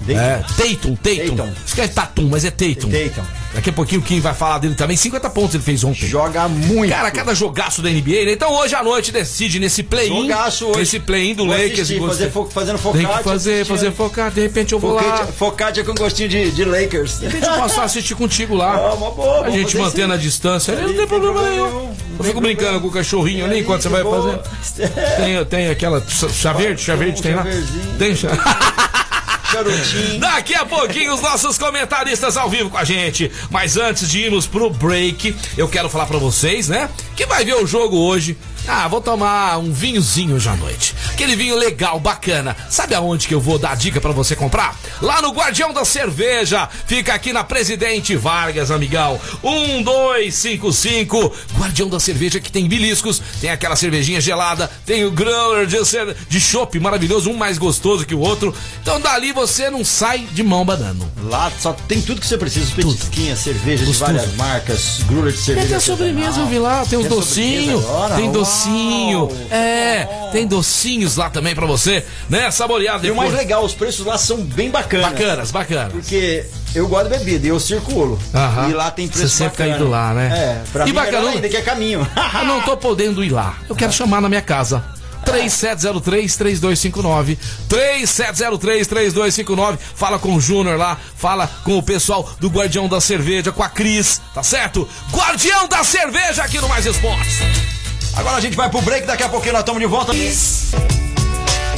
Tatum? 0.00 0.18
É, 0.18 0.38
Tatum, 0.56 0.96
Tatum. 0.96 1.36
Tatum. 1.36 1.52
Escreve 1.66 1.92
Tatum, 1.92 2.28
mas 2.28 2.44
é 2.44 2.50
Tatum. 2.50 2.90
Tatum. 2.90 3.22
Daqui 3.52 3.70
a 3.70 3.72
pouquinho 3.72 4.00
o 4.00 4.04
Kim 4.04 4.20
vai 4.20 4.32
falar 4.32 4.58
dele 4.58 4.74
também. 4.76 4.96
50 4.96 5.28
pontos 5.30 5.54
ele 5.56 5.64
fez 5.64 5.82
ontem. 5.82 6.06
Joga 6.06 6.46
muito. 6.48 6.90
Cara, 6.90 7.10
cada 7.10 7.34
jogaço 7.34 7.82
da 7.82 7.90
NBA, 7.90 8.24
né? 8.24 8.32
Então 8.32 8.52
hoje 8.54 8.74
à 8.76 8.82
noite 8.84 9.10
decide 9.10 9.58
nesse 9.58 9.82
play-in. 9.82 10.22
Jogaço 10.28 10.66
hoje. 10.68 10.78
Nesse 10.78 11.00
play-in 11.00 11.34
do 11.34 11.44
Vou 11.46 11.52
Lakers. 11.56 11.80
assistir, 11.80 12.00
fazer 12.06 12.30
fo- 12.30 12.46
fazendo 12.46 12.74
Tem 12.76 12.82
focaccia, 13.02 13.18
que 13.18 13.24
fazer, 13.24 13.66
fazer 13.66 13.92
focar. 13.92 14.30
De 14.30 14.40
repente 14.40 14.72
eu 14.72 14.78
vou 14.78 14.92
lá. 14.94 15.02
Focaccia, 15.02 15.26
focaccia 15.32 15.84
com 15.84 15.94
gostinho 15.94 16.28
de, 16.28 16.50
de 16.52 16.64
Lakers. 16.64 17.18
De 17.18 17.26
repente 17.26 17.46
eu 17.46 17.54
posso 17.54 17.80
assistir 17.80 18.14
contigo 18.14 18.54
lá. 18.54 18.70
Ah, 18.90 18.94
uma 18.94 19.10
boa, 19.10 19.46
a 19.46 19.50
gente 19.50 19.76
mantendo 19.76 20.04
isso. 20.08 20.12
a 20.14 20.16
distância. 20.16 20.74
Não 20.76 20.88
Aí, 20.88 20.94
tem 20.94 21.06
problema 21.06 21.42
nenhum. 21.42 21.92
Eu 22.18 22.24
fico 22.24 22.40
brincando 22.40 22.80
com 22.80 22.86
o 22.88 22.90
cachorrinho 22.90 23.44
ali 23.44 23.60
enquanto 23.60 23.82
você 23.82 23.88
vai 23.88 24.02
boa. 24.02 24.42
fazer. 24.62 24.88
Tem, 25.16 25.44
tem 25.46 25.68
aquela 25.70 26.02
chá- 26.06 26.52
verde, 26.52 26.82
chá 26.82 26.94
verde 26.94 27.20
tem 27.22 27.34
lá? 27.34 27.44
Tem 27.98 28.14
chá. 28.14 28.28
Charutinho. 29.50 30.20
Daqui 30.20 30.54
a 30.54 30.64
pouquinho 30.64 31.12
os 31.12 31.20
nossos 31.20 31.58
comentaristas 31.58 32.36
ao 32.36 32.48
vivo 32.48 32.70
com 32.70 32.78
a 32.78 32.84
gente. 32.84 33.30
Mas 33.50 33.76
antes 33.76 34.08
de 34.08 34.20
irmos 34.20 34.46
pro 34.46 34.70
break, 34.70 35.34
eu 35.56 35.68
quero 35.68 35.88
falar 35.88 36.06
pra 36.06 36.18
vocês, 36.18 36.68
né? 36.68 36.88
Que 37.16 37.26
vai 37.26 37.44
ver 37.44 37.54
o 37.56 37.66
jogo 37.66 37.96
hoje. 37.96 38.36
Ah, 38.68 38.86
vou 38.88 39.00
tomar 39.00 39.58
um 39.58 39.72
vinhozinho 39.72 40.36
hoje 40.36 40.48
à 40.48 40.54
noite. 40.54 40.94
Aquele 41.10 41.34
vinho 41.34 41.56
legal, 41.56 41.98
bacana. 41.98 42.56
Sabe 42.68 42.94
aonde 42.94 43.26
que 43.26 43.34
eu 43.34 43.40
vou 43.40 43.58
dar 43.58 43.76
dica 43.76 44.00
pra 44.00 44.12
você 44.12 44.36
comprar? 44.36 44.78
Lá 45.02 45.20
no 45.20 45.30
Guardião 45.32 45.72
da 45.72 45.84
Cerveja. 45.84 46.68
Fica 46.86 47.12
aqui 47.14 47.32
na 47.32 47.42
Presidente 47.42 48.14
Vargas, 48.16 48.70
amigão. 48.70 49.18
1255. 49.42 51.32
Guardião 51.58 51.88
da 51.88 51.98
Cerveja 51.98 52.38
que 52.40 52.52
tem 52.52 52.68
beliscos, 52.68 53.20
tem 53.40 53.50
aquela 53.50 53.74
cervejinha 53.76 54.20
gelada, 54.20 54.70
tem 54.86 55.04
o 55.04 55.10
growler 55.10 55.66
de, 55.66 55.76
de 56.28 56.40
chopp 56.40 56.78
maravilhoso, 56.78 57.30
um 57.30 57.36
mais 57.36 57.58
gostoso 57.58 58.06
que 58.06 58.14
o 58.14 58.20
outro. 58.20 58.54
Então 58.82 59.00
dali 59.00 59.32
você 59.32 59.68
não 59.70 59.84
sai 59.84 60.20
de 60.32 60.42
mão 60.42 60.64
banando. 60.64 61.08
Lá 61.24 61.50
só 61.58 61.72
tem 61.72 62.00
tudo 62.00 62.20
que 62.20 62.26
você 62.26 62.38
precisa: 62.38 62.66
os 62.66 62.72
petisquinhas, 62.72 63.38
cerveja 63.40 63.84
de 63.84 63.90
Gostoso. 63.90 64.12
várias 64.12 64.34
marcas, 64.36 65.00
grulha 65.06 65.30
de 65.32 65.36
Tem 65.38 65.44
cerveja. 65.46 65.66
até 65.76 65.80
sobremesa, 65.80 66.40
eu 66.40 66.46
vi 66.46 66.58
lá, 66.58 66.84
tem 66.86 66.98
uns 66.98 67.02
Tem 67.06 67.10
docinhos, 67.16 67.84
tem 68.16 68.24
Uau, 68.26 68.32
docinho, 68.50 69.28
é, 69.50 70.04
tem 70.32 70.46
docinhos 70.46 71.16
lá 71.16 71.30
também 71.30 71.54
pra 71.54 71.64
você, 71.66 72.04
né, 72.28 72.50
saborear 72.50 73.02
E 73.04 73.10
o 73.10 73.16
mais 73.16 73.30
depois. 73.30 73.46
legal, 73.46 73.64
os 73.64 73.72
preços 73.74 74.04
lá 74.04 74.18
são 74.18 74.38
bem 74.42 74.70
bacanas. 74.70 75.10
Bacanas, 75.10 75.50
bacanas. 75.50 75.92
Porque 75.92 76.44
eu 76.74 76.86
gosto 76.88 77.08
de 77.10 77.18
bebida 77.18 77.46
e 77.46 77.50
eu 77.50 77.60
circulo. 77.60 78.18
Aham. 78.34 78.68
E 78.68 78.72
lá 78.72 78.90
tem 78.90 79.06
preço 79.08 79.28
Você 79.28 79.36
sempre 79.36 79.56
tá 79.56 79.64
bacana. 79.64 79.82
indo 79.82 79.90
lá, 79.90 80.12
né? 80.14 80.30
É, 80.32 80.62
pra 80.72 80.84
E 80.84 80.88
mim 80.88 80.94
bacana, 80.94 81.18
melhor 81.18 81.34
ainda 81.34 81.48
que 81.48 81.56
é 81.56 81.62
caminho. 81.62 82.06
Eu 82.40 82.44
não 82.46 82.60
tô 82.62 82.76
podendo 82.76 83.22
ir 83.24 83.30
lá. 83.30 83.54
Eu 83.68 83.74
quero 83.76 83.92
chamar 83.92 84.20
na 84.20 84.28
minha 84.28 84.42
casa. 84.42 84.82
3703-3259. 85.26 87.36
3703-3259. 87.68 89.78
Fala 89.94 90.18
com 90.18 90.34
o 90.34 90.40
Júnior 90.40 90.76
lá. 90.78 90.96
Fala 91.16 91.48
com 91.64 91.76
o 91.78 91.82
pessoal 91.82 92.28
do 92.40 92.48
Guardião 92.48 92.88
da 92.88 93.00
Cerveja, 93.00 93.52
com 93.52 93.62
a 93.62 93.68
Cris. 93.68 94.20
Tá 94.34 94.42
certo? 94.42 94.88
Guardião 95.12 95.68
da 95.68 95.84
Cerveja 95.84 96.42
aqui 96.42 96.58
no 96.60 96.68
Mais 96.68 96.86
Esportes. 96.86 97.38
Agora 98.14 98.36
a 98.36 98.40
gente 98.40 98.56
vai 98.56 98.68
pro 98.68 98.82
break, 98.82 99.06
daqui 99.06 99.22
a 99.22 99.28
pouquinho 99.28 99.52
nós 99.52 99.60
estamos 99.60 99.80
de 99.80 99.86
volta. 99.86 100.12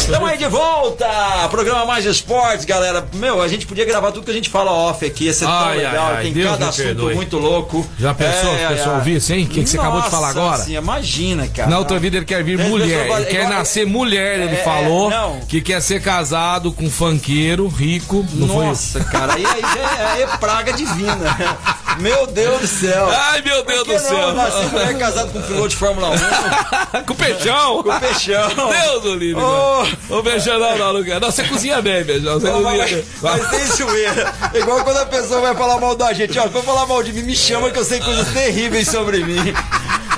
Estamos 0.03 0.29
aí 0.29 0.37
de 0.37 0.47
volta! 0.47 1.07
Programa 1.51 1.87
Mais 1.87 2.05
Esportes, 2.05 2.65
galera. 2.65 3.07
Meu, 3.15 3.41
a 3.41 3.49
gente 3.49 3.67
podia 3.67 3.85
gravar 3.85 4.11
tudo 4.13 4.25
que 4.25 4.31
a 4.31 4.35
gente 4.35 4.51
fala 4.51 4.71
off 4.71 5.05
aqui. 5.07 5.25
Ia 5.25 5.33
ser 5.33 5.45
tão 5.47 5.55
Ai, 5.55 5.77
legal. 5.79 6.07
ai, 6.17 6.23
Tem 6.25 6.33
Deus 6.33 6.51
cada 6.51 6.69
assunto 6.69 6.85
perdoe. 6.85 7.15
muito 7.15 7.39
louco. 7.39 7.87
Já 7.99 8.13
pensou 8.13 8.57
se 8.59 8.65
o 8.65 8.69
pessoal 8.69 8.95
ouvisse, 8.97 9.33
hein? 9.33 9.45
O 9.45 9.49
que 9.49 9.63
que 9.63 9.71
você 9.71 9.79
acabou 9.79 10.03
de 10.03 10.11
falar 10.11 10.29
agora? 10.31 10.65
imagina, 10.69 11.47
cara. 11.49 11.71
Na 11.71 11.79
outra 11.79 11.99
vida 11.99 12.17
ele 12.19 12.27
quer 12.27 12.43
vir 12.43 12.59
mulher, 12.59 13.09
ele 13.11 13.25
quer 13.27 13.49
nascer 13.49 13.87
mulher, 13.87 14.41
ele 14.41 14.57
É, 14.57 14.65
falou 14.65 15.09
não. 15.09 15.41
que 15.41 15.61
quer 15.61 15.81
ser 15.81 16.03
casado 16.03 16.73
com 16.73 16.85
um 16.85 16.91
funkeiro, 16.91 17.67
rico, 17.69 18.27
não 18.35 18.49
foi 18.49 18.67
isso? 18.71 18.99
Nossa, 18.99 19.11
cara, 19.11 19.35
aí, 19.35 19.47
aí 19.47 20.19
é, 20.19 20.23
é 20.23 20.27
praga 20.39 20.73
divina. 20.73 21.15
Meu 21.99 22.27
Deus 22.27 22.61
do 22.63 22.67
céu. 22.67 23.07
Ai, 23.11 23.43
meu 23.43 23.63
Deus 23.67 23.87
do 23.87 23.93
não 23.93 23.99
céu. 24.01 24.33
nasci 24.33 24.77
é 24.89 24.95
casado 24.95 25.31
com 25.31 25.39
um 25.41 25.43
piloto 25.43 25.69
de 25.69 25.77
Fórmula 25.77 26.09
1. 26.09 27.05
com 27.05 27.15
peixão. 27.15 27.83
Com 27.83 27.99
peixão. 28.01 28.49
Deus 28.71 29.03
do 29.03 29.15
livre. 29.15 29.43
Ô. 29.43 29.85
Ô, 30.11 30.23
Beijão, 30.23 30.59
não, 30.59 30.77
não, 30.79 30.93
não, 30.95 31.21
não, 31.21 31.31
você 31.31 31.45
cozinha 31.45 31.81
bem, 31.83 32.05
Beijão. 32.05 32.39
Você 32.41 32.51
Mas, 32.51 32.63
cozinha 32.63 32.87
bem. 32.87 33.05
mas 33.23 33.51
tem 33.51 33.67
zoeira. 33.67 34.35
Igual 34.55 34.85
quando 34.85 34.97
a 34.99 35.07
pessoa 35.07 35.41
vai 35.41 35.55
falar 35.55 35.81
mal 35.81 35.95
da 35.97 36.13
gente. 36.13 36.39
Ó, 36.39 36.49
for 36.49 36.63
falar 36.63 36.87
mal 36.87 37.03
de 37.03 37.13
mim, 37.13 37.23
me 37.23 37.37
chama 37.37 37.71
que 37.71 37.79
eu 37.79 37.85
sei 37.85 38.01
coisas 38.01 38.29
terríveis 38.33 38.89
sobre 38.89 39.25
mim. 39.25 39.55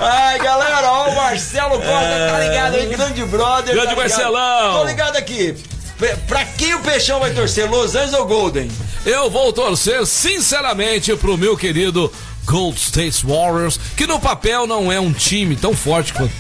Ai, 0.00 0.38
galera, 0.40 0.82
ó, 0.90 1.08
o 1.10 1.14
Marcelo 1.14 1.76
Costa 1.76 2.28
tá 2.30 2.38
ligado 2.40 2.74
aí, 2.74 2.86
grande 2.86 3.24
brother. 3.24 3.74
Grande 3.74 3.90
tá? 3.94 3.96
Marcelão. 3.96 4.78
Tô 4.80 4.84
ligado 4.84 5.16
aqui. 5.16 5.54
Pra- 5.98 6.16
Pra 6.26 6.44
quem 6.44 6.74
o 6.74 6.80
Peixão 6.80 7.20
vai 7.20 7.30
torcer? 7.32 7.70
Los 7.70 7.94
Angeles 7.94 8.14
ou 8.14 8.26
Golden? 8.26 8.68
Eu 9.06 9.30
vou 9.30 9.52
torcer, 9.52 10.04
sinceramente, 10.06 11.14
pro 11.16 11.36
meu 11.38 11.56
querido 11.56 12.12
Gold 12.44 12.76
State 12.78 13.24
Warriors, 13.24 13.78
que 13.96 14.06
no 14.06 14.18
papel 14.18 14.66
não 14.66 14.90
é 14.90 14.98
um 14.98 15.12
time 15.12 15.54
tão 15.56 15.74
forte 15.74 16.12
quanto. 16.12 16.32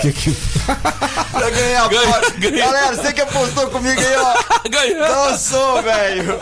Que 0.00 0.12
que... 0.12 0.30
Pra 1.34 1.50
ganhar 1.50 1.84
a 1.84 1.88
Ganha- 1.88 2.06
bola. 2.06 2.30
ganha. 2.38 2.64
Galera, 2.66 2.94
você 2.96 3.12
que 3.12 3.20
apostou 3.20 3.66
comigo 3.66 4.00
aí, 4.00 4.16
ó. 4.16 4.34
Ganhou! 4.70 5.08
Não 5.08 5.36
sou, 5.38 5.82
velho. 5.82 6.38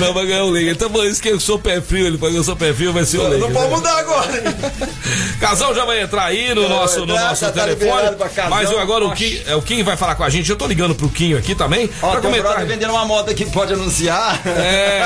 Não, 0.00 0.14
vai 0.14 0.26
ganhar 0.26 0.44
o 0.44 0.50
Lakers. 0.50 0.72
Então, 0.72 0.90
por 0.90 1.04
isso 1.06 1.20
que 1.20 1.28
eu 1.28 1.38
sou 1.38 1.58
pé 1.58 1.80
frio, 1.80 2.06
ele 2.06 2.16
falou 2.18 2.32
que 2.32 2.38
eu 2.40 2.44
sou 2.44 2.56
pé 2.56 2.72
frio, 2.72 2.92
vai 2.92 3.04
ser 3.04 3.18
o 3.18 3.22
Lakers. 3.24 3.40
Não 3.40 3.52
pode 3.52 3.68
né? 3.68 3.76
mudar 3.76 3.98
agora. 3.98 4.36
hein? 4.38 4.44
Casal 5.38 5.74
já 5.74 5.84
vai 5.84 6.00
entrar 6.00 6.24
aí 6.24 6.54
no 6.54 6.62
Vai 6.62 6.70
nosso, 6.70 7.04
no 7.06 7.12
entrar, 7.14 7.28
nosso 7.28 7.40
já 7.42 7.52
tá 7.52 7.64
telefone. 7.64 8.16
mas 8.48 8.70
eu 8.70 8.80
agora 8.80 9.04
o. 9.04 9.12
Kim, 9.12 9.40
é, 9.46 9.54
o 9.56 9.62
Kim 9.62 9.82
vai 9.82 9.96
falar 9.96 10.14
com 10.14 10.24
a 10.24 10.30
gente. 10.30 10.48
Eu 10.50 10.56
tô 10.56 10.66
ligando 10.66 10.94
pro 10.94 11.08
Quinho 11.08 11.36
aqui 11.36 11.54
também. 11.54 11.90
Ó, 12.00 12.12
pra 12.12 12.20
comentar. 12.20 12.64
vendendo 12.64 12.90
uma 12.92 13.04
moto 13.04 13.30
aqui, 13.30 13.44
pode 13.46 13.72
anunciar. 13.72 14.40
É. 14.46 15.02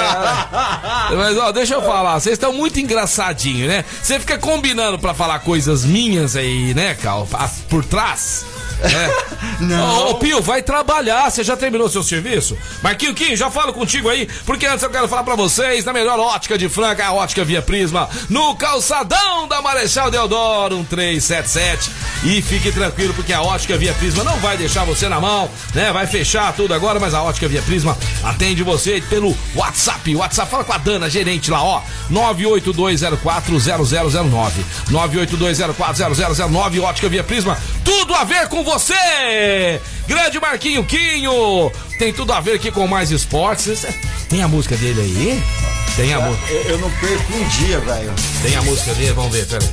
Mas 1.16 1.36
ó, 1.38 1.50
deixa 1.52 1.74
eu 1.74 1.82
falar, 1.82 2.18
vocês 2.20 2.34
estão 2.34 2.52
muito 2.52 2.78
engraçadinhos, 2.78 3.68
né? 3.68 3.84
Você 4.02 4.18
fica 4.20 4.38
combinando 4.38 4.98
pra 4.98 5.12
falar 5.14 5.38
coisas 5.40 5.84
minhas 5.84 6.36
aí, 6.36 6.72
né, 6.74 6.94
Cal? 6.94 7.15
Por 7.70 7.84
trás. 7.84 8.44
É. 8.82 9.36
Não. 9.60 10.10
Ô, 10.10 10.14
Pio, 10.14 10.40
vai 10.42 10.62
trabalhar. 10.62 11.30
Você 11.30 11.42
já 11.42 11.56
terminou 11.56 11.88
seu 11.88 12.02
serviço? 12.02 12.56
Marquinho 12.82 13.14
Kim, 13.14 13.34
já 13.34 13.50
falo 13.50 13.72
contigo 13.72 14.08
aí, 14.08 14.28
porque 14.44 14.66
antes 14.66 14.82
eu 14.82 14.90
quero 14.90 15.08
falar 15.08 15.24
pra 15.24 15.34
vocês 15.34 15.84
da 15.84 15.92
melhor 15.92 16.18
ótica 16.18 16.58
de 16.58 16.68
Franca, 16.68 17.06
a 17.06 17.12
ótica 17.12 17.44
Via 17.44 17.62
Prisma, 17.62 18.08
no 18.28 18.54
calçadão 18.56 19.48
da 19.48 19.62
Marechal 19.62 20.10
Deodoro 20.10 20.76
1377. 20.76 21.90
E 22.24 22.42
fique 22.42 22.72
tranquilo, 22.72 23.14
porque 23.14 23.32
a 23.32 23.42
ótica 23.42 23.76
Via 23.76 23.92
Prisma 23.94 24.24
não 24.24 24.36
vai 24.38 24.56
deixar 24.56 24.84
você 24.84 25.08
na 25.08 25.20
mão, 25.20 25.48
né? 25.74 25.92
Vai 25.92 26.06
fechar 26.06 26.52
tudo 26.54 26.74
agora, 26.74 27.00
mas 27.00 27.14
a 27.14 27.22
ótica 27.22 27.48
Via 27.48 27.62
Prisma 27.62 27.96
atende 28.22 28.62
você 28.62 29.02
pelo 29.08 29.36
WhatsApp. 29.54 30.14
WhatsApp, 30.14 30.50
fala 30.50 30.64
com 30.64 30.72
a 30.72 30.78
Dana, 30.78 31.08
gerente 31.08 31.50
lá, 31.50 31.62
ó. 31.62 31.82
982040009. 32.10 34.52
982040009, 34.90 36.82
ótica 36.82 37.08
Via 37.08 37.24
Prisma. 37.24 37.56
Tudo 37.84 38.14
a 38.14 38.24
ver 38.24 38.48
com 38.48 38.64
você! 38.66 39.80
Grande 40.06 40.38
Marquinho 40.40 40.84
Quinho! 40.84 41.70
Tem 41.98 42.12
tudo 42.12 42.32
a 42.32 42.40
ver 42.40 42.54
aqui 42.56 42.70
com 42.70 42.86
mais 42.86 43.10
esportes. 43.10 43.86
Tem 44.28 44.42
a 44.42 44.48
música 44.48 44.76
dele 44.76 45.00
aí? 45.00 45.42
Tem 45.96 46.12
a, 46.12 46.20
mu- 46.20 46.36
Eu, 46.48 46.62
eu 46.72 46.78
não 46.78 46.90
perco 46.90 47.32
um 47.32 47.48
dia, 47.48 47.78
velho. 47.80 48.12
tem 48.42 48.54
a 48.56 48.62
música 48.62 48.92
dele, 48.94 49.12
vamos 49.12 49.32
ver, 49.32 49.46
peraí. 49.46 49.68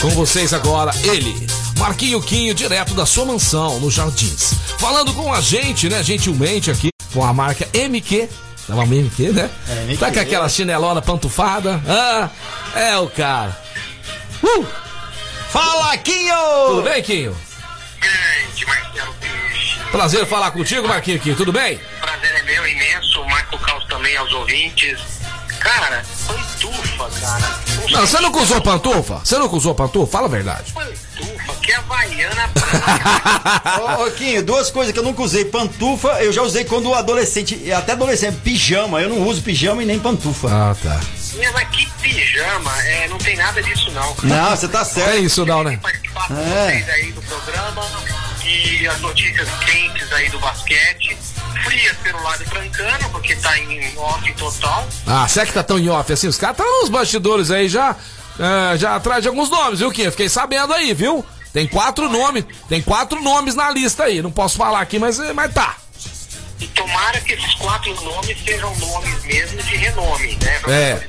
Com 0.00 0.10
vocês 0.10 0.52
agora, 0.54 0.92
ele, 1.02 1.34
Marquinho 1.78 2.20
Quinho, 2.22 2.54
direto 2.54 2.94
da 2.94 3.04
sua 3.04 3.24
mansão, 3.24 3.80
no 3.80 3.90
Jardins. 3.90 4.52
Falando 4.78 5.12
com 5.14 5.32
a 5.34 5.40
gente, 5.40 5.88
né, 5.88 6.02
gentilmente 6.04 6.70
aqui, 6.70 6.90
com 7.12 7.24
a 7.24 7.32
marca 7.32 7.66
MQ. 7.74 8.28
É 8.68 8.72
uma 8.74 8.84
MQ, 8.84 9.30
né? 9.30 9.50
É, 9.68 9.72
MQ. 9.84 9.96
Tá 9.98 10.12
com 10.12 10.20
aquela 10.20 10.48
chinelona 10.48 11.00
pantufada? 11.02 11.82
Ah, 11.88 12.28
é 12.76 12.96
o 12.98 13.08
cara. 13.08 13.58
Uh, 14.42 14.64
Fala, 15.50 15.96
tudo 15.96 16.02
Quinho! 16.02 16.82
bem, 16.82 17.02
Quinho? 17.02 17.36
Grande 18.00 18.66
Marcelo 18.66 19.14
Peixe. 19.14 19.78
Prazer 19.90 20.26
falar 20.26 20.50
contigo, 20.50 20.86
Marquinho 20.86 21.18
Quinho, 21.18 21.36
tudo 21.36 21.52
bem? 21.52 21.80
Prazer 22.00 22.34
é 22.34 22.42
meu, 22.42 22.68
imenso. 22.68 23.24
Marco 23.24 23.58
Caos 23.58 23.84
também 23.86 24.16
aos 24.16 24.30
ouvintes. 24.32 24.98
Cara, 25.58 26.04
pantufa, 26.26 27.10
cara. 27.20 27.58
Não, 27.90 28.06
você 28.06 28.20
nunca 28.20 28.38
usou 28.40 28.60
pantufa? 28.60 29.20
Você 29.24 29.38
nunca 29.38 29.56
usou 29.56 29.74
pantufa? 29.74 30.12
Fala 30.12 30.26
a 30.26 30.30
verdade. 30.30 30.72
Pantufa, 30.72 31.54
que 31.62 31.72
é 31.72 31.76
havaiana 31.76 32.50
Ô, 33.80 34.04
ô, 34.06 34.10
Quinho, 34.12 34.42
duas 34.44 34.70
coisas 34.70 34.92
que 34.92 34.98
eu 34.98 35.02
nunca 35.02 35.22
usei. 35.22 35.44
Pantufa, 35.46 36.22
eu 36.22 36.32
já 36.32 36.42
usei 36.42 36.64
quando 36.64 36.94
adolescente, 36.94 37.72
até 37.72 37.92
adolescente, 37.92 38.36
pijama. 38.36 39.00
Eu 39.00 39.08
não 39.08 39.26
uso 39.26 39.42
pijama 39.42 39.82
e 39.82 39.86
nem 39.86 39.98
pantufa. 39.98 40.48
Ah, 40.48 40.76
tá. 40.80 41.00
Minha, 41.34 41.52
mas 41.52 41.68
que 41.68 41.86
pijama, 42.02 42.82
é, 42.84 43.08
não 43.08 43.18
tem 43.18 43.36
nada 43.36 43.62
disso 43.62 43.90
não. 43.92 44.16
Não, 44.22 44.50
você 44.56 44.68
tá 44.68 44.80
É 44.80 44.84
certo. 44.84 45.18
isso 45.18 45.44
não, 45.46 45.62
né? 45.62 45.78
Participar 45.82 46.28
com 46.28 46.34
É. 46.34 46.66
vocês 46.70 46.88
aí 46.88 47.12
do 47.12 47.22
programa 47.22 47.86
e 48.44 48.86
as 48.88 49.00
notícias 49.00 49.48
quentes 49.64 50.12
aí 50.12 50.28
do 50.30 50.38
basquete. 50.38 51.16
Frias 51.64 51.96
pelo 51.98 52.22
lado 52.22 52.44
francano, 52.44 53.10
porque 53.10 53.34
tá 53.36 53.58
em 53.58 53.96
off 53.98 54.32
total. 54.34 54.86
Ah, 55.06 55.26
será 55.28 55.44
que 55.44 55.52
tá 55.52 55.62
tão 55.62 55.78
em 55.78 55.88
off 55.88 56.12
assim? 56.12 56.28
Os 56.28 56.38
caras 56.38 56.56
estão 56.58 56.80
nos 56.80 56.88
bastidores 56.88 57.50
aí 57.50 57.68
já, 57.68 57.96
é, 58.38 58.76
já 58.78 58.94
atrás 58.94 59.22
de 59.22 59.28
alguns 59.28 59.50
nomes, 59.50 59.80
viu, 59.80 59.90
Quinho? 59.90 60.10
Fiquei 60.12 60.28
sabendo 60.28 60.72
aí, 60.72 60.94
viu? 60.94 61.24
Tem 61.52 61.66
quatro 61.66 62.08
nomes, 62.08 62.44
tem 62.68 62.80
quatro 62.80 63.20
nomes 63.20 63.54
na 63.56 63.70
lista 63.70 64.04
aí. 64.04 64.22
Não 64.22 64.30
posso 64.30 64.56
falar 64.56 64.80
aqui, 64.80 64.98
mas, 64.98 65.18
mas 65.34 65.52
tá. 65.52 65.76
E 66.60 66.66
tomara 66.68 67.20
que 67.20 67.32
esses 67.34 67.54
quatro 67.54 67.94
nomes 68.02 68.36
sejam 68.44 68.74
nomes 68.76 69.24
mesmo 69.24 69.62
de 69.62 69.76
renome, 69.76 70.38
né? 70.42 70.60
É. 70.68 71.08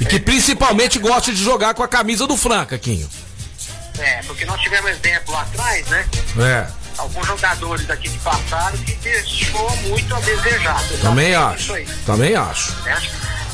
E 0.00 0.04
que 0.04 0.20
principalmente 0.20 0.98
gosta 0.98 1.32
de 1.32 1.42
jogar 1.42 1.74
com 1.74 1.82
a 1.82 1.88
camisa 1.88 2.26
do 2.26 2.36
Franca, 2.36 2.78
Quinho. 2.78 3.08
É, 3.98 4.22
porque 4.26 4.44
nós 4.44 4.60
tivemos 4.60 4.90
exemplo 4.90 5.32
lá 5.32 5.42
atrás, 5.42 5.86
né? 5.86 6.06
É. 6.38 6.66
Alguns 6.98 7.26
jogadores 7.26 7.88
aqui 7.90 8.08
que 8.08 8.18
passaram 8.18 8.76
que 8.78 8.94
deixou 8.96 9.76
muito 9.88 10.14
a 10.14 10.20
desejar. 10.20 10.82
Também 11.00 11.30
Exatamente 11.30 11.72
acho. 11.72 12.04
Também 12.04 12.34
acho. 12.34 12.74
né? 12.82 13.02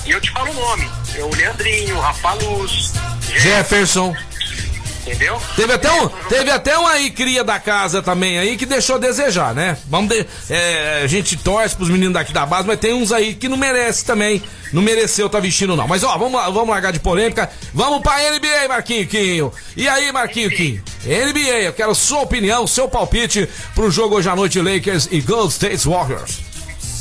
E 0.04 0.10
eu 0.10 0.20
te 0.20 0.30
falo 0.30 0.50
o 0.50 0.54
nome. 0.54 0.90
É 1.14 1.22
o 1.22 1.34
Leandrinho, 1.34 1.96
o 1.96 2.00
Rafa 2.00 2.32
Luz, 2.34 2.92
Jefferson. 3.36 4.14
Entendeu? 5.06 5.40
Teve 5.56 5.72
até 5.72 5.92
um, 5.92 6.08
teve 6.08 6.50
até 6.50 6.78
um 6.78 6.86
aí 6.86 7.10
cria 7.10 7.42
da 7.44 7.58
casa 7.58 8.00
também 8.02 8.38
aí 8.38 8.56
que 8.56 8.64
deixou 8.66 8.96
a 8.96 8.98
desejar, 8.98 9.54
né? 9.54 9.76
Vamos 9.88 10.08
de- 10.14 10.26
é, 10.50 11.00
a 11.02 11.06
gente 11.06 11.36
torce 11.36 11.76
pros 11.76 11.88
meninos 11.90 12.14
daqui 12.14 12.32
da 12.32 12.46
base, 12.46 12.66
mas 12.66 12.78
tem 12.78 12.92
uns 12.94 13.12
aí 13.12 13.34
que 13.34 13.48
não 13.48 13.56
merece 13.56 14.04
também. 14.04 14.42
Não 14.72 14.80
mereceu 14.80 15.28
tá 15.28 15.38
vestindo 15.38 15.76
não. 15.76 15.86
Mas 15.86 16.02
ó, 16.02 16.16
vamos 16.16 16.40
vamos 16.54 16.68
largar 16.70 16.92
de 16.92 16.98
polêmica. 17.00 17.50
Vamos 17.74 18.00
pra 18.00 18.18
NBA, 18.30 18.68
Marquinho 18.68 19.06
Quinho. 19.06 19.52
E 19.76 19.86
aí, 19.86 20.10
Marquinho 20.10 20.48
Quinho? 20.50 20.82
NBA, 21.04 21.60
eu 21.64 21.72
quero 21.74 21.94
sua 21.94 22.20
opinião, 22.22 22.66
seu 22.66 22.88
palpite 22.88 23.46
pro 23.74 23.90
jogo 23.90 24.16
hoje 24.16 24.30
à 24.30 24.34
noite 24.36 24.58
Lakers 24.60 25.08
e 25.10 25.20
Gold 25.20 25.52
State 25.52 25.86
Warriors. 25.86 26.38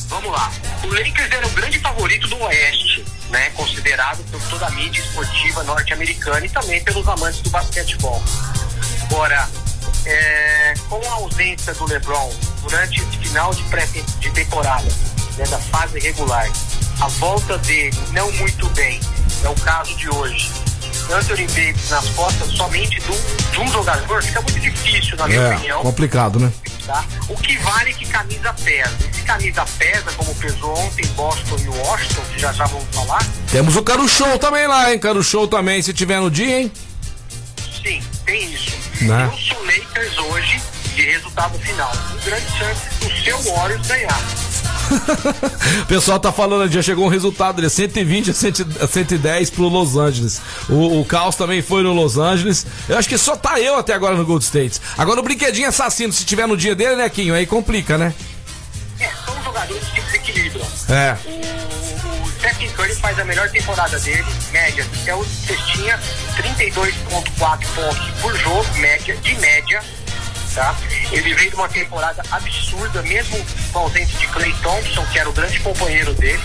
Vamos 0.09 0.31
lá. 0.33 0.51
O 0.83 0.87
Lakers 0.87 1.31
era 1.31 1.47
o 1.47 1.49
grande 1.51 1.79
favorito 1.79 2.27
do 2.27 2.35
Oeste, 2.43 3.05
né? 3.31 3.49
Considerado 3.51 4.23
por 4.29 4.41
toda 4.49 4.67
a 4.67 4.69
mídia 4.71 5.01
esportiva 5.01 5.63
norte-americana 5.63 6.45
e 6.45 6.49
também 6.49 6.83
pelos 6.83 7.07
amantes 7.07 7.41
do 7.41 7.49
basquetebol. 7.49 8.21
Agora, 9.03 9.49
é, 10.05 10.73
com 10.89 11.01
a 11.07 11.13
ausência 11.13 11.73
do 11.73 11.85
LeBron 11.85 12.33
durante 12.61 13.01
esse 13.01 13.17
final 13.17 13.53
de 13.53 13.63
pré 13.63 13.85
de 13.85 14.31
temporada, 14.31 14.87
né, 15.37 15.45
da 15.45 15.57
fase 15.57 15.99
regular, 15.99 16.47
a 16.99 17.07
volta 17.07 17.57
dele 17.59 17.97
não 18.11 18.31
muito 18.33 18.69
bem, 18.69 18.99
é 19.43 19.49
o 19.49 19.55
caso 19.55 19.95
de 19.95 20.09
hoje. 20.09 20.51
Davis 21.15 21.89
nas 21.89 22.07
costas 22.09 22.47
somente 22.53 22.99
de 23.01 23.11
um, 23.11 23.51
de 23.51 23.59
um 23.59 23.67
jogador 23.71 24.23
fica 24.23 24.41
muito 24.41 24.59
difícil, 24.59 25.17
na 25.17 25.27
minha 25.27 25.55
opinião 25.55 25.79
É, 25.79 25.83
complicado, 25.83 26.39
né? 26.39 26.51
tá? 26.85 27.03
O 27.27 27.35
que 27.35 27.57
vale 27.57 27.89
é 27.89 27.93
que 27.93 28.05
camisa 28.05 28.53
pesa. 28.53 28.95
E 29.11 29.15
se 29.15 29.21
camisa 29.23 29.65
pesa, 29.77 30.11
como 30.15 30.33
pesou 30.35 30.77
ontem 30.79 31.05
Boston 31.07 31.57
e 31.59 31.67
Washington, 31.67 32.21
que 32.33 32.39
já 32.39 32.53
já 32.53 32.65
vamos 32.65 32.87
falar, 32.93 33.25
Temos 33.51 33.75
o 33.75 33.83
Caro 33.83 34.07
Show 34.07 34.39
também 34.39 34.65
lá, 34.67 34.91
hein? 34.91 34.99
Caro 34.99 35.21
Show 35.21 35.47
também, 35.47 35.81
se 35.81 35.93
tiver 35.93 36.19
no 36.21 36.31
dia, 36.31 36.61
hein? 36.61 36.71
sim, 37.83 38.01
tem 38.25 38.53
isso. 38.53 38.71
Né? 39.01 39.29
Eu 39.31 39.37
sou 39.37 39.65
Lakers 39.65 40.17
hoje 40.17 40.61
de 40.95 41.01
resultado 41.01 41.57
final. 41.59 41.91
Um 42.13 42.23
grande 42.25 42.45
chance 42.57 42.81
do 42.99 43.23
seu 43.23 43.41
Warriors 43.53 43.85
ganhar. 43.87 44.19
O 45.83 45.85
pessoal 45.85 46.19
tá 46.19 46.31
falando, 46.31 46.71
já 46.71 46.81
chegou 46.81 47.05
um 47.05 47.09
resultado 47.09 47.61
de 47.61 47.69
120 47.69 48.31
a 48.31 48.33
100 48.33 48.53
a 48.81 48.87
110 48.87 49.49
pro 49.49 49.67
Los 49.67 49.95
Angeles. 49.95 50.41
O, 50.69 50.99
o 50.99 51.05
Caos 51.05 51.35
também 51.35 51.61
foi 51.61 51.83
no 51.83 51.93
Los 51.93 52.17
Angeles. 52.17 52.65
Eu 52.87 52.97
acho 52.97 53.07
que 53.07 53.17
só 53.17 53.35
tá 53.35 53.59
eu 53.59 53.75
até 53.75 53.93
agora 53.93 54.15
no 54.15 54.25
Gold 54.25 54.43
State. 54.43 54.79
Agora 54.97 55.19
o 55.19 55.23
brinquedinho 55.23 55.67
assassino, 55.67 56.11
se 56.13 56.25
tiver 56.25 56.47
no 56.47 56.57
dia 56.57 56.75
dele, 56.75 56.95
né, 56.95 57.09
Quinho? 57.09 57.33
Aí 57.33 57.45
complica, 57.45 57.97
né? 57.97 58.13
É, 58.99 59.09
são 59.25 59.43
jogadores 59.43 59.83
que 59.89 60.01
desequilibram. 60.01 60.65
É. 60.89 61.17
O, 61.25 62.25
o 62.25 62.31
Stephen 62.31 62.69
Curry 62.71 62.95
faz 62.95 63.19
a 63.19 63.25
melhor 63.25 63.49
temporada 63.49 63.99
dele, 63.99 64.25
média. 64.51 64.85
É 65.05 65.15
o 65.15 65.23
cestinha 65.25 65.99
32,4 66.37 67.67
pontos 67.75 68.21
por 68.21 68.37
jogo, 68.37 68.73
média, 68.77 69.15
de 69.17 69.35
média. 69.35 69.83
Tá? 70.53 70.75
Ele 71.11 71.33
veio 71.33 71.49
de 71.49 71.55
uma 71.55 71.69
temporada 71.69 72.21
absurda, 72.29 73.01
mesmo 73.03 73.43
com 73.71 73.79
a 73.79 73.81
ausência 73.83 74.17
de 74.19 74.27
Clay 74.27 74.53
Thompson, 74.61 75.05
que 75.05 75.17
era 75.19 75.29
o 75.29 75.33
grande 75.33 75.59
companheiro 75.61 76.13
dele. 76.15 76.41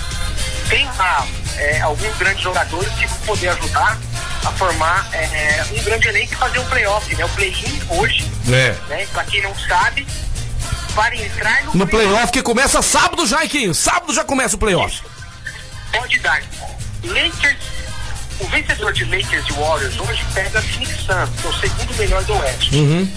Tem 0.69 0.87
lá 0.97 1.27
é, 1.57 1.81
alguns 1.81 2.17
grandes 2.17 2.43
jogadores 2.43 2.93
que 2.95 3.07
vão 3.07 3.19
poder 3.21 3.49
ajudar. 3.49 3.99
a 4.45 4.53
formar 4.53 5.09
é, 5.13 5.65
um 5.77 5.83
grande 5.83 6.07
elenco 6.07 6.33
e 6.35 6.37
fazer 6.37 6.61
um 6.61 6.65
playoff, 6.67 7.13
né? 7.17 7.25
O 7.25 7.29
play-in 7.31 7.83
hoje, 7.89 8.31
É. 8.49 8.77
né? 8.89 9.07
Pra 9.13 9.25
quem 9.25 9.43
não 9.43 9.53
sabe, 9.59 10.07
para 10.95 11.17
entrar 11.17 11.65
no, 11.65 11.75
No 11.75 11.87
playoff 11.87 12.31
que 12.31 12.41
começa 12.43 12.81
sábado 12.81 13.27
já, 13.27 13.45
Iquinho. 13.45 13.75
Sábado 13.75 14.15
já 14.15 14.23
começa 14.23 14.55
o 14.55 14.59
playoff. 14.59 15.03
pode 15.93 16.21
dar. 16.21 16.41
Lakers, 17.03 17.57
o 18.39 18.47
vencedor 18.47 18.93
de 18.93 19.05
Lakers 19.07 19.49
e 19.49 19.53
Warriors 19.55 19.99
hoje 19.99 20.25
pega 20.33 20.63
Phoenix 20.63 20.93
Suns, 21.01 21.41
que 21.41 21.47
é 21.47 21.51
o 21.51 21.53
segundo 21.55 21.95
melhor 21.99 22.23
do 22.23 22.35
Oeste. 22.35 23.09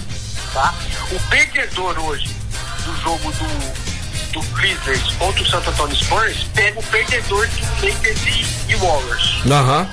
Tá? 0.53 0.73
O 1.12 1.19
perdedor 1.29 1.99
hoje 1.99 2.35
do 2.83 2.95
jogo 3.01 3.31
do, 3.31 4.31
do 4.33 4.41
Clippers 4.55 5.13
contra 5.13 5.43
o 5.43 5.45
Santo 5.45 5.69
Antonio 5.69 5.95
Spurs 5.95 6.45
pega 6.55 6.79
o 6.79 6.83
perdedor 6.83 7.47
do 7.47 7.85
Lakers 7.85 8.19
e, 8.25 8.71
e 8.71 8.75
Warriors. 8.75 9.41
Aham. 9.45 9.89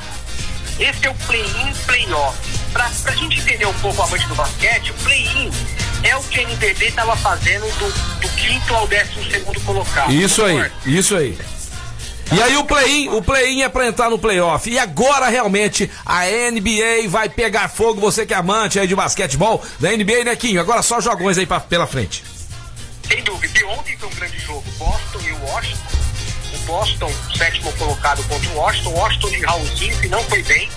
Esse 0.78 1.06
é 1.06 1.10
o 1.10 1.14
play-in, 1.26 1.72
play-off. 1.86 2.38
Pra, 2.72 2.90
pra 3.02 3.14
gente 3.14 3.38
entender 3.38 3.66
um 3.66 3.74
pouco 3.74 4.02
a 4.02 4.06
noite 4.08 4.26
do 4.28 4.34
basquete, 4.34 4.90
o 4.90 4.94
play-in 4.94 5.50
é 6.02 6.16
o 6.16 6.22
que 6.24 6.40
a 6.40 6.42
NBB 6.42 6.86
estava 6.86 7.16
fazendo 7.16 7.66
do, 7.78 8.20
do 8.20 8.28
quinto 8.36 8.74
ao 8.74 8.86
décimo 8.86 9.24
segundo 9.30 9.60
colocado. 9.62 10.12
Isso 10.12 10.44
aí, 10.44 10.70
isso 10.84 11.16
aí. 11.16 11.38
E 12.32 12.42
aí 12.42 12.56
o 12.56 12.64
play-in, 12.64 13.08
o 13.10 13.22
play-in 13.22 13.62
é 13.62 13.68
pra 13.68 13.86
entrar 13.86 14.10
no 14.10 14.18
playoff. 14.18 14.68
E 14.68 14.78
agora 14.78 15.28
realmente 15.28 15.90
a 16.04 16.24
NBA 16.24 17.08
vai 17.08 17.28
pegar 17.28 17.68
fogo, 17.68 18.00
você 18.00 18.26
que 18.26 18.34
é 18.34 18.36
amante 18.36 18.80
aí 18.80 18.86
de 18.86 18.96
basquetebol 18.96 19.62
da 19.78 19.90
NBA, 19.90 20.24
né, 20.24 20.34
Quinho? 20.34 20.60
Agora 20.60 20.82
só 20.82 21.00
jogões 21.00 21.38
aí 21.38 21.46
pra, 21.46 21.60
pela 21.60 21.86
frente. 21.86 22.24
Sem 23.08 23.22
dúvida. 23.22 23.58
E 23.58 23.64
ontem 23.64 23.96
foi 23.96 24.08
um 24.08 24.14
grande 24.14 24.38
jogo. 24.40 24.64
Boston 24.76 25.20
e 25.20 25.32
Washington. 25.32 25.96
O 26.54 26.58
Boston, 26.66 27.12
sétimo 27.36 27.72
colocado 27.74 28.22
contra 28.24 28.50
o 28.50 28.56
Washington. 28.56 28.90
O 28.90 28.98
Washington 28.98 29.28
de 29.28 29.44
Raulzinho, 29.44 30.00
que 30.00 30.08
não 30.08 30.22
foi 30.24 30.42
bem. 30.42 30.68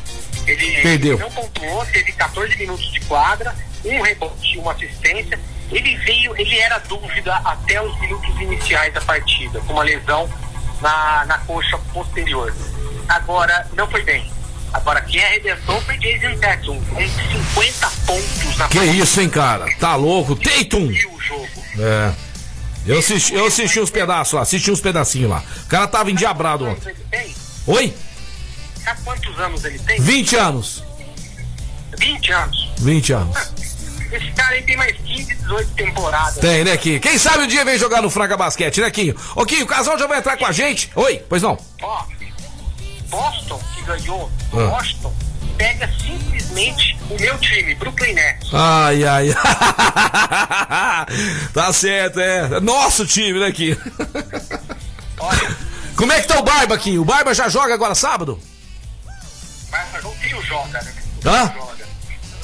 Ele 0.46 0.82
Perdeu. 0.82 1.18
não 1.18 1.32
pontuou, 1.32 1.86
teve 1.88 2.12
14 2.14 2.56
minutos 2.58 2.92
de 2.92 3.00
quadra, 3.02 3.56
um 3.86 4.02
rebote 4.02 4.56
e 4.56 4.58
uma 4.58 4.72
assistência. 4.72 5.40
Ele 5.72 5.96
veio, 5.98 6.36
ele 6.40 6.58
era 6.58 6.80
dúvida 6.80 7.36
até 7.46 7.82
os 7.82 8.00
minutos 8.00 8.42
iniciais 8.42 8.94
da 8.94 9.02
partida, 9.02 9.60
com 9.62 9.74
uma 9.74 9.84
lesão 9.84 10.28
na, 10.82 11.26
na 11.26 11.38
coxa 11.39 11.78
posterior. 11.94 12.54
Agora, 13.08 13.68
não 13.76 13.89
foi 13.89 14.04
bem. 14.04 14.32
Agora, 14.72 15.02
quem 15.02 15.24
arrebentou 15.24 15.82
foi 15.82 15.98
Jason 15.98 16.38
Tatum, 16.38 16.80
com 16.86 16.96
50 17.56 17.92
pontos 18.06 18.58
na 18.58 18.68
Que 18.68 18.80
isso, 18.80 19.20
hein, 19.20 19.30
cara? 19.30 19.65
Tá 19.80 19.96
louco? 19.96 20.36
Tatum! 20.36 20.88
O 20.88 20.94
jogo. 20.94 21.48
É. 21.80 22.13
Eu 22.86 23.00
assisti, 23.00 23.34
eu 23.34 23.46
assisti 23.46 23.80
uns 23.80 23.89
pedaços 23.89 24.34
lá, 24.34 24.42
assisti 24.42 24.72
uns 24.72 24.80
pedacinhos 24.80 25.30
lá. 25.30 25.44
O 25.65 25.68
cara 25.68 25.88
tava 25.88 26.10
endiabrado 26.12 26.65
ontem. 26.65 26.96
Oi? 27.68 27.94
Sabe 28.84 29.02
quantos 29.04 29.39
anos 29.39 29.63
ele 29.65 29.80
tem? 29.80 30.00
20 30.02 30.36
anos. 30.36 30.84
20 31.98 32.32
anos. 32.32 32.72
20 32.80 33.13
anos. 33.13 33.54
Esse 34.12 34.32
cara 34.32 34.56
aí 34.56 34.63
tem 34.63 34.76
mais 34.78 34.95
15, 34.98 35.36
18 35.36 35.72
temporadas. 35.74 36.38
Tem, 36.38 36.63
né, 36.63 36.76
Quinho? 36.78 37.00
Quem 37.00 37.17
sabe 37.17 37.43
um 37.43 37.48
dia 37.48 37.63
vem 37.63 37.78
jogar 37.78 38.02
no 38.02 38.10
Franca 38.10 38.36
Basquete, 38.36 38.82
né, 38.82 38.89
Quinho? 38.89 39.15
Ô, 39.36 39.45
Quinho, 39.45 39.65
o 39.65 39.67
casal 39.67 39.98
já 40.00 40.08
vai 40.08 40.17
entrar 40.19 40.38
com 40.38 40.45
a 40.45 40.52
gente? 40.52 40.89
Oi, 40.95 41.24
pois 41.30 41.41
não. 41.43 41.58
Ó, 41.82 42.04
Boston, 43.10 43.62
que 43.76 43.82
ganhou 43.84 44.32
Ah. 44.54 44.58
Washington, 44.72 45.13
pega 45.58 45.89
simplesmente 46.00 46.98
o 47.10 47.15
meu 47.19 47.38
time, 47.39 47.76
Brooklyn 47.76 48.13
Nets. 48.13 48.50
Ai, 48.54 49.04
ai. 49.04 49.28
tá 51.54 51.74
certo, 51.74 52.19
é. 52.19 52.60
Nosso 52.60 53.06
time, 53.06 53.39
né, 53.39 53.52
Quinho? 53.52 53.78
Olha, 55.19 55.58
Como 55.95 56.12
é 56.12 56.22
que 56.22 56.28
tá 56.28 56.39
o 56.39 56.43
Barba, 56.43 56.78
Quinho? 56.78 57.02
O 57.02 57.06
Barba 57.06 57.34
já 57.34 57.50
joga 57.50 57.74
agora 57.74 57.93
sábado? 57.93 58.39
mas 59.72 60.04
o 60.06 60.10
trio 60.19 60.41
joga, 60.43 60.82
né? 60.82 60.93
Hã? 61.26 61.54
Joga. 61.54 61.79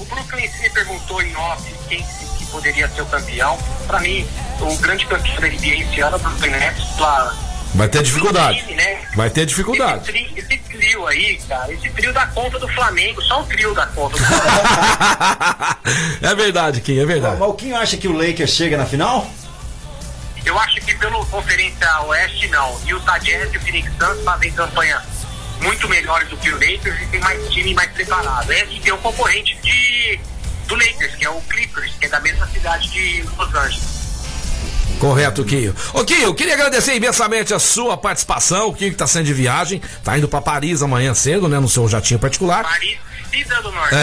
O 0.06 0.16
Brooklyn 0.16 0.48
se 0.52 0.70
perguntou 0.70 1.22
em 1.22 1.36
off 1.36 1.64
quem 1.90 2.04
que 2.38 2.46
poderia 2.48 2.88
ser 2.90 3.02
o 3.02 3.06
campeão. 3.06 3.58
Pra 3.88 4.00
mim, 4.00 4.28
o 4.62 4.76
grande 4.78 5.06
campeão 5.06 5.36
da 5.40 5.48
NBA 5.48 5.66
esse 5.82 6.00
ano 6.02 6.16
é 6.16 6.20
o 6.20 6.20
Brooklyn 6.20 6.52
Nets. 6.52 6.98
Lá, 7.00 7.34
Vai 7.74 7.88
ter 7.90 8.04
dificuldade. 8.04 8.60
time, 8.62 8.76
né? 8.76 9.02
Vai 9.16 9.30
ter 9.30 9.42
Esse, 9.42 9.48
dificuldade. 9.48 10.06
tri- 10.06 10.32
esse 10.38 10.58
trio 10.60 11.06
aí, 11.08 11.38
cara, 11.48 11.74
esse 11.74 11.90
trio 11.90 12.14
dá 12.14 12.26
conta 12.28 12.58
do 12.58 12.68
Flamengo, 12.70 13.22
só 13.22 13.42
o 13.42 13.46
trio 13.46 13.74
dá 13.74 13.86
conta 13.88 14.18
do 14.18 14.24
Flamengo. 14.24 14.68
é 16.22 16.36
verdade, 16.36 16.80
Quinho, 16.82 17.02
é 17.02 17.06
verdade. 17.06 17.38
Mas 17.38 17.50
o 17.50 17.54
Quinho 17.54 17.76
acha 17.76 17.98
que 17.98 18.08
o 18.08 18.14
Lakers 18.18 18.52
chega 18.52 18.78
na 18.78 18.86
final? 18.86 19.28
Eu 20.46 20.58
acho 20.60 20.76
que 20.82 20.96
pelo 20.96 21.26
Conferência 21.26 22.02
Oeste, 22.04 22.48
não. 22.48 22.80
E 22.86 22.94
o 22.94 23.00
Jazz 23.00 23.54
e 23.54 23.58
o 23.58 23.62
Phoenix 23.62 23.92
Suns 24.00 24.24
fazem 24.24 24.52
campanha 24.52 25.02
muito 25.62 25.88
melhores 25.88 26.30
do 26.30 26.38
que 26.38 26.50
o 26.50 26.54
Lakers 26.54 27.02
e 27.02 27.06
tem 27.08 27.20
mais 27.20 27.50
time 27.50 27.74
mais 27.74 27.92
preparado. 27.92 28.52
É 28.52 28.66
que 28.66 28.80
tem 28.80 28.94
um 28.94 28.98
concorrente 28.98 29.56
de, 29.62 30.20
do 30.68 30.76
Lakers, 30.76 31.16
que 31.16 31.26
é 31.26 31.30
o 31.30 31.42
Clippers, 31.42 31.94
que 32.00 32.06
é 32.06 32.10
da 32.10 32.20
mesma 32.20 32.48
cidade 32.48 32.90
de 32.90 33.24
Los 33.38 33.54
Angeles. 33.54 33.96
Correto, 35.00 35.44
Quinho. 35.44 35.76
Ô, 35.94 36.04
Quinho, 36.06 36.34
queria 36.34 36.54
agradecer 36.54 36.96
imensamente 36.96 37.54
a 37.54 37.60
sua 37.60 37.98
participação. 37.98 38.70
O 38.70 38.74
Quinho 38.74 38.92
que 38.92 38.98
tá 38.98 39.06
saindo 39.08 39.26
de 39.26 39.34
viagem, 39.34 39.82
tá 40.04 40.18
indo 40.18 40.28
pra 40.28 40.42
Paris 40.42 40.82
amanhã 40.82 41.14
cedo, 41.14 41.48
né, 41.48 41.60
no 41.60 41.68
seu 41.68 41.88
jatinho 41.88 42.20
particular. 42.20 42.64
Paris, 42.64 42.98
Cida 43.30 43.62
do 43.62 43.72
Norte. 43.72 43.96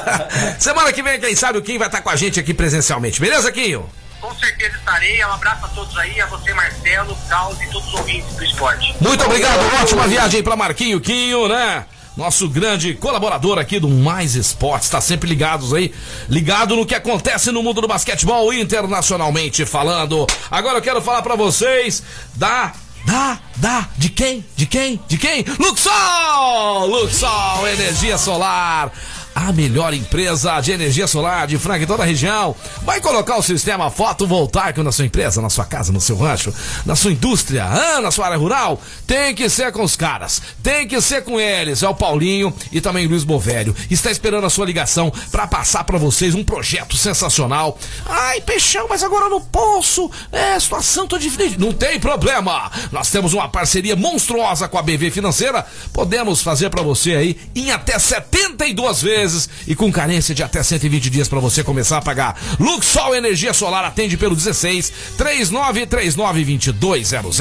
Semana 0.58 0.92
que 0.92 1.02
vem, 1.02 1.20
quem 1.20 1.36
sabe, 1.36 1.58
o 1.58 1.62
Quinho 1.62 1.78
vai 1.78 1.88
estar 1.88 2.00
com 2.00 2.10
a 2.10 2.16
gente 2.16 2.40
aqui 2.40 2.54
presencialmente. 2.54 3.20
Beleza, 3.20 3.52
Quinho? 3.52 3.88
Com 4.20 4.34
certeza 4.34 4.76
estarei. 4.76 5.24
Um 5.24 5.32
abraço 5.32 5.64
a 5.66 5.68
todos 5.68 5.96
aí, 5.98 6.20
a 6.20 6.26
você, 6.26 6.52
Marcelo, 6.52 7.16
Carlos 7.28 7.60
e 7.60 7.66
todos 7.68 7.88
os 7.88 7.94
ouvintes 7.94 8.34
do 8.36 8.44
esporte. 8.44 8.94
Muito 9.00 9.24
obrigado, 9.24 9.60
ótima 9.82 10.06
viagem 10.06 10.42
pra 10.42 10.56
Marquinho 10.56 11.00
Quinho, 11.00 11.48
né? 11.48 11.86
Nosso 12.16 12.48
grande 12.48 12.92
colaborador 12.94 13.58
aqui 13.58 13.78
do 13.80 13.88
Mais 13.88 14.34
Esportes, 14.34 14.90
tá 14.90 15.00
sempre 15.00 15.28
ligados 15.28 15.72
aí, 15.72 15.94
ligado 16.28 16.76
no 16.76 16.84
que 16.84 16.94
acontece 16.94 17.50
no 17.50 17.62
mundo 17.62 17.80
do 17.80 17.88
basquetebol 17.88 18.52
internacionalmente 18.52 19.64
falando. 19.64 20.26
Agora 20.50 20.78
eu 20.78 20.82
quero 20.82 21.00
falar 21.00 21.22
pra 21.22 21.36
vocês 21.36 22.02
da 22.34 22.72
da 23.06 23.38
da 23.56 23.88
de 23.96 24.10
quem? 24.10 24.44
De 24.56 24.66
quem? 24.66 25.00
De 25.08 25.16
quem? 25.16 25.44
Luxol! 25.58 26.86
Luxol 26.86 27.68
Energia 27.68 28.18
Solar. 28.18 28.92
A 29.34 29.52
melhor 29.52 29.94
empresa 29.94 30.60
de 30.60 30.72
energia 30.72 31.06
solar 31.06 31.46
de 31.46 31.56
Franca 31.56 31.84
em 31.84 31.86
toda 31.86 32.02
a 32.02 32.06
região. 32.06 32.54
Vai 32.82 33.00
colocar 33.00 33.36
o 33.36 33.42
sistema 33.42 33.88
fotovoltaico 33.88 34.82
na 34.82 34.90
sua 34.90 35.04
empresa, 35.04 35.40
na 35.40 35.48
sua 35.48 35.64
casa, 35.64 35.92
no 35.92 36.00
seu 36.00 36.16
rancho, 36.16 36.52
na 36.84 36.96
sua 36.96 37.12
indústria, 37.12 37.64
ah, 37.64 38.00
na 38.00 38.10
sua 38.10 38.26
área 38.26 38.36
rural? 38.36 38.80
Tem 39.06 39.32
que 39.34 39.48
ser 39.48 39.70
com 39.70 39.82
os 39.84 39.94
caras. 39.94 40.42
Tem 40.62 40.86
que 40.86 41.00
ser 41.00 41.22
com 41.22 41.38
eles. 41.38 41.82
É 41.82 41.88
o 41.88 41.94
Paulinho 41.94 42.52
e 42.72 42.80
também 42.80 43.06
o 43.06 43.10
Luiz 43.10 43.22
Bovério. 43.22 43.74
Está 43.88 44.10
esperando 44.10 44.46
a 44.46 44.50
sua 44.50 44.66
ligação 44.66 45.12
para 45.30 45.46
passar 45.46 45.84
para 45.84 45.96
vocês 45.96 46.34
um 46.34 46.42
projeto 46.42 46.96
sensacional. 46.96 47.78
Ai, 48.06 48.40
peixão, 48.40 48.86
mas 48.88 49.02
agora 49.04 49.28
no 49.28 49.40
poço. 49.40 50.10
É, 50.32 50.58
situação 50.58 51.06
tô 51.06 51.18
diferente. 51.18 51.58
Não 51.58 51.72
tem 51.72 52.00
problema. 52.00 52.70
Nós 52.90 53.10
temos 53.10 53.32
uma 53.32 53.48
parceria 53.48 53.94
monstruosa 53.94 54.66
com 54.66 54.76
a 54.76 54.82
BV 54.82 55.10
Financeira. 55.12 55.64
Podemos 55.92 56.42
fazer 56.42 56.68
para 56.68 56.82
você 56.82 57.14
aí 57.14 57.40
em 57.54 57.70
até 57.70 57.96
72 57.98 59.02
vezes 59.02 59.19
e 59.66 59.74
com 59.74 59.90
carência 59.92 60.34
de 60.34 60.42
até 60.42 60.62
120 60.62 61.10
dias 61.10 61.28
para 61.28 61.40
você 61.40 61.62
começar 61.62 61.98
a 61.98 62.02
pagar. 62.02 62.36
Luxol 62.58 63.14
Energia 63.14 63.52
Solar 63.52 63.84
atende 63.84 64.16
pelo 64.16 64.34
16 64.34 64.92
3939 65.16 66.72
2200. 66.72 67.36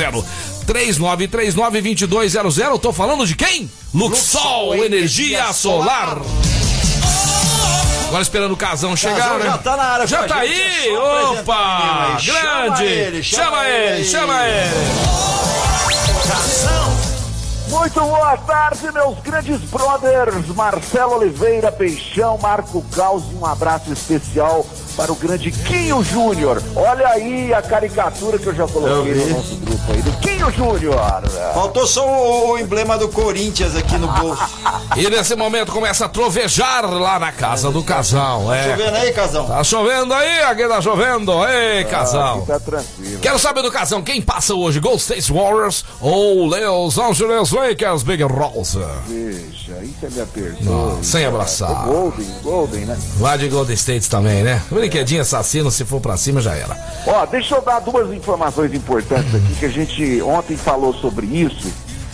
3939 0.66 2.08
2200. 2.08 2.80
Tô 2.80 2.92
falando 2.94 3.26
de 3.26 3.36
quem? 3.36 3.70
Luxol 3.94 4.76
Energia 4.76 5.52
Solar. 5.54 6.20
Agora 8.08 8.24
esperando 8.24 8.54
o 8.54 8.58
casão 8.58 8.96
chegar, 8.96 9.18
Casão 9.18 9.38
né? 9.38 9.46
já 9.46 9.58
tá 9.60 9.78
na 9.78 9.84
área 9.84 10.08
Já 10.08 10.24
tá 10.24 10.38
é 10.44 10.50
aí! 10.50 10.96
apresentar 10.96 11.42
Opa! 11.42 12.16
aí. 12.16 12.20
Chama 12.20 12.42
Grande! 12.42 12.84
ele, 12.86 13.24
chama 13.24 13.44
chama 13.46 13.68
ele, 13.70 13.96
ele. 13.98 14.06
chama 14.06 14.48
ele! 14.48 14.70
Muito 17.70 18.00
boa 18.02 18.36
tarde, 18.38 18.92
meus 18.92 19.20
grandes 19.20 19.60
brothers. 19.70 20.48
Marcelo 20.56 21.16
Oliveira, 21.18 21.72
Peixão, 21.72 22.38
Marco 22.42 22.82
Caos 22.96 23.24
e 23.32 23.36
um 23.36 23.46
abraço 23.46 23.92
especial 23.94 24.66
para 24.98 25.12
o 25.12 25.16
grande 25.16 25.52
Quinho 25.52 26.04
Júnior. 26.04 26.62
Olha 26.76 27.08
aí 27.10 27.54
a 27.54 27.62
caricatura 27.62 28.38
que 28.38 28.48
eu 28.48 28.56
já 28.56 28.68
coloquei 28.68 29.12
Eu 29.14 29.28
no 29.28 29.38
nosso 29.38 29.56
grupo 29.58 29.92
aí 29.92 30.02
do 30.02 30.12
Quinho 30.20 30.52
Júnior. 30.52 31.00
Faltou 31.54 31.86
só 31.88 32.06
o, 32.06 32.52
o 32.52 32.58
emblema 32.60 32.98
do 32.98 33.08
Corinthians 33.10 33.76
aqui 33.76 33.98
no 33.98 34.08
bolso. 34.08 34.44
E 34.98 35.10
nesse 35.10 35.36
momento 35.36 35.72
começa 35.72 36.06
a 36.06 36.10
trovejar 36.10 36.86
lá 36.92 37.20
na 37.20 37.32
casa 37.32 37.70
do 37.72 37.84
casal. 37.84 38.46
Tá 38.48 38.56
É. 38.56 38.76
vendo 38.76 38.96
aí, 38.96 39.14
casão? 39.14 39.46
Tá 39.46 39.64
chovendo 39.64 40.14
aí, 40.14 40.42
aqui 40.42 40.68
tá 40.68 40.82
chovendo. 40.82 41.32
Ei, 41.48 41.86
casal. 41.86 42.40
Aqui 42.40 42.48
tá 42.48 42.60
tranquilo. 42.60 43.09
Quero 43.22 43.38
saber 43.38 43.62
do 43.62 43.70
casão, 43.72 44.02
quem 44.02 44.22
passa 44.22 44.54
hoje? 44.56 44.80
Gold 44.80 45.02
State 45.02 45.32
Warriors 45.32 45.84
ou 46.00 46.46
Los 46.46 46.98
Angeles 46.98 47.52
Lakers 47.52 48.02
Big? 48.02 48.24
Deixa, 49.08 49.74
aí 49.74 49.94
você 50.00 50.10
me 50.10 50.22
apertou. 50.22 50.96
Não, 50.96 51.04
sem 51.04 51.26
abraçar. 51.26 51.90
O 51.90 51.92
Golden, 51.92 52.28
Golden, 52.42 52.86
né? 52.86 52.98
Vai 53.18 53.38
de 53.38 53.50
Golden 53.50 53.76
State 53.76 54.10
também, 54.10 54.42
né? 54.44 54.62
Brinquedinho 54.72 55.22
assassino, 55.22 55.70
se 55.70 55.84
for 55.84 56.00
pra 56.00 56.16
cima 56.16 56.40
já 56.40 56.56
era. 56.56 56.78
Ó, 57.06 57.26
deixa 57.26 57.56
eu 57.56 57.62
dar 57.62 57.82
duas 57.82 58.10
informações 58.14 58.74
importantes 58.74 59.36
aqui 59.36 59.56
que 59.60 59.66
a 59.66 59.70
gente 59.70 60.22
ontem 60.22 60.56
falou 60.56 60.94
sobre 60.94 61.26
isso 61.26 61.68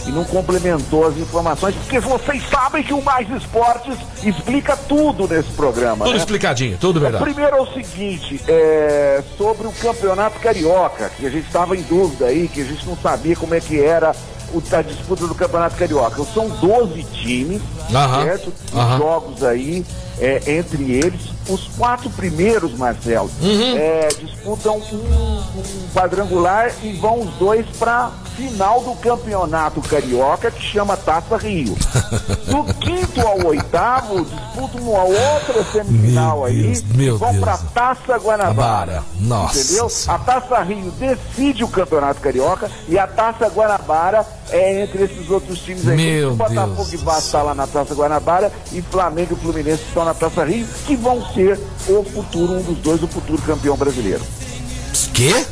e 0.07 0.11
não 0.11 0.23
complementou 0.23 1.07
as 1.07 1.17
informações, 1.17 1.75
porque 1.75 1.99
vocês 1.99 2.43
sabem 2.49 2.83
que 2.83 2.93
o 2.93 3.01
Mais 3.01 3.29
Esportes 3.29 3.97
explica 4.23 4.77
tudo 4.77 5.27
nesse 5.27 5.49
programa. 5.51 6.05
Tudo 6.05 6.13
né? 6.15 6.19
explicadinho, 6.19 6.77
tudo 6.79 6.99
verdade. 6.99 7.23
Primeiro 7.23 7.55
é 7.57 7.61
o 7.61 7.67
seguinte, 7.73 8.39
é, 8.47 9.23
sobre 9.37 9.67
o 9.67 9.71
campeonato 9.71 10.39
carioca, 10.39 11.09
que 11.17 11.25
a 11.25 11.29
gente 11.29 11.47
estava 11.47 11.75
em 11.75 11.81
dúvida 11.83 12.25
aí, 12.25 12.47
que 12.47 12.61
a 12.61 12.65
gente 12.65 12.85
não 12.87 12.95
sabia 12.97 13.35
como 13.35 13.53
é 13.55 13.59
que 13.59 13.81
era 13.81 14.15
o, 14.53 14.61
a 14.75 14.81
disputa 14.81 15.25
do 15.27 15.33
campeonato 15.35 15.75
carioca. 15.75 16.23
São 16.33 16.49
12 16.49 17.03
times, 17.05 17.61
Aham, 17.93 18.23
certo? 18.23 18.53
Aham. 18.75 18.97
jogos 18.97 19.43
aí, 19.43 19.83
é, 20.19 20.41
entre 20.57 20.91
eles, 20.93 21.21
os 21.49 21.67
quatro 21.77 22.09
primeiros, 22.11 22.73
Marcelo, 22.77 23.29
Uhum. 23.41 23.75
é, 23.77 24.07
disputam 24.19 24.77
um, 24.77 25.59
um 25.59 25.87
quadrangular 25.93 26.71
e 26.83 26.93
vão 26.93 27.21
os 27.21 27.33
dois 27.35 27.65
para 27.77 28.11
final 28.35 28.81
do 28.81 28.95
campeonato 28.95 29.81
carioca 29.81 30.51
que 30.51 30.61
chama 30.61 30.97
Taça 30.97 31.37
Rio. 31.37 31.75
Do 32.45 32.73
quinto 32.75 33.21
ao 33.21 33.47
oitavo 33.47 34.23
disputam 34.25 34.81
uma 34.81 35.03
outra 35.03 35.63
semifinal 35.71 36.37
Meu 36.37 36.45
aí 36.45 36.61
Deus, 36.61 36.83
meu 36.83 37.17
vão 37.17 37.39
para 37.39 37.57
Taça 37.57 38.17
Guanabara. 38.17 39.03
Nossa 39.19 39.59
Entendeu? 39.59 39.91
A 40.07 40.19
Taça 40.19 40.61
Rio 40.61 40.91
decide 40.91 41.63
o 41.63 41.67
campeonato 41.67 42.21
carioca 42.21 42.69
e 42.87 42.97
a 42.97 43.07
Taça 43.07 43.47
Guanabara 43.47 44.25
é 44.49 44.83
entre 44.83 45.03
esses 45.03 45.29
outros 45.29 45.59
times 45.59 45.87
aí. 45.87 45.95
Meu 45.95 46.31
o 46.33 46.35
Botafogo 46.35 46.89
e 46.91 46.97
Vasco 46.97 47.21
está 47.21 47.41
lá 47.41 47.55
na 47.55 47.67
Taça 47.67 47.93
Guanabara 47.93 48.51
e 48.71 48.81
Flamengo 48.81 49.33
e 49.33 49.41
Fluminense 49.41 49.83
estão 49.87 50.05
na 50.05 50.13
Taça 50.13 50.43
Rio, 50.43 50.67
que 50.85 50.95
vão 50.95 51.25
ser 51.33 51.59
o 51.87 52.03
futuro, 52.03 52.53
um 52.53 52.61
dos 52.61 52.77
dois, 52.77 53.01
o 53.01 53.07
futuro 53.07 53.41
campeão 53.41 53.75
brasileiro. 53.75 54.21
Quê? 55.13 55.45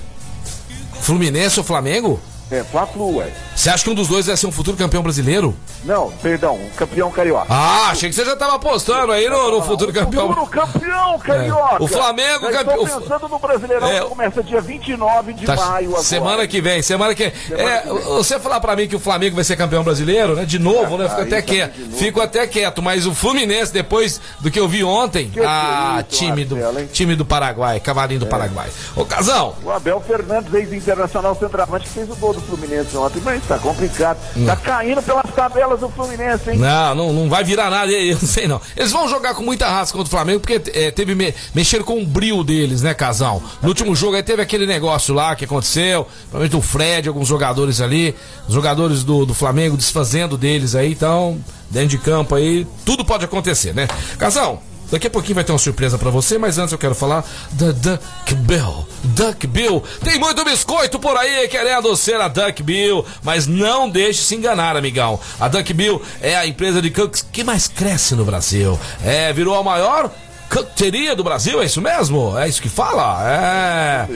Fluminense 1.01 1.59
ou 1.59 1.65
Flamengo? 1.65 2.19
É, 2.51 2.63
Fla-Flu, 2.63 3.17
ué. 3.17 3.31
Você 3.55 3.69
acha 3.69 3.83
que 3.83 3.89
um 3.89 3.95
dos 3.95 4.07
dois 4.07 4.25
vai 4.27 4.37
ser 4.37 4.47
um 4.47 4.51
futuro 4.51 4.77
campeão 4.77 5.01
brasileiro? 5.01 5.55
Não, 5.85 6.11
perdão, 6.21 6.59
campeão 6.77 7.11
carioca. 7.11 7.47
Ah, 7.49 7.89
achei 7.91 8.09
que 8.09 8.15
você 8.15 8.23
já 8.25 8.35
tava 8.35 8.55
apostando 8.55 9.11
aí 9.11 9.27
no, 9.29 9.51
no 9.51 9.61
futuro 9.63 9.91
campeão. 9.91 10.27
Futuro 10.29 10.47
campeão 10.47 11.19
carioca. 11.19 11.75
É. 11.75 11.83
O 11.83 11.87
Flamengo 11.87 12.51
Já 12.51 12.63
campe- 12.63 12.83
Estou 12.83 13.01
pensando 13.01 13.27
no 13.27 13.39
Brasileirão 13.39 13.87
É. 13.87 13.99
que 14.01 14.05
começa 14.07 14.43
dia 14.43 14.61
29 14.61 15.33
de 15.33 15.45
Tá, 15.45 15.55
maio 15.55 15.89
agora. 15.89 16.03
semana 16.03 16.47
que 16.47 16.61
vem, 16.61 16.81
semana 16.81 17.13
que 17.13 17.31
Semana 17.47 17.69
é, 17.69 17.81
que 17.81 17.89
vem. 17.93 18.03
você 18.03 18.39
falar 18.39 18.59
pra 18.59 18.75
mim 18.75 18.87
que 18.87 18.95
o 18.95 18.99
Flamengo 18.99 19.35
vai 19.35 19.43
ser 19.43 19.55
campeão 19.55 19.83
brasileiro, 19.83 20.35
né? 20.35 20.45
De 20.45 20.57
novo, 20.59 20.97
né? 20.97 21.07
Fico 21.09 21.21
aí 21.21 21.27
até 21.27 21.41
quieto. 21.41 21.73
Fico 21.97 22.21
até 22.21 22.47
quieto, 22.47 22.81
mas 22.81 23.05
o 23.05 23.13
Fluminense 23.13 23.71
depois 23.73 24.21
do 24.39 24.49
que 24.49 24.59
eu 24.59 24.67
vi 24.67 24.83
ontem, 24.83 25.29
Que 25.29 25.39
ah, 25.41 25.95
é 25.97 25.99
isso, 25.99 26.19
time 26.23 26.45
do 26.45 26.55
Marcelo, 26.55 26.87
time 26.87 27.15
do 27.15 27.25
Paraguai, 27.25 27.79
cavalinho 27.79 28.19
do 28.21 28.27
Paraguai. 28.27 28.69
Ô, 28.95 29.05
Casão, 29.05 29.55
O 29.63 29.69
Abel 29.71 29.99
Fernandes, 30.01 30.53
ex-internacional 30.53 31.35
centroavante, 31.35 31.85
que 31.87 31.93
fez 31.93 32.09
o 32.09 32.15
gol 32.15 32.33
do 32.33 32.41
Fluminense 32.41 32.95
ontem, 32.95 33.21
mas 33.23 33.43
tá 33.45 33.57
complicado. 33.57 34.17
Tá 34.45 34.55
caindo 34.55 35.01
pelas 35.01 35.29
tabelas 35.35 35.72
do 35.77 35.89
Fluminense, 35.89 36.51
hein? 36.51 36.57
Não, 36.57 36.95
não, 36.95 37.13
não 37.13 37.29
vai 37.29 37.43
virar 37.43 37.69
nada, 37.69 37.91
eu 37.91 38.17
não 38.19 38.27
sei 38.27 38.47
não. 38.47 38.61
Eles 38.75 38.91
vão 38.91 39.07
jogar 39.07 39.33
com 39.33 39.43
muita 39.43 39.67
raça 39.67 39.91
contra 39.91 40.07
o 40.07 40.09
Flamengo, 40.09 40.39
porque 40.39 40.61
é, 40.73 40.91
teve 40.91 41.15
me, 41.15 41.33
mexer 41.53 41.83
com 41.83 42.01
o 42.01 42.05
brilho 42.05 42.43
deles, 42.43 42.81
né, 42.81 42.93
Casal? 42.93 43.41
No 43.61 43.69
último 43.69 43.95
jogo 43.95 44.15
aí 44.15 44.23
teve 44.23 44.41
aquele 44.41 44.65
negócio 44.65 45.13
lá 45.13 45.35
que 45.35 45.45
aconteceu, 45.45 46.07
provavelmente 46.29 46.55
o 46.55 46.61
Fred, 46.61 47.07
alguns 47.07 47.27
jogadores 47.27 47.81
ali, 47.81 48.15
os 48.47 48.53
jogadores 48.53 49.03
do, 49.03 49.25
do 49.25 49.33
Flamengo 49.33 49.77
desfazendo 49.77 50.37
deles 50.37 50.75
aí, 50.75 50.91
então, 50.91 51.37
dentro 51.69 51.89
de 51.89 51.97
campo 51.97 52.35
aí, 52.35 52.67
tudo 52.85 53.03
pode 53.03 53.25
acontecer, 53.25 53.73
né? 53.73 53.87
Casal, 54.17 54.61
Daqui 54.93 55.07
a 55.07 55.09
pouquinho 55.09 55.33
vai 55.33 55.43
ter 55.43 55.51
uma 55.51 55.57
surpresa 55.57 55.97
pra 55.97 56.11
você, 56.11 56.37
mas 56.37 56.59
antes 56.59 56.71
eu 56.71 56.77
quero 56.77 56.93
falar 56.93 57.25
da 57.53 57.71
Duck 57.71 58.35
Bill. 58.35 58.87
Duck 59.03 59.47
Bill. 59.47 59.83
Tem 60.03 60.19
muito 60.19 60.45
biscoito 60.45 60.99
por 60.99 61.17
aí 61.17 61.47
querendo 61.47 61.97
ser 61.97 62.21
a 62.21 62.27
Duck 62.27 62.61
Bill, 62.61 63.03
mas 63.23 63.47
não 63.47 63.89
deixe 63.89 64.21
se 64.21 64.35
enganar, 64.35 64.77
amigão. 64.77 65.19
A 65.39 65.47
Duck 65.47 65.73
Bill 65.73 65.99
é 66.21 66.35
a 66.35 66.45
empresa 66.45 66.79
de 66.79 66.91
cookies 66.91 67.25
que 67.31 67.43
mais 67.43 67.67
cresce 67.67 68.13
no 68.13 68.23
Brasil. 68.23 68.79
É, 69.03 69.33
virou 69.33 69.55
a 69.55 69.63
maior 69.63 70.11
coqueteria 70.47 71.15
do 71.15 71.23
Brasil, 71.23 71.59
é 71.59 71.65
isso 71.65 71.81
mesmo? 71.81 72.37
É 72.37 72.47
isso 72.47 72.61
que 72.61 72.69
fala? 72.69 73.17
É. 73.27 74.07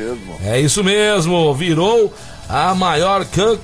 É 0.43 0.59
isso 0.59 0.83
mesmo. 0.83 1.55
Virou 1.55 2.13
a 2.47 2.75
maior 2.75 3.25
cook 3.25 3.59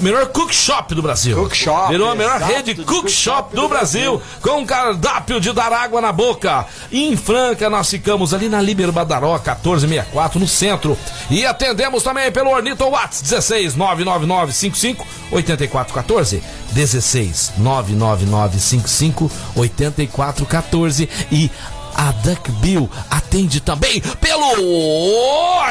Melhor 0.00 0.26
cook 0.26 0.52
shop 0.52 0.94
do 0.94 1.02
Brasil. 1.02 1.36
Cook 1.36 1.54
shop, 1.54 1.90
Virou 1.90 2.10
a 2.10 2.14
melhor 2.14 2.40
rede 2.40 2.74
de 2.74 2.84
cook 2.84 3.06
do 3.52 3.56
do 3.62 3.68
Brasil. 3.68 4.20
Com 4.42 4.58
um 4.58 4.66
cardápio 4.66 5.40
de 5.40 5.52
dar 5.52 5.72
água 5.72 6.00
na 6.00 6.12
boca. 6.12 6.66
Em 6.90 7.16
Franca, 7.16 7.70
nós 7.70 7.88
ficamos 7.88 8.34
ali 8.34 8.48
na 8.48 8.60
Líbero 8.60 8.90
Badaró, 8.90 9.32
1464, 9.34 10.40
no 10.40 10.48
centro. 10.48 10.98
E 11.30 11.46
atendemos 11.46 12.02
também 12.02 12.32
pelo 12.32 12.50
Ornito 12.50 12.88
Watts, 12.90 13.22
16 13.22 13.76
99955 13.76 15.06
8414. 15.30 16.42
16 16.72 17.52
99955 17.58 19.30
8414. 19.54 21.08
E 21.30 21.50
a 21.96 22.12
Duck 22.22 22.50
Bill 22.52 22.88
atende 23.10 23.60
também 23.60 24.00
pelo 24.20 24.52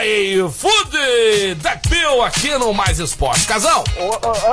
iFood 0.02 1.56
Duck 1.56 1.90
Bill 1.90 2.22
aqui 2.24 2.58
no 2.58 2.74
Mais 2.74 3.00
Esporte. 3.00 3.46
Casal, 3.46 3.84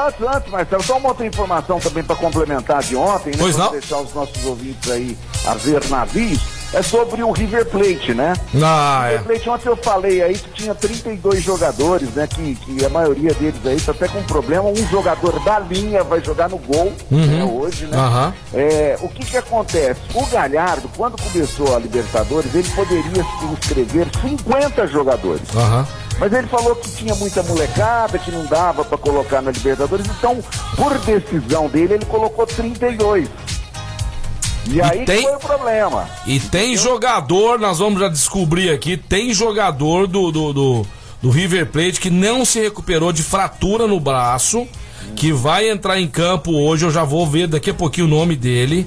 Antes, 0.06 0.20
antes, 0.26 0.50
Marcelo, 0.50 0.82
só 0.82 0.98
uma 0.98 1.08
outra 1.08 1.26
informação 1.26 1.80
também 1.80 2.02
para 2.04 2.16
complementar 2.16 2.82
de 2.82 2.94
ontem, 2.96 3.30
né? 3.30 3.36
Pois 3.38 3.56
não. 3.56 3.70
deixar 3.72 3.98
os 3.98 4.12
nossos 4.14 4.44
ouvintes 4.44 4.90
aí 4.90 5.16
a 5.46 5.54
ver 5.54 5.88
navios, 5.88 6.40
é 6.72 6.82
sobre 6.82 7.22
o 7.22 7.30
River 7.30 7.66
Plate, 7.66 8.14
né? 8.14 8.32
Ah, 8.62 9.06
River 9.08 9.24
Plate, 9.24 9.50
ontem 9.50 9.68
eu 9.68 9.76
falei 9.76 10.22
aí 10.22 10.34
que 10.34 10.50
tinha 10.50 10.74
32 10.74 11.42
jogadores, 11.42 12.08
né? 12.14 12.26
Que, 12.26 12.54
que 12.54 12.84
a 12.84 12.88
maioria 12.88 13.34
deles 13.34 13.60
aí 13.64 13.80
tá 13.80 13.92
até 13.92 14.08
com 14.08 14.22
problema. 14.22 14.64
Um 14.64 14.88
jogador 14.88 15.38
da 15.44 15.58
linha 15.58 16.02
vai 16.02 16.22
jogar 16.22 16.48
no 16.48 16.58
gol 16.58 16.92
né, 17.10 17.44
hoje, 17.44 17.86
né? 17.86 17.96
Uhum. 17.98 18.32
É, 18.54 18.98
o 19.00 19.08
que 19.08 19.24
que 19.24 19.36
acontece? 19.36 20.00
O 20.14 20.24
Galhardo, 20.26 20.88
quando 20.96 21.20
começou 21.20 21.76
a 21.76 21.78
Libertadores, 21.78 22.54
ele 22.54 22.68
poderia 22.70 23.22
se 23.22 23.44
inscrever 23.52 24.06
50 24.20 24.86
jogadores. 24.86 25.42
Aham. 25.54 25.86
Mas 26.18 26.32
ele 26.32 26.46
falou 26.46 26.76
que 26.76 26.90
tinha 26.90 27.14
muita 27.14 27.42
molecada, 27.42 28.18
que 28.18 28.30
não 28.30 28.46
dava 28.46 28.84
pra 28.84 28.96
colocar 28.96 29.42
na 29.42 29.50
Libertadores, 29.50 30.06
então, 30.06 30.38
por 30.76 30.96
decisão 30.98 31.68
dele, 31.68 31.94
ele 31.94 32.04
colocou 32.04 32.46
32. 32.46 33.28
E, 34.70 34.80
aí 34.80 35.00
que 35.00 35.06
tem- 35.06 35.22
foi 35.22 35.34
o 35.36 35.38
problema. 35.38 36.08
E 36.26 36.38
tem 36.38 36.76
jogador, 36.76 37.58
nós 37.58 37.78
vamos 37.78 38.00
já 38.00 38.08
descobrir 38.08 38.70
aqui, 38.70 38.96
tem 38.96 39.34
jogador 39.34 40.06
do, 40.06 40.30
do, 40.30 40.52
do, 40.52 40.86
do 41.20 41.30
River 41.30 41.66
Plate 41.66 42.00
que 42.00 42.10
não 42.10 42.44
se 42.44 42.60
recuperou 42.60 43.12
de 43.12 43.22
fratura 43.22 43.86
no 43.86 43.98
braço, 43.98 44.66
que 45.16 45.32
vai 45.32 45.68
entrar 45.68 46.00
em 46.00 46.06
campo 46.06 46.52
hoje, 46.52 46.84
eu 46.84 46.90
já 46.90 47.02
vou 47.04 47.26
ver 47.26 47.48
daqui 47.48 47.70
a 47.70 47.74
pouquinho 47.74 48.06
o 48.06 48.10
nome 48.10 48.36
dele. 48.36 48.86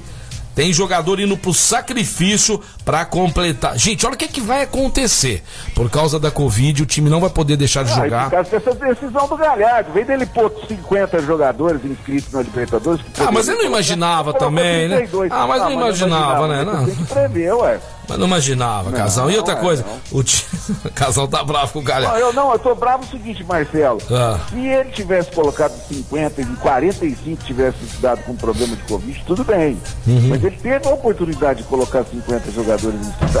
Tem 0.54 0.72
jogador 0.72 1.20
indo 1.20 1.36
pro 1.36 1.52
sacrifício 1.52 2.60
pra 2.86 3.04
completar. 3.04 3.76
Gente, 3.76 4.06
olha 4.06 4.14
o 4.14 4.16
que, 4.16 4.28
que 4.28 4.40
vai 4.40 4.62
acontecer. 4.62 5.42
Por 5.74 5.90
causa 5.90 6.20
da 6.20 6.30
Covid, 6.30 6.84
o 6.84 6.86
time 6.86 7.10
não 7.10 7.20
vai 7.20 7.28
poder 7.28 7.56
deixar 7.56 7.82
de 7.82 7.90
Ah, 7.90 7.96
jogar. 7.96 8.24
por 8.26 8.30
causa 8.30 8.50
dessa 8.50 8.74
decisão 8.76 9.26
do 9.26 9.36
Galhardo. 9.36 9.92
Vem 9.92 10.04
dele 10.04 10.24
pôr 10.24 10.52
50 10.68 11.20
jogadores 11.22 11.84
inscritos 11.84 12.32
na 12.32 12.42
Libertadores. 12.42 13.04
Ah, 13.18 13.32
mas 13.32 13.48
ele 13.48 13.58
não 13.58 13.66
imaginava 13.66 14.32
também, 14.32 14.86
né? 14.88 14.98
32. 14.98 15.32
Ah, 15.32 15.48
mas 15.48 15.62
não 15.62 15.72
imaginava, 15.72 16.46
né? 16.46 16.64
Não. 16.64 16.84
Tem 16.86 16.94
que 16.94 17.04
prever, 17.04 17.52
ué. 17.54 17.80
Mas 18.08 18.18
não 18.18 18.26
imaginava, 18.28 18.92
Casal. 18.92 19.28
E 19.28 19.36
outra 19.36 19.54
é, 19.54 19.56
coisa, 19.56 19.84
não. 19.84 20.20
o 20.20 20.22
time... 20.22 20.46
Casal 20.94 21.26
tá 21.26 21.42
bravo 21.42 21.72
com 21.72 21.78
o 21.80 21.82
Não, 21.82 21.88
galera. 21.88 22.16
eu 22.20 22.32
não, 22.32 22.52
eu 22.52 22.58
tô 22.60 22.72
bravo 22.72 23.02
o 23.02 23.06
seguinte, 23.08 23.42
Marcelo. 23.42 24.00
Ah. 24.08 24.38
Se 24.48 24.64
ele 24.64 24.90
tivesse 24.92 25.32
colocado 25.32 25.72
50 25.88 26.40
e 26.40 26.44
45 26.44 27.44
tivesse 27.44 27.78
dado 28.00 28.22
com 28.22 28.36
problema 28.36 28.76
de 28.76 28.82
Covid, 28.84 29.24
tudo 29.26 29.42
bem. 29.42 29.76
Uhum. 30.06 30.28
Mas 30.28 30.44
ele 30.44 30.56
teve 30.56 30.86
a 30.88 30.92
oportunidade 30.92 31.62
de 31.62 31.68
colocar 31.68 32.04
50 32.04 32.52
jogadores 32.52 32.75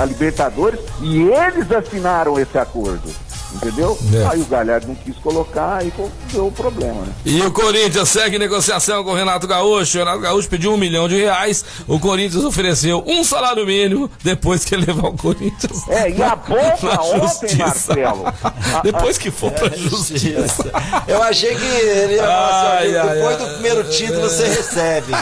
a 0.00 0.04
Libertadores 0.04 0.80
e 1.00 1.22
eles 1.22 1.70
assinaram 1.70 2.38
esse 2.38 2.58
acordo. 2.58 3.25
Entendeu? 3.54 3.98
É. 4.12 4.26
Aí 4.32 4.40
o 4.40 4.44
Galhardo 4.46 4.88
não 4.88 4.94
quis 4.96 5.16
colocar, 5.18 5.76
aí 5.78 5.92
deu 6.32 6.46
o 6.48 6.52
problema, 6.52 7.02
né? 7.02 7.12
E 7.24 7.40
o 7.42 7.50
Corinthians 7.50 8.08
segue 8.08 8.38
negociação 8.38 9.02
com 9.02 9.12
o 9.12 9.14
Renato 9.14 9.46
Gaúcho. 9.46 9.96
O 9.96 10.00
Renato 10.04 10.20
Gaúcho 10.20 10.48
pediu 10.48 10.72
um 10.72 10.76
milhão 10.76 11.08
de 11.08 11.16
reais. 11.16 11.64
O 11.88 11.98
Corinthians 11.98 12.44
ofereceu 12.44 13.02
um 13.06 13.24
salário 13.24 13.64
mínimo 13.64 14.10
depois 14.22 14.64
que 14.64 14.74
ele 14.74 14.86
levar 14.92 15.08
o 15.08 15.16
Corinthians. 15.16 15.88
É, 15.88 16.10
e 16.10 16.22
a 16.22 16.36
bomba 16.36 17.00
ontem, 17.02 17.20
justiça. 17.48 17.56
Marcelo. 17.56 18.24
depois 18.82 19.16
que 19.18 19.30
for 19.30 19.50
pra 19.52 19.68
justiça. 19.76 20.70
Eu 21.08 21.22
achei 21.22 21.54
que 21.54 21.64
ele 21.64 22.14
ia 22.14 22.22
falar 22.22 22.78
assim, 22.78 22.92
depois 22.92 23.26
ai. 23.26 23.36
do 23.36 23.52
primeiro 23.54 23.84
título 23.84 24.20
você 24.22 24.46
recebe. 24.48 25.12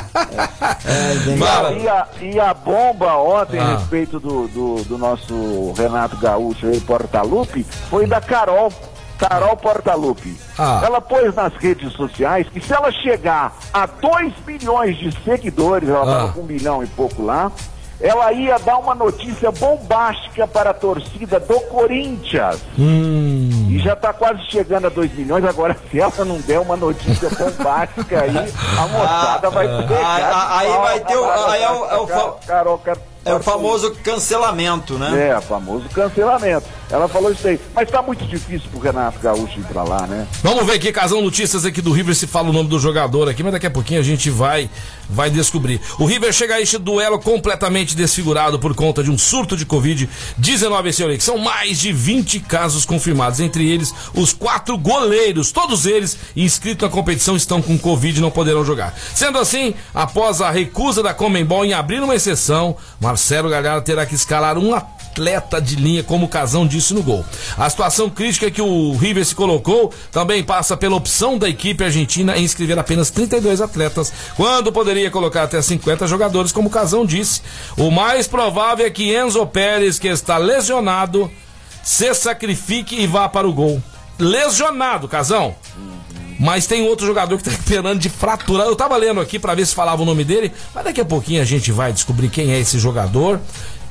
É? 0.85 1.37
Fala. 1.39 1.73
E 1.73 1.89
a, 1.89 2.07
e 2.21 2.41
a 2.41 2.55
bomba 2.55 3.17
ontem 3.17 3.59
Ah. 3.59 3.65
a 3.75 3.77
respeito 3.79 4.19
do, 4.19 4.49
do, 4.49 4.85
do 4.85 4.99
nosso 4.99 5.73
Renato 5.77 6.17
Gaúcho 6.17 6.67
aí, 6.67 6.81
Portalupe, 6.81 7.65
foi 7.91 8.07
da 8.14 8.20
Carol. 8.20 8.72
Carol 9.18 9.57
Portalupe. 9.57 10.37
Ah. 10.58 10.83
Ela 10.85 11.00
pôs 11.00 11.35
nas 11.35 11.52
redes 11.54 11.92
sociais 11.92 12.46
que 12.48 12.60
se 12.60 12.73
ela 12.73 12.90
chegar 12.92 13.56
a 13.73 13.87
2 13.87 14.33
milhões 14.46 14.96
de 14.98 15.10
seguidores, 15.25 15.88
ela 15.88 16.00
Ah. 16.00 16.02
estava 16.02 16.33
com 16.33 16.40
um 16.40 16.44
milhão 16.44 16.83
e 16.83 16.87
pouco 16.88 17.23
lá, 17.25 17.50
ela 18.00 18.33
ia 18.33 18.58
dar 18.58 18.77
uma 18.79 18.94
notícia 18.94 19.50
bombástica 19.52 20.46
para 20.48 20.71
a 20.71 20.75
torcida 20.75 21.38
do 21.40 21.60
Corinthians. 21.62 22.58
Hum. 22.79 23.69
E 23.71 23.79
já 23.79 23.92
está 23.94 24.12
quase 24.12 24.40
chegando 24.50 24.87
a 24.87 24.90
2 24.90 25.12
milhões. 25.15 25.44
Agora, 25.44 25.77
se 25.90 26.00
ela 26.00 26.12
não 26.25 26.38
der 26.40 26.58
uma 26.60 26.77
notícia 26.77 27.29
bombástica 27.38 28.21
aí, 28.21 28.37
a 28.37 28.87
moçada 28.88 29.50
vai 29.50 29.67
Ah, 29.67 29.79
pegar. 29.79 30.00
ah, 30.02 30.58
aí 30.58 30.69
vai 30.73 31.00
ter 31.00 31.17
o- 31.17 31.25
aí 31.31 31.62
é 31.62 31.71
o- 31.71 31.87
é 31.87 31.96
o 32.62 32.81
É 33.27 33.33
o 33.33 33.40
famoso 33.42 33.94
cancelamento, 34.04 34.98
né? 34.98 35.31
É, 35.31 35.40
famoso 35.40 35.88
cancelamento. 35.88 36.67
Ela 36.91 37.09
falou 37.09 37.33
isso 37.33 37.47
aí. 37.47 37.59
Mas 37.75 37.91
tá 37.91 38.03
muito 38.03 38.25
difícil 38.27 38.69
pro 38.71 38.81
Renato 38.81 39.19
Gaúcho 39.21 39.59
ir 39.59 39.65
pra 39.65 39.83
lá, 39.83 40.07
né? 40.07 40.27
Vamos 40.43 40.65
ver 40.67 40.73
aqui, 40.73 40.93
Casão 40.93 41.21
Notícias 41.23 41.65
aqui 41.65 41.81
do 41.81 41.93
River 41.93 42.15
se 42.15 42.27
fala 42.27 42.51
o 42.51 42.53
nome 42.53 42.69
do 42.69 42.79
jogador 42.79 43.29
aqui, 43.29 43.43
mas 43.43 43.53
daqui 43.53 43.67
a 43.67 43.71
pouquinho 43.71 44.01
a 44.01 44.05
gente 44.05 44.31
vai 44.31 44.71
vai 45.09 45.31
descobrir. 45.31 45.81
O 45.99 46.07
River 46.07 46.33
chega 46.33 46.55
a 46.55 46.61
este 46.61 46.79
duelo 46.79 47.19
completamente 47.19 47.95
desfigurado 47.95 48.59
por 48.59 48.75
conta 48.75 49.03
de 49.03 49.11
um 49.11 49.19
surto 49.19 49.57
de 49.57 49.67
Covid-19 49.67 50.87
esse. 50.87 51.21
São 51.21 51.39
mais 51.39 51.81
de 51.81 51.93
20 51.93 52.41
casos 52.41 52.85
confirmados, 52.85 53.41
entre 53.41 53.69
eles 53.69 53.93
os 54.15 54.33
quatro 54.33 54.77
goleiros, 54.79 55.53
todos 55.53 55.87
eles 55.87 56.19
inscritos 56.37 56.83
na 56.83 56.89
competição 56.89 57.37
estão 57.37 57.61
com 57.61 57.79
Covid 57.79 58.19
e 58.19 58.23
não 58.23 58.31
poderão 58.31 58.65
jogar. 58.65 58.95
Sendo 59.15 59.39
assim, 59.39 59.75
após 59.95 60.41
a 60.41 60.51
recusa 60.51 61.03
da 61.03 61.15
Comembol 61.15 61.65
em 61.65 61.73
abrir 61.73 62.03
uma 62.03 62.15
exceção, 62.15 62.77
Marcelo 63.01 63.49
Galhardo 63.49 63.85
terá 63.85 64.07
que 64.07 64.15
escalar 64.15 64.59
um 64.59 64.75
de 65.62 65.77
linha, 65.77 66.02
como 66.02 66.27
o 66.27 66.29
Casão 66.29 66.67
disse 66.67 66.94
no 66.94 67.02
gol. 67.02 67.25
A 67.56 67.69
situação 67.69 68.10
crítica 68.10 68.50
que 68.50 68.62
o 68.62 68.96
River 68.96 69.25
se 69.25 69.35
colocou 69.35 69.92
também 70.10 70.42
passa 70.42 70.77
pela 70.77 70.96
opção 70.96 71.38
da 71.38 71.48
equipe 71.48 71.85
argentina 71.85 72.37
em 72.37 72.44
inscrever 72.44 72.79
apenas 72.79 73.10
32 73.10 73.60
atletas, 73.60 74.12
quando 74.37 74.73
poderia 74.73 75.10
colocar 75.10 75.44
até 75.44 75.60
50 75.60 76.06
jogadores, 76.06 76.52
como 76.52 76.69
o 76.69 76.73
Casão 76.73 77.04
disse. 77.04 77.42
O 77.77 77.90
mais 77.90 78.27
provável 78.27 78.87
é 78.87 78.90
que 78.90 79.15
Enzo 79.15 79.46
Pérez, 79.46 79.98
que 79.98 80.08
está 80.08 80.37
lesionado, 80.38 81.31
se 81.83 82.12
sacrifique 82.15 82.96
e 82.96 83.06
vá 83.06 83.29
para 83.29 83.48
o 83.48 83.52
gol. 83.52 83.83
Lesionado, 84.19 85.08
Casão. 85.08 85.54
Mas 86.38 86.67
tem 86.67 86.83
outro 86.83 87.06
jogador 87.06 87.37
que 87.37 87.44
tá 87.44 87.50
recuperando 87.52 87.98
de 87.98 88.08
fratura. 88.08 88.65
Eu 88.65 88.77
tava 88.77 88.96
lendo 88.96 89.21
aqui 89.21 89.38
para 89.38 89.54
ver 89.54 89.67
se 89.67 89.75
falava 89.75 90.02
o 90.02 90.04
nome 90.04 90.25
dele, 90.25 90.52
mas 90.75 90.85
daqui 90.85 91.00
a 91.00 91.04
pouquinho 91.04 91.40
a 91.42 91.44
gente 91.44 91.71
vai 91.71 91.92
descobrir 91.92 92.29
quem 92.29 92.52
é 92.52 92.58
esse 92.58 92.79
jogador 92.79 93.40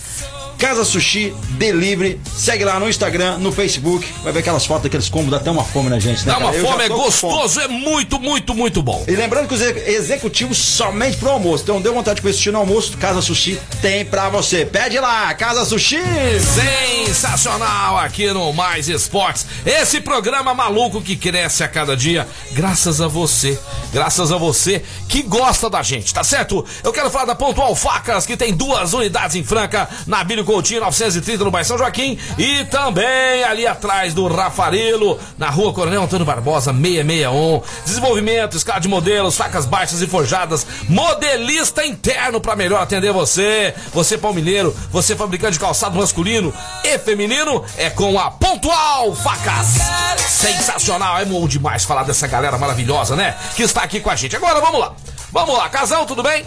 Casa 0.62 0.84
Sushi 0.84 1.34
Delivery. 1.58 2.20
Segue 2.36 2.64
lá 2.64 2.78
no 2.78 2.88
Instagram, 2.88 3.38
no 3.38 3.50
Facebook. 3.50 4.06
Vai 4.22 4.32
ver 4.32 4.38
aquelas 4.38 4.64
fotos 4.64 4.84
daqueles 4.84 5.08
combos, 5.08 5.32
dá 5.32 5.38
até 5.38 5.50
uma 5.50 5.64
fome 5.64 5.90
na 5.90 5.98
gente, 5.98 6.24
né? 6.24 6.32
Dá 6.32 6.38
uma 6.38 6.52
cara? 6.52 6.62
Fome, 6.64 6.84
é 6.84 6.88
com 6.88 6.94
fome. 7.10 7.34
gostoso, 7.34 7.60
é 7.60 7.66
muito, 7.66 8.20
muito, 8.20 8.54
muito 8.54 8.80
bom. 8.80 9.04
E 9.08 9.10
lembrando 9.16 9.48
que 9.48 9.54
os 9.54 9.60
ex- 9.60 9.88
executivos 9.88 10.56
somente 10.56 11.16
pro 11.16 11.30
almoço. 11.30 11.64
Então 11.64 11.80
deu 11.80 11.92
vontade 11.92 12.20
de 12.20 12.32
sushi 12.32 12.52
no 12.52 12.58
almoço, 12.58 12.96
Casa 12.96 13.20
Sushi 13.20 13.58
tem 13.80 14.04
pra 14.04 14.28
você. 14.28 14.64
Pede 14.64 15.00
lá, 15.00 15.34
Casa 15.34 15.64
Sushi! 15.64 15.98
Sensacional 16.40 17.98
aqui 17.98 18.32
no 18.32 18.52
Mais 18.52 18.88
Esportes. 18.88 19.44
Esse 19.66 20.00
programa 20.00 20.54
maluco 20.54 21.02
que 21.02 21.16
cresce 21.16 21.64
a 21.64 21.68
cada 21.68 21.96
dia, 21.96 22.26
graças 22.52 23.00
a 23.00 23.08
você. 23.08 23.58
Graças 23.92 24.30
a 24.32 24.36
você 24.38 24.82
que 25.08 25.22
gosta 25.22 25.68
da 25.68 25.82
gente, 25.82 26.14
tá 26.14 26.22
certo? 26.24 26.64
Eu 26.82 26.92
quero 26.92 27.10
falar 27.10 27.24
da 27.26 27.34
Pontual 27.34 27.74
Facas, 27.74 28.24
que 28.24 28.36
tem 28.36 28.54
duas 28.54 28.92
unidades 28.94 29.34
em 29.36 29.42
Franca, 29.44 29.88
na 30.06 30.22
Bílio 30.24 30.44
Coutinho 30.52 30.82
930 30.82 31.44
no 31.44 31.50
Bairro 31.50 31.66
São 31.66 31.78
Joaquim 31.78 32.18
e 32.36 32.62
também 32.66 33.42
ali 33.42 33.66
atrás 33.66 34.12
do 34.12 34.28
Rafarelo, 34.28 35.18
na 35.38 35.48
rua 35.48 35.72
Coronel 35.72 36.02
Antônio 36.02 36.26
Barbosa 36.26 36.74
661. 36.74 37.62
Desenvolvimento, 37.86 38.54
escala 38.54 38.78
de 38.78 38.86
modelos, 38.86 39.34
facas 39.34 39.64
baixas 39.64 40.02
e 40.02 40.06
forjadas, 40.06 40.66
modelista 40.90 41.86
interno 41.86 42.38
para 42.38 42.54
melhor 42.54 42.82
atender 42.82 43.14
você. 43.14 43.74
Você 43.94 44.18
palmineiro, 44.18 44.76
você 44.90 45.16
fabricante 45.16 45.54
de 45.54 45.60
calçado 45.60 45.96
masculino 45.96 46.52
e 46.84 46.98
feminino, 46.98 47.64
é 47.78 47.88
com 47.88 48.18
a 48.18 48.30
Pontual 48.30 49.14
Facas. 49.14 49.78
Sensacional, 50.18 51.18
é 51.18 51.24
bom 51.24 51.48
demais 51.48 51.82
falar 51.82 52.02
dessa 52.02 52.26
galera 52.26 52.58
maravilhosa, 52.58 53.16
né? 53.16 53.34
Que 53.56 53.62
está 53.62 53.82
aqui 53.84 54.00
com 54.00 54.10
a 54.10 54.16
gente. 54.16 54.36
Agora 54.36 54.60
vamos 54.60 54.80
lá. 54.80 54.94
Vamos 55.32 55.56
lá, 55.56 55.70
casal, 55.70 56.04
tudo 56.04 56.22
bem? 56.22 56.44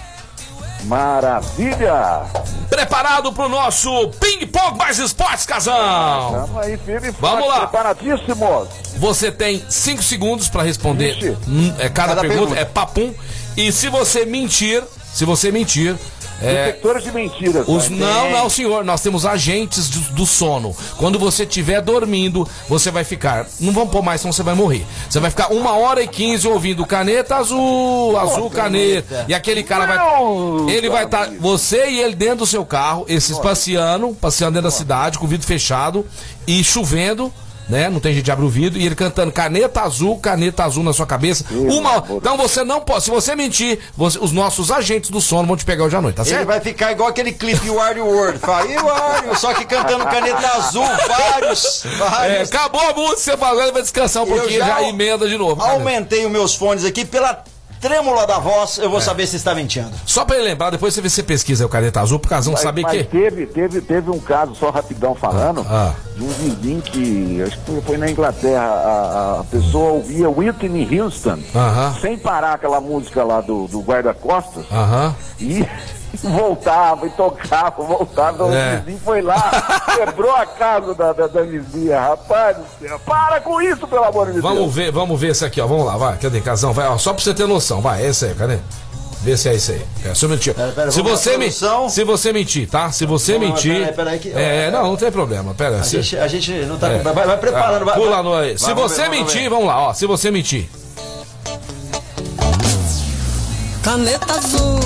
Maravilha! 0.85 2.21
Preparado 2.69 3.33
pro 3.33 3.49
nosso 3.49 4.09
ping-pong 4.19 4.77
mais 4.77 4.99
esportes, 4.99 5.45
casal? 5.45 6.31
Tamo 6.45 6.59
aí, 6.59 6.77
firme 6.77 7.11
Vamos 7.19 7.47
lá. 7.47 7.61
Preparadíssimos! 7.61 8.67
Você 8.97 9.31
tem 9.31 9.63
5 9.69 10.03
segundos 10.03 10.47
para 10.49 10.63
responder. 10.63 11.13
Vixe. 11.15 11.73
É, 11.79 11.89
cada, 11.89 12.09
Cada 12.09 12.21
pergunta, 12.21 12.39
pergunta. 12.55 12.59
é 12.61 12.65
papum. 12.65 13.13
E 13.57 13.71
se 13.71 13.89
você 13.89 14.25
mentir, 14.25 14.83
se 15.13 15.25
você 15.25 15.51
mentir, 15.51 15.95
é, 16.41 16.65
Detectores 16.65 17.03
de 17.03 17.11
mentiras. 17.11 17.65
os, 17.67 17.89
né? 17.89 17.97
não, 18.05 18.31
não, 18.31 18.49
senhor. 18.49 18.83
Nós 18.83 19.01
temos 19.01 19.25
agentes 19.25 19.89
do, 19.89 19.99
do 20.13 20.25
sono. 20.25 20.75
Quando 20.97 21.17
você 21.17 21.43
estiver 21.43 21.81
dormindo, 21.81 22.47
você 22.67 22.91
vai 22.91 23.03
ficar. 23.03 23.47
Não 23.59 23.71
vamos 23.71 23.89
pôr 23.91 24.01
mais, 24.03 24.21
senão 24.21 24.33
você 24.33 24.43
vai 24.43 24.53
morrer. 24.55 24.85
Você 25.09 25.19
vai 25.19 25.29
ficar 25.29 25.51
uma 25.53 25.73
hora 25.73 26.03
e 26.03 26.07
quinze 26.07 26.47
ouvindo 26.47 26.85
caneta 26.85 27.37
azul, 27.37 28.17
azul 28.19 28.49
caneta. 28.49 29.25
E 29.27 29.33
aquele 29.33 29.63
cara 29.63 29.85
vai. 29.85 29.97
Não, 29.97 30.69
Ele 30.69 30.89
vai 30.89 31.05
estar. 31.05 31.29
você 31.39 31.89
e 31.89 31.99
ele 31.99 32.15
dentro 32.15 32.37
do 32.37 32.45
seu 32.45 32.65
carro, 32.65 33.05
esses 33.07 33.37
passeando, 33.39 34.09
passeando 34.19 34.53
dentro 34.55 34.69
da 34.69 34.75
cidade, 34.75 35.17
com 35.17 35.25
o 35.25 35.27
vidro 35.29 35.45
fechado 35.47 36.05
e 36.47 36.63
chovendo. 36.63 37.31
Né? 37.67 37.89
Não 37.89 37.99
tem 37.99 38.13
jeito 38.13 38.25
de 38.25 38.31
abrir 38.31 38.45
o 38.45 38.49
vidro 38.49 38.79
e 38.79 38.85
ele 38.85 38.93
cantando 38.95 39.31
caneta 39.31 39.81
azul, 39.81 40.17
caneta 40.19 40.63
azul 40.63 40.83
na 40.83 40.93
sua 40.93 41.05
cabeça. 41.07 41.45
Uma. 41.51 42.03
Então 42.11 42.37
você 42.37 42.63
não 42.63 42.79
pode. 42.81 43.03
Se 43.05 43.09
você 43.09 43.35
mentir, 43.35 43.79
você- 43.97 44.19
os 44.19 44.31
nossos 44.31 44.69
agentes 44.69 45.09
do 45.09 45.19
sono 45.19 45.47
vão 45.47 45.57
te 45.57 45.65
pegar 45.65 45.83
hoje 45.85 45.95
à 45.95 46.01
noite, 46.01 46.15
tá 46.15 46.21
Ele 46.21 46.29
certo? 46.29 46.45
vai 46.45 46.61
ficar 46.61 46.91
igual 46.91 47.09
aquele 47.09 47.31
clipe 47.31 47.65
You 47.65 47.79
Are 47.81 47.99
World. 47.99 48.37
Fala, 48.39 48.65
You 48.67 48.87
Are, 48.89 49.27
you", 49.27 49.35
só 49.35 49.53
que 49.53 49.65
cantando 49.65 50.05
caneta 50.05 50.47
azul, 50.57 50.85
vários, 51.07 51.85
É, 51.85 51.89
vários. 51.97 52.49
acabou 52.53 52.81
a 52.81 52.93
música, 52.93 53.35
você 53.37 53.61
ele 53.63 53.71
vai 53.71 53.81
descansar 53.81 54.23
um 54.23 54.27
Eu 54.27 54.35
pouquinho 54.37 54.59
já 54.59 54.65
já 54.67 54.83
emenda 54.83 55.27
de 55.27 55.37
novo. 55.37 55.61
Aumentei 55.61 56.25
os 56.25 56.31
meus 56.31 56.53
fones 56.55 56.85
aqui 56.85 57.03
pela 57.03 57.43
trêmula 57.79 58.25
da 58.25 58.39
voz, 58.39 58.79
É. 58.79 58.85
eu 58.85 58.89
vou 58.89 58.99
saber 59.01 59.27
se 59.27 59.35
está 59.35 59.53
mentindo. 59.53 59.91
Só 60.05 60.25
pra 60.25 60.35
ele 60.37 60.45
lembrar, 60.45 60.69
depois 60.69 60.93
você, 60.93 61.01
vê 61.01 61.09
se 61.09 61.21
pesquisa 61.23 61.65
o 61.65 61.69
caneta 61.69 62.01
azul, 62.01 62.19
pro 62.19 62.29
casão 62.29 62.53
Mas, 62.53 62.61
saber 62.61 62.81
mas 62.81 62.91
que. 62.91 63.03
teve, 63.03 63.45
teve, 63.45 63.81
teve 63.81 64.09
um 64.11 64.19
caso, 64.19 64.55
só 64.55 64.69
rapidão 64.69 65.13
falando, 65.15 65.65
Ah, 65.69 65.93
ah. 65.95 66.15
de 66.17 66.23
um 66.23 66.27
vizinho 66.29 66.81
que, 66.81 67.41
acho 67.43 67.57
que 67.59 67.81
foi 67.81 67.97
na 67.97 68.09
Inglaterra, 68.09 68.63
a, 68.63 69.39
a 69.41 69.43
pessoa 69.43 69.91
ouvia 69.93 70.29
Whitney 70.29 70.99
Houston, 70.99 71.39
Aham. 71.55 71.95
sem 72.01 72.17
parar 72.17 72.53
aquela 72.53 72.79
música 72.81 73.23
lá 73.23 73.41
do, 73.41 73.67
do 73.67 73.81
guarda-costas, 73.81 74.65
Aham. 74.71 75.15
e 75.39 75.65
voltava 76.13 77.05
e 77.07 77.09
tocava, 77.11 77.83
voltava, 77.83 78.43
É. 78.55 78.75
o 78.75 78.79
vizinho 78.79 78.99
foi 79.03 79.21
lá, 79.21 79.83
quebrou 79.95 80.35
a 80.35 80.45
casa 80.45 80.93
da, 80.95 81.13
da, 81.13 81.27
da 81.27 81.41
vizinha, 81.41 81.99
rapaz 81.99 82.57
do 82.57 82.63
céu, 82.79 82.99
para 83.05 83.41
com 83.41 83.61
isso, 83.61 83.85
pelo 83.87 84.03
amor 84.03 84.27
de 84.27 84.33
Deus. 84.33 84.43
Vamos 84.43 84.73
ver, 84.73 84.91
vamos 84.91 85.19
ver 85.19 85.31
esse 85.31 85.43
aqui, 85.45 85.59
ó. 85.61 85.67
Vamos 85.67 85.85
lá, 85.85 85.97
vai. 85.97 86.17
Cadê, 86.17 86.39
casão? 86.41 86.71
Vai, 86.73 86.87
ó, 86.87 86.97
só 86.97 87.13
pra 87.13 87.21
você 87.23 87.33
ter 87.33 87.47
noção. 87.47 87.81
Vai, 87.81 88.05
esse 88.05 88.25
aí, 88.25 88.33
cadê? 88.35 88.57
Vê 89.21 89.35
se 89.35 89.49
é 89.49 89.55
isso 89.55 89.71
aí. 89.71 89.81
É, 90.05 90.13
se 90.13 90.23
eu 90.23 90.29
mentir. 90.29 90.53
Pera, 90.53 90.71
pera, 90.71 90.91
se, 90.91 91.01
você 91.01 91.35
me, 91.37 91.49
se 91.51 92.03
você 92.03 92.31
mentir, 92.31 92.69
tá? 92.69 92.91
Se 92.91 93.07
você 93.07 93.33
Vamos, 93.33 93.49
mentir. 93.49 93.73
pera 93.73 93.87
aí, 93.89 93.93
pera 93.95 94.09
aí 94.11 94.19
que- 94.19 94.31
é, 94.31 94.69
não, 94.69 94.83
não 94.83 94.95
tem 94.95 95.11
problema. 95.11 95.53
Pera, 95.55 95.77
A 95.79 95.83
se- 95.83 95.99
gente, 96.01 96.17
a 96.21 96.27
gente 96.27 96.51
não 96.65 96.77
tá. 96.77 96.89
é. 96.89 96.99
Vai, 96.99 97.13
vai 97.25 97.37
preparando, 97.37 97.81
Ah, 97.81 97.85
vai. 97.85 97.95
Pula 97.95 98.11
vai. 98.17 98.23
no 98.23 98.33
aí. 98.35 98.57
Se 98.59 98.65
Vai, 98.65 98.75
você 98.75 99.01
ver, 99.01 99.09
vamos 99.09 99.17
mentir, 99.19 99.41
ver. 99.41 99.49
vamos 99.49 99.65
lá, 99.65 99.79
ó. 99.89 99.93
Se 99.93 100.05
você 100.05 100.29
mentir. 100.29 100.69
Caneta 103.83 104.33
azul, 104.33 104.79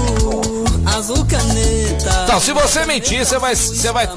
azul 0.99 1.25
caneta. 1.25 2.23
Então, 2.25 2.39
se 2.39 2.51
você 2.51 2.85
mentir, 2.85 3.25
você 3.25 3.39
vai. 3.39 3.55
Você 3.55 3.91
vai. 3.91 4.07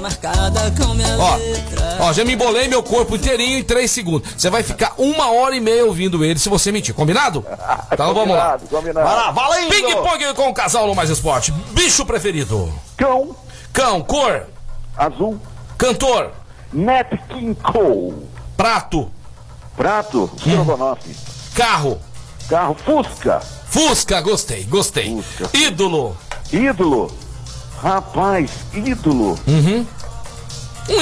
Ó, 1.18 2.04
ó, 2.06 2.12
já 2.12 2.24
me 2.24 2.34
embolei 2.34 2.68
meu 2.68 2.82
corpo 2.82 3.14
inteirinho 3.16 3.58
em 3.58 3.62
3 3.62 3.90
segundos. 3.90 4.30
Você 4.36 4.50
vai 4.50 4.62
ficar 4.62 4.94
uma 4.98 5.30
hora 5.32 5.54
e 5.54 5.60
meia 5.60 5.84
ouvindo 5.86 6.24
ele 6.24 6.38
se 6.38 6.48
você 6.48 6.72
mentir, 6.72 6.94
combinado? 6.94 7.44
Então 7.90 8.12
vamos 8.12 8.36
lá. 8.36 8.58
Combinado, 8.58 8.66
combinado. 8.68 9.06
Vai 9.06 9.16
lá, 9.16 9.30
valendo! 9.30 9.70
Ping-pong 9.70 10.34
com 10.34 10.48
o 10.48 10.54
casal 10.54 10.86
no 10.86 10.94
Mais 10.94 11.08
Esporte. 11.10 11.52
Bicho 11.70 12.04
preferido. 12.04 12.72
Cão 12.96 13.34
Cão, 13.72 14.02
cor, 14.02 14.46
azul, 14.96 15.40
cantor, 15.78 16.30
Nat 16.72 17.08
King 17.30 17.54
Cole. 17.54 18.28
prato, 18.54 19.10
Prato, 19.74 20.30
estrogonofe. 20.36 21.16
carro, 21.54 21.98
Carro 22.50 22.76
Fusca. 22.84 23.40
Fusca, 23.70 24.20
gostei, 24.20 24.64
gostei. 24.64 25.06
Fusca. 25.10 25.48
Ídolo, 25.56 26.14
Ídolo. 26.52 27.10
Rapaz, 27.82 28.50
ídolo. 28.74 29.38
um 29.48 29.86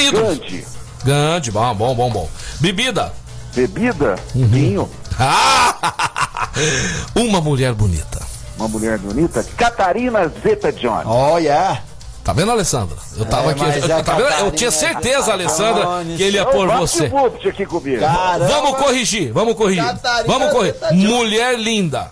ídolo. 0.01 0.27
Grande. 0.37 0.65
Grande, 1.05 1.51
bom, 1.51 1.75
bom, 1.75 1.95
bom, 1.95 2.11
bom. 2.11 2.29
Bebida. 2.61 3.13
Bebida, 3.55 4.17
Uhum. 4.35 4.47
vinho. 4.47 4.91
Ah! 5.19 6.51
Uma 7.15 7.41
mulher 7.41 7.73
bonita. 7.75 8.21
Uma 8.57 8.69
mulher 8.69 8.99
bonita. 8.99 9.43
Catarina 9.57 10.31
Zeta 10.43 10.71
John. 10.73 11.03
Olha. 11.05 11.83
Tá 12.23 12.33
vendo, 12.35 12.51
Alessandra? 12.53 12.97
Eu 13.17 13.25
tava 13.25 13.49
É, 13.49 13.51
aqui. 13.53 13.61
mas 13.61 13.77
Eu, 13.77 13.97
é 13.97 13.99
eu- 13.99 14.05
tá 14.05 14.15
vendo? 14.15 14.29
eu 14.45 14.51
tinha 14.53 14.71
certeza, 14.71 15.31
é 15.31 15.33
Alessandra, 15.33 16.05
que 16.17 16.23
ele 16.23 16.37
ia 16.37 16.45
Ô, 16.47 16.53
pôr 16.53 16.69
você. 16.69 17.11
aqui 17.49 17.65
comigo. 17.67 18.01
Caramba. 18.01 18.47
Vamos 18.47 18.77
corrigir, 18.79 19.33
vamos 19.33 19.55
corrigir. 19.57 19.83
Catarina 19.85 20.33
Vamos 20.39 20.53
corrigir. 20.53 20.77
Jones. 20.91 21.05
Mulher 21.09 21.59
linda. 21.59 22.11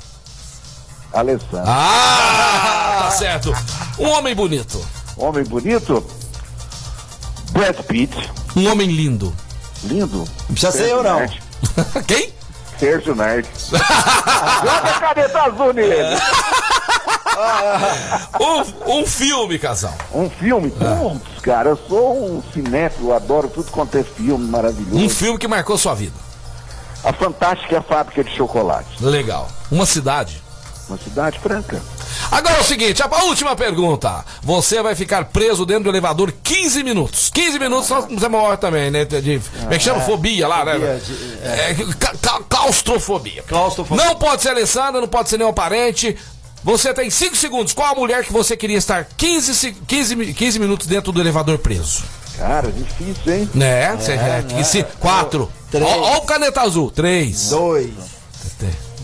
Alessandra. 1.18 1.64
Ah, 1.66 2.98
tá 3.02 3.10
certo. 3.12 3.54
Um 3.98 4.08
homem 4.08 4.34
bonito. 4.34 4.84
Homem 5.16 5.44
bonito. 5.44 6.04
Brad 7.50 7.76
Pitt. 7.82 8.30
Um 8.56 8.70
homem 8.70 8.88
lindo. 8.88 9.34
Lindo. 9.84 10.18
Não 10.18 10.54
precisa 10.54 10.72
ser 10.72 10.88
eu, 10.90 11.02
não. 11.02 11.26
Quem? 12.06 12.32
Sérgio 12.78 13.14
Nerd. 13.14 13.48
Joga 13.70 14.90
a 14.90 15.00
caneta 15.00 15.42
azul 15.42 15.72
nele. 15.72 15.94
Um, 18.40 19.00
um 19.00 19.06
filme, 19.06 19.58
casal. 19.58 19.94
Um 20.12 20.28
filme? 20.28 20.70
Putz, 20.70 21.40
cara, 21.42 21.70
eu 21.70 21.76
sou 21.88 22.36
um 22.36 22.42
cinéfilo, 22.52 23.12
adoro 23.12 23.48
tudo 23.48 23.70
quanto 23.70 23.96
é 23.96 24.02
filme 24.02 24.48
maravilhoso. 24.48 24.96
Um 24.96 25.08
filme 25.08 25.38
que 25.38 25.46
marcou 25.46 25.78
sua 25.78 25.94
vida. 25.94 26.14
A 27.04 27.12
Fantástica 27.12 27.80
Fábrica 27.80 28.24
de 28.24 28.34
Chocolate. 28.34 28.88
Legal. 29.00 29.48
Uma 29.70 29.86
cidade. 29.86 30.42
Uma 30.88 30.96
cidade 30.98 31.38
franca. 31.38 31.82
Agora 32.30 32.56
é 32.56 32.60
o 32.60 32.64
seguinte, 32.64 33.02
a 33.02 33.24
última 33.24 33.54
pergunta. 33.54 34.24
Você 34.42 34.82
vai 34.82 34.94
ficar 34.94 35.26
preso 35.26 35.66
dentro 35.66 35.84
do 35.84 35.90
elevador 35.90 36.32
15 36.42 36.82
minutos. 36.82 37.28
15 37.30 37.58
minutos 37.58 37.90
nós 37.90 38.06
você 38.08 38.28
morre 38.28 38.56
também, 38.56 38.90
né? 38.90 39.04
De, 39.04 39.40
como 39.60 39.72
é 39.74 39.76
que 39.78 39.84
chama? 39.84 40.00
Fobia 40.00 40.48
lá, 40.48 40.64
né? 40.64 40.72
Fobia 40.74 41.00
de- 41.04 41.38
É, 41.42 41.76
ca- 41.98 42.14
ca- 42.22 42.40
claustrofobia. 42.48 43.42
Claustrofobia. 43.42 44.02
Não 44.04 44.16
pode 44.16 44.42
ser 44.42 44.48
Alessandra, 44.50 45.00
não 45.00 45.08
pode 45.08 45.28
ser 45.28 45.36
nenhum 45.38 45.52
parente. 45.52 46.16
Você 46.64 46.92
tem 46.94 47.10
5 47.10 47.36
segundos. 47.36 47.72
Qual 47.74 47.92
a 47.92 47.94
mulher 47.94 48.24
que 48.24 48.32
você 48.32 48.56
queria 48.56 48.78
estar 48.78 49.06
15, 49.16 49.54
se- 49.54 49.72
15, 49.86 50.16
mi- 50.16 50.32
15 50.32 50.58
minutos 50.58 50.86
dentro 50.86 51.12
do 51.12 51.20
elevador 51.20 51.58
preso? 51.58 52.02
Cara, 52.38 52.70
difícil, 52.72 53.32
hein? 53.34 53.50
Né? 53.54 53.94
Você 53.96 54.16
né? 54.16 54.44
que 54.48 54.64
se- 54.64 54.84
quatro. 54.98 55.50
Três. 55.70 55.86
Ó, 55.86 56.14
ó 56.14 56.16
o 56.18 56.22
caneta 56.22 56.62
azul. 56.62 56.90
Três. 56.90 57.50
Dois. 57.50 57.90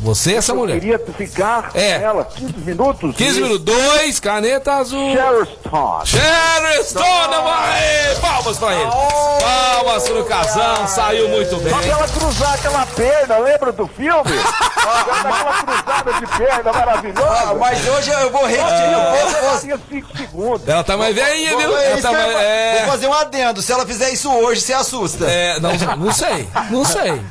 Você 0.04 0.32
e 0.32 0.34
essa 0.36 0.52
Eu 0.52 0.56
mulher. 0.56 0.78
queria 0.78 0.98
ficar 0.98 1.70
É. 1.74 1.98
com 1.98 2.04
ela 2.04 2.24
15 2.26 2.52
minutos. 2.58 3.16
15 3.16 3.38
e- 3.38 3.42
minutos. 3.42 3.64
Dois, 3.64 4.20
caneta 4.20 4.72
azul. 4.74 5.14
Sharon 6.04 6.84
Stone, 6.84 7.36
mãe! 7.42 8.20
Palmas 8.20 8.58
pra 8.58 8.74
ele. 8.74 8.90
Palmas 9.40 10.02
pro 10.08 10.24
casão, 10.26 10.86
saiu 10.86 11.28
muito 11.30 11.56
bem. 11.56 11.72
Só 11.72 11.78
pra 11.78 11.86
ela 11.88 12.08
cruzar 12.08 12.54
aquela 12.54 12.86
perna, 12.86 13.38
lembra 13.38 13.72
do 13.72 13.86
filme? 13.88 14.12
aquela 14.76 15.62
cruzada 15.64 16.12
de 16.20 16.26
perna 16.38 16.72
maravilhosa. 16.72 17.50
Ah, 17.50 17.54
mas 17.58 17.88
hoje 17.88 18.10
eu 18.10 18.30
vou 18.30 18.46
repetir. 18.46 18.92
eu 18.92 19.00
vou- 19.00 19.30
Você 19.30 19.40
vou- 19.40 19.50
fazia 19.50 19.80
5 19.88 20.16
segundos. 20.18 20.68
Ela 20.68 20.84
tá 20.84 20.96
mais 20.96 21.14
velhinha, 21.14 21.56
viu? 21.56 21.76
é 21.78 21.92
Ela 21.92 22.02
tá 22.02 22.12
mais... 22.12 22.24
vou- 22.32 22.40
É... 22.40 22.76
Vou 22.82 22.90
fazer 22.92 23.06
um 23.06 23.14
adendo. 23.14 23.62
Se 23.62 23.72
ela 23.72 23.86
fizer 23.86 24.10
isso 24.10 24.30
hoje, 24.30 24.60
você 24.60 24.74
assusta. 24.74 25.24
É, 25.24 25.58
não, 25.60 25.72
não 25.96 26.12
sei, 26.12 26.48
não 26.70 26.84
sei. 26.84 27.22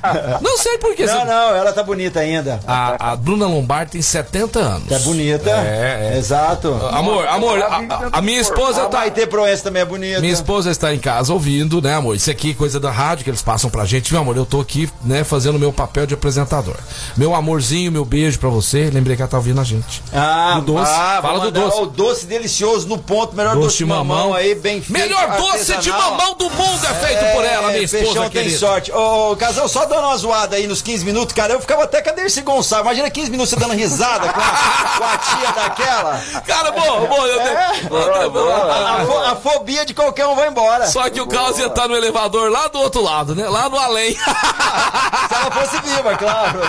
Não 0.41 0.57
sei 0.57 0.77
por 0.79 0.95
que. 0.95 1.05
Não, 1.05 1.25
não, 1.25 1.55
ela 1.55 1.71
tá 1.71 1.83
bonita 1.83 2.19
ainda. 2.19 2.59
A, 2.67 3.11
a 3.11 3.15
Bruna 3.15 3.47
Lombardi 3.47 3.91
tem 3.93 4.01
70 4.01 4.59
anos. 4.59 4.91
É 4.91 4.99
bonita. 4.99 5.49
É, 5.49 6.11
é. 6.13 6.17
Exato. 6.17 6.69
Amor, 6.91 7.27
amor, 7.27 7.61
a, 7.61 7.65
a- 7.77 8.09
a 8.13 8.21
minha 8.21 8.39
esposa 8.39 8.83
A 8.83 8.85
tá. 8.87 8.99
Maite 8.99 9.25
Proença 9.27 9.63
também 9.63 9.81
é 9.81 9.85
bonita. 9.85 10.19
Minha 10.21 10.33
esposa 10.33 10.71
está 10.71 10.93
em 10.93 10.99
casa 10.99 11.33
ouvindo, 11.33 11.81
né, 11.81 11.95
amor? 11.95 12.15
Isso 12.15 12.29
aqui 12.31 12.51
é 12.51 12.53
coisa 12.53 12.79
da 12.79 12.91
rádio 12.91 13.23
que 13.23 13.29
eles 13.29 13.41
passam 13.41 13.69
pra 13.69 13.85
gente. 13.85 14.11
Meu 14.13 14.21
amor, 14.21 14.37
eu 14.37 14.45
tô 14.45 14.61
aqui, 14.61 14.89
né, 15.03 15.23
fazendo 15.23 15.55
o 15.55 15.59
meu 15.59 15.73
papel 15.73 16.05
de 16.05 16.13
apresentador. 16.13 16.75
Meu 17.17 17.33
amorzinho, 17.35 17.91
meu 17.91 18.05
beijo 18.05 18.39
pra 18.39 18.49
você. 18.49 18.89
Lembrei 18.91 19.15
que 19.15 19.21
ela 19.21 19.29
tá 19.29 19.37
ouvindo 19.37 19.59
a 19.59 19.63
gente. 19.63 20.01
Ah, 20.13 20.55
Do 20.59 20.73
doce. 20.73 20.91
Ah, 20.93 21.19
Fala 21.21 21.39
do 21.39 21.51
doce. 21.51 21.79
O 21.81 21.85
doce 21.85 22.25
delicioso 22.25 22.87
no 22.87 22.97
ponto, 22.97 23.35
melhor 23.35 23.55
doce, 23.55 23.65
Doce 23.67 23.77
de 23.79 23.85
mamão, 23.85 24.17
mamão. 24.17 24.33
aí, 24.33 24.55
bem 24.55 24.81
feito. 24.81 24.91
Melhor 24.93 25.37
doce 25.37 25.75
de 25.77 25.89
mamão 25.89 26.35
do 26.35 26.49
mundo 26.49 26.85
é 26.85 26.93
feito 27.05 27.25
por 27.33 27.43
ela, 27.43 27.67
minha 27.69 27.83
esposa 27.83 28.03
Peixão 28.05 28.23
tem 28.23 28.31
querida. 28.43 28.57
sorte. 28.57 28.91
Ô, 28.91 29.31
ô, 29.31 29.35
casal, 29.35 29.67
só 29.67 29.85
dando 29.85 30.01
uma 30.05 30.17
zoada 30.17 30.55
aí 30.55 30.67
nos 30.67 30.81
15 30.81 31.03
minutos, 31.05 31.33
cara, 31.33 31.53
eu 31.53 31.59
ficava 31.61 31.83
até 31.83 31.99
a 32.07 32.13
Dercy 32.13 32.41
Gonçalves. 32.53 32.85
Imagina 32.85 33.09
15 33.09 33.31
minutos 33.31 33.49
você 33.51 33.55
dando 33.59 33.73
risada 33.73 34.31
com 34.31 34.39
a, 34.39 34.97
com 34.97 35.03
a 35.03 35.17
tia 35.17 35.51
daquela. 35.51 36.21
Cara, 36.45 36.71
bom, 36.71 37.07
bom, 37.07 37.25
eu 37.25 37.39
A, 37.41 39.01
a 39.01 39.05
fo- 39.05 39.19
a 39.19 39.35
fobia 39.35 39.85
de 39.85 39.93
qualquer 39.93 40.25
um 40.27 40.35
vai 40.35 40.47
embora. 40.49 40.87
Só 40.87 41.09
que 41.09 41.19
o 41.21 41.27
Carlos 41.27 41.57
ia 41.59 41.67
estar 41.67 41.87
no 41.87 41.95
elevador 41.95 42.51
lá 42.51 42.67
do 42.67 42.79
outro 42.79 43.01
lado, 43.01 43.35
né? 43.35 43.47
Lá 43.47 43.69
no 43.69 43.77
além. 43.77 44.13
Se 44.15 45.35
ela 45.35 45.51
fosse 45.51 45.81
viva, 45.81 46.15
claro. 46.17 46.59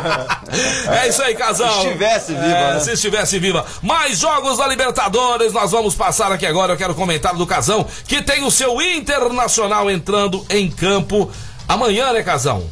É 1.03 1.09
isso 1.09 1.23
aí, 1.23 1.35
casal. 1.35 1.71
Se 1.81 1.87
estivesse 1.87 2.33
viva, 2.33 2.47
É, 2.47 2.75
né? 2.75 2.81
Se 2.81 2.93
estivesse 2.93 3.39
viva. 3.39 3.65
Mais 3.83 4.19
jogos 4.19 4.59
da 4.59 4.67
Libertadores, 4.67 5.53
nós 5.53 5.71
vamos 5.71 5.95
passar 5.95 6.33
aqui 6.33 6.47
agora. 6.47 6.73
Eu 6.73 6.77
quero 6.77 6.95
comentar 6.95 7.35
do 7.35 7.47
Casão, 7.47 7.87
que 8.07 8.23
tem 8.23 8.45
o 8.45 8.51
seu 8.51 8.81
Internacional 8.83 9.91
entrando 9.91 10.45
em 10.51 10.71
campo 10.71 11.31
amanhã, 11.69 12.13
né, 12.13 12.23
Casão? 12.23 12.65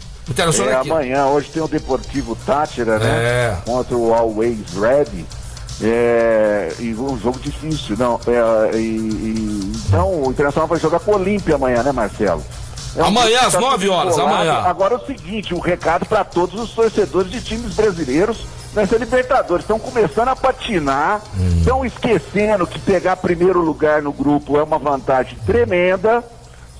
É, 0.68 0.74
amanhã, 0.74 1.26
hoje 1.26 1.48
tem 1.50 1.62
o 1.62 1.68
Deportivo 1.68 2.36
Tátira, 2.46 2.98
né? 2.98 3.08
É. 3.08 3.56
Contra 3.66 3.96
o 3.96 4.14
Always 4.14 4.72
Ready. 4.74 5.26
É, 5.82 6.72
e 6.78 6.94
um 6.94 7.18
jogo 7.18 7.38
difícil, 7.40 7.96
não. 7.98 8.20
é, 8.26 8.76
e- 8.76 8.78
e- 8.78 9.72
então 9.88 10.22
o 10.22 10.30
Internacional 10.30 10.68
vai 10.68 10.78
jogar 10.78 11.00
com 11.00 11.10
o 11.10 11.14
Olímpia 11.16 11.56
amanhã, 11.56 11.82
né, 11.82 11.90
Marcelo? 11.90 12.42
É 12.94 13.02
um 13.02 13.06
Amanhã, 13.06 13.40
às 13.40 13.52
tá 13.54 13.60
nove 13.60 13.86
tudo 13.86 13.96
horas, 13.96 14.14
colado. 14.14 14.34
amanhã. 14.34 14.52
Agora 14.64 14.94
é 14.94 14.98
o 14.98 15.06
seguinte, 15.06 15.54
um 15.54 15.58
recado 15.60 16.04
para 16.06 16.22
todos 16.24 16.60
os 16.60 16.70
torcedores 16.72 17.32
de 17.32 17.40
times 17.40 17.74
brasileiros 17.74 18.46
nessa 18.74 18.96
Libertadores. 18.96 19.64
Estão 19.64 19.78
começando 19.78 20.28
a 20.28 20.36
patinar, 20.36 21.22
Hum. 21.36 21.56
estão 21.58 21.84
esquecendo 21.86 22.66
que 22.66 22.78
pegar 22.78 23.16
primeiro 23.16 23.60
lugar 23.60 24.02
no 24.02 24.12
grupo 24.12 24.58
é 24.58 24.62
uma 24.62 24.78
vantagem 24.78 25.36
tremenda. 25.46 26.22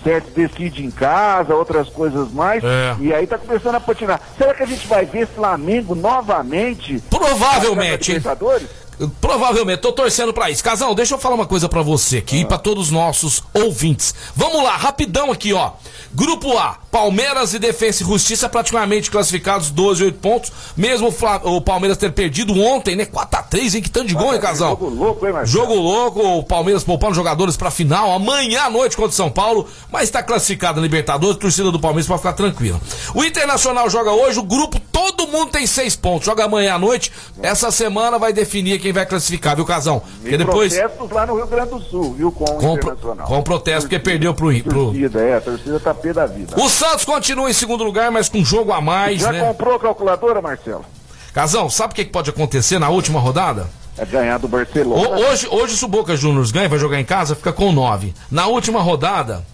Certo, 0.02 0.30
decide 0.34 0.84
em 0.84 0.90
casa, 0.90 1.54
outras 1.54 1.88
coisas 1.88 2.32
mais. 2.32 2.62
É. 2.64 2.96
E 2.98 3.14
aí 3.14 3.26
tá 3.26 3.38
começando 3.38 3.76
a 3.76 3.80
patinar. 3.80 4.20
Será 4.36 4.52
que 4.52 4.62
a 4.62 4.66
gente 4.66 4.86
vai 4.86 5.04
ver 5.04 5.26
Flamengo 5.26 5.94
novamente? 5.94 7.02
Provavelmente? 7.08 8.12
Libertadores? 8.12 8.81
Provavelmente, 9.20 9.80
tô 9.80 9.92
torcendo 9.92 10.32
pra 10.32 10.50
isso. 10.50 10.62
Casão, 10.62 10.94
deixa 10.94 11.14
eu 11.14 11.18
falar 11.18 11.34
uma 11.34 11.46
coisa 11.46 11.68
pra 11.68 11.82
você 11.82 12.18
aqui 12.18 12.38
e 12.40 12.44
pra 12.44 12.58
todos 12.58 12.86
os 12.86 12.90
nossos 12.90 13.42
ouvintes. 13.54 14.14
Vamos 14.34 14.62
lá, 14.62 14.76
rapidão 14.76 15.30
aqui, 15.30 15.52
ó. 15.52 15.70
Grupo 16.14 16.56
A, 16.58 16.76
Palmeiras 16.90 17.54
e 17.54 17.58
Defensa 17.58 18.02
e 18.02 18.06
Justiça 18.06 18.48
praticamente 18.48 19.10
classificados 19.10 19.70
12 19.70 20.04
8 20.04 20.18
pontos. 20.18 20.52
Mesmo 20.76 21.08
o, 21.08 21.12
Fla- 21.12 21.40
o 21.44 21.60
Palmeiras 21.60 21.96
ter 21.96 22.12
perdido 22.12 22.52
ontem, 22.60 22.94
né? 22.96 23.06
4x3, 23.06 23.74
hein? 23.76 23.82
Que 23.82 23.90
tanto 23.90 24.08
de 24.08 24.14
gol, 24.14 24.34
hein, 24.34 24.40
Casão? 24.40 24.70
Jogo 24.70 24.88
louco, 24.90 25.26
hein, 25.26 25.32
Marcelo? 25.32 25.46
Jogo 25.66 25.74
louco, 25.74 26.20
o 26.38 26.42
Palmeiras 26.44 26.84
poupando 26.84 27.14
jogadores 27.14 27.56
pra 27.56 27.70
final, 27.70 28.12
amanhã 28.12 28.62
à 28.64 28.70
noite 28.70 28.94
contra 28.96 29.10
o 29.10 29.14
São 29.14 29.30
Paulo, 29.30 29.66
mas 29.90 30.10
tá 30.10 30.22
classificado 30.22 30.76
na 30.80 30.82
Libertadores, 30.82 31.38
torcida 31.38 31.70
do 31.72 31.80
Palmeiras 31.80 32.06
pode 32.06 32.20
ficar 32.20 32.34
tranquila. 32.34 32.78
O 33.14 33.24
Internacional 33.24 33.88
joga 33.88 34.10
hoje, 34.12 34.38
o 34.38 34.42
grupo, 34.42 34.78
todo 34.92 35.26
mundo 35.28 35.50
tem 35.50 35.66
seis 35.66 35.96
pontos, 35.96 36.26
joga 36.26 36.44
amanhã 36.44 36.74
à 36.74 36.78
noite, 36.78 37.10
essa 37.42 37.70
semana 37.70 38.18
vai 38.18 38.32
definir 38.34 38.78
quem 38.80 38.91
vai 38.92 39.06
classificar, 39.06 39.56
viu, 39.56 39.64
Casão? 39.64 40.00
Porque 40.20 40.34
E 40.34 40.38
depois, 40.38 40.74
protestos 40.74 41.10
lá 41.10 41.26
no 41.26 41.36
Rio 41.36 41.46
Grande 41.46 41.70
do 41.70 41.80
Sul, 41.80 42.14
viu? 42.14 42.30
Com 42.32 42.44
o 42.44 42.46
com, 42.54 42.58
pro- 42.58 42.92
Internacional. 42.92 43.26
com 43.26 43.42
protesto, 43.42 43.82
porque 43.82 43.98
perdeu 43.98 44.32
pro, 44.34 44.52
pro... 44.62 44.84
Torcida, 44.86 45.20
é, 45.20 45.36
a 45.36 45.40
torcida 45.40 45.80
tá 45.80 45.92
pé 45.94 46.12
da 46.12 46.26
vida. 46.26 46.54
O 46.60 46.68
Santos 46.68 47.04
continua 47.04 47.50
em 47.50 47.52
segundo 47.52 47.82
lugar, 47.84 48.10
mas 48.10 48.28
com 48.28 48.44
jogo 48.44 48.72
a 48.72 48.80
mais, 48.80 49.20
Já 49.20 49.32
né? 49.32 49.40
comprou 49.40 49.74
a 49.76 49.80
calculadora, 49.80 50.40
Marcelo? 50.42 50.84
Casão, 51.32 51.68
sabe 51.70 51.92
o 51.92 51.96
que 51.96 52.04
pode 52.04 52.30
acontecer 52.30 52.78
na 52.78 52.88
última 52.90 53.18
rodada? 53.18 53.68
É 53.98 54.04
ganhar 54.06 54.38
do 54.38 54.48
Barcelona. 54.48 55.08
O- 55.08 55.26
hoje, 55.28 55.46
hoje, 55.50 55.76
se 55.76 55.84
o 55.84 55.88
Boca 55.88 56.16
Juniors 56.16 56.50
ganha, 56.50 56.68
vai 56.68 56.78
jogar 56.78 56.98
em 57.00 57.04
casa, 57.04 57.34
fica 57.34 57.52
com 57.52 57.72
9. 57.72 58.14
Na 58.30 58.46
última 58.46 58.80
rodada. 58.80 59.44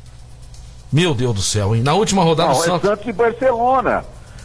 Meu 0.92 1.14
Deus 1.14 1.34
do 1.34 1.42
céu, 1.42 1.76
hein? 1.76 1.82
Na 1.82 1.92
última 1.94 2.22
rodada, 2.22 2.50
Não, 2.52 2.58
o 2.58 2.62
é 2.62 2.66
Santos. 2.66 2.88
Santos 2.88 3.06
e 3.06 3.12
Barcelona. 3.12 4.04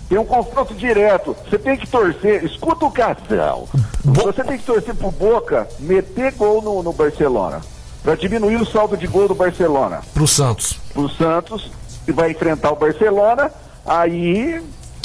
Tem 0.10 0.18
um 0.18 0.26
confronto 0.26 0.74
direto. 0.74 1.36
Você 1.49 1.58
tem 1.58 1.78
que 1.78 1.88
torcer. 1.88 2.43
Escuta 2.43 2.86
o 2.86 2.91
casal. 2.91 3.68
Você 4.04 4.43
tem 4.43 4.58
que 4.58 4.64
torcer 4.64 4.93
pro 4.95 5.12
Boca 5.12 5.68
meter 5.80 6.34
gol 6.34 6.62
no, 6.62 6.84
no 6.84 6.93
Barcelona. 6.93 7.62
Pra 8.04 8.16
diminuir 8.16 8.58
o 8.58 8.66
saldo 8.66 8.97
de 8.97 9.08
gol 9.08 9.28
do 9.28 9.36
Barcelona. 9.36 10.01
Pro 10.14 10.28
Santos. 10.28 10.74
Pro 10.93 11.10
Santos, 11.10 11.72
que 12.06 12.12
vai 12.12 12.32
enfrentar 12.32 12.72
o 12.72 12.76
Barcelona. 12.76 13.51
Aí. 13.86 14.62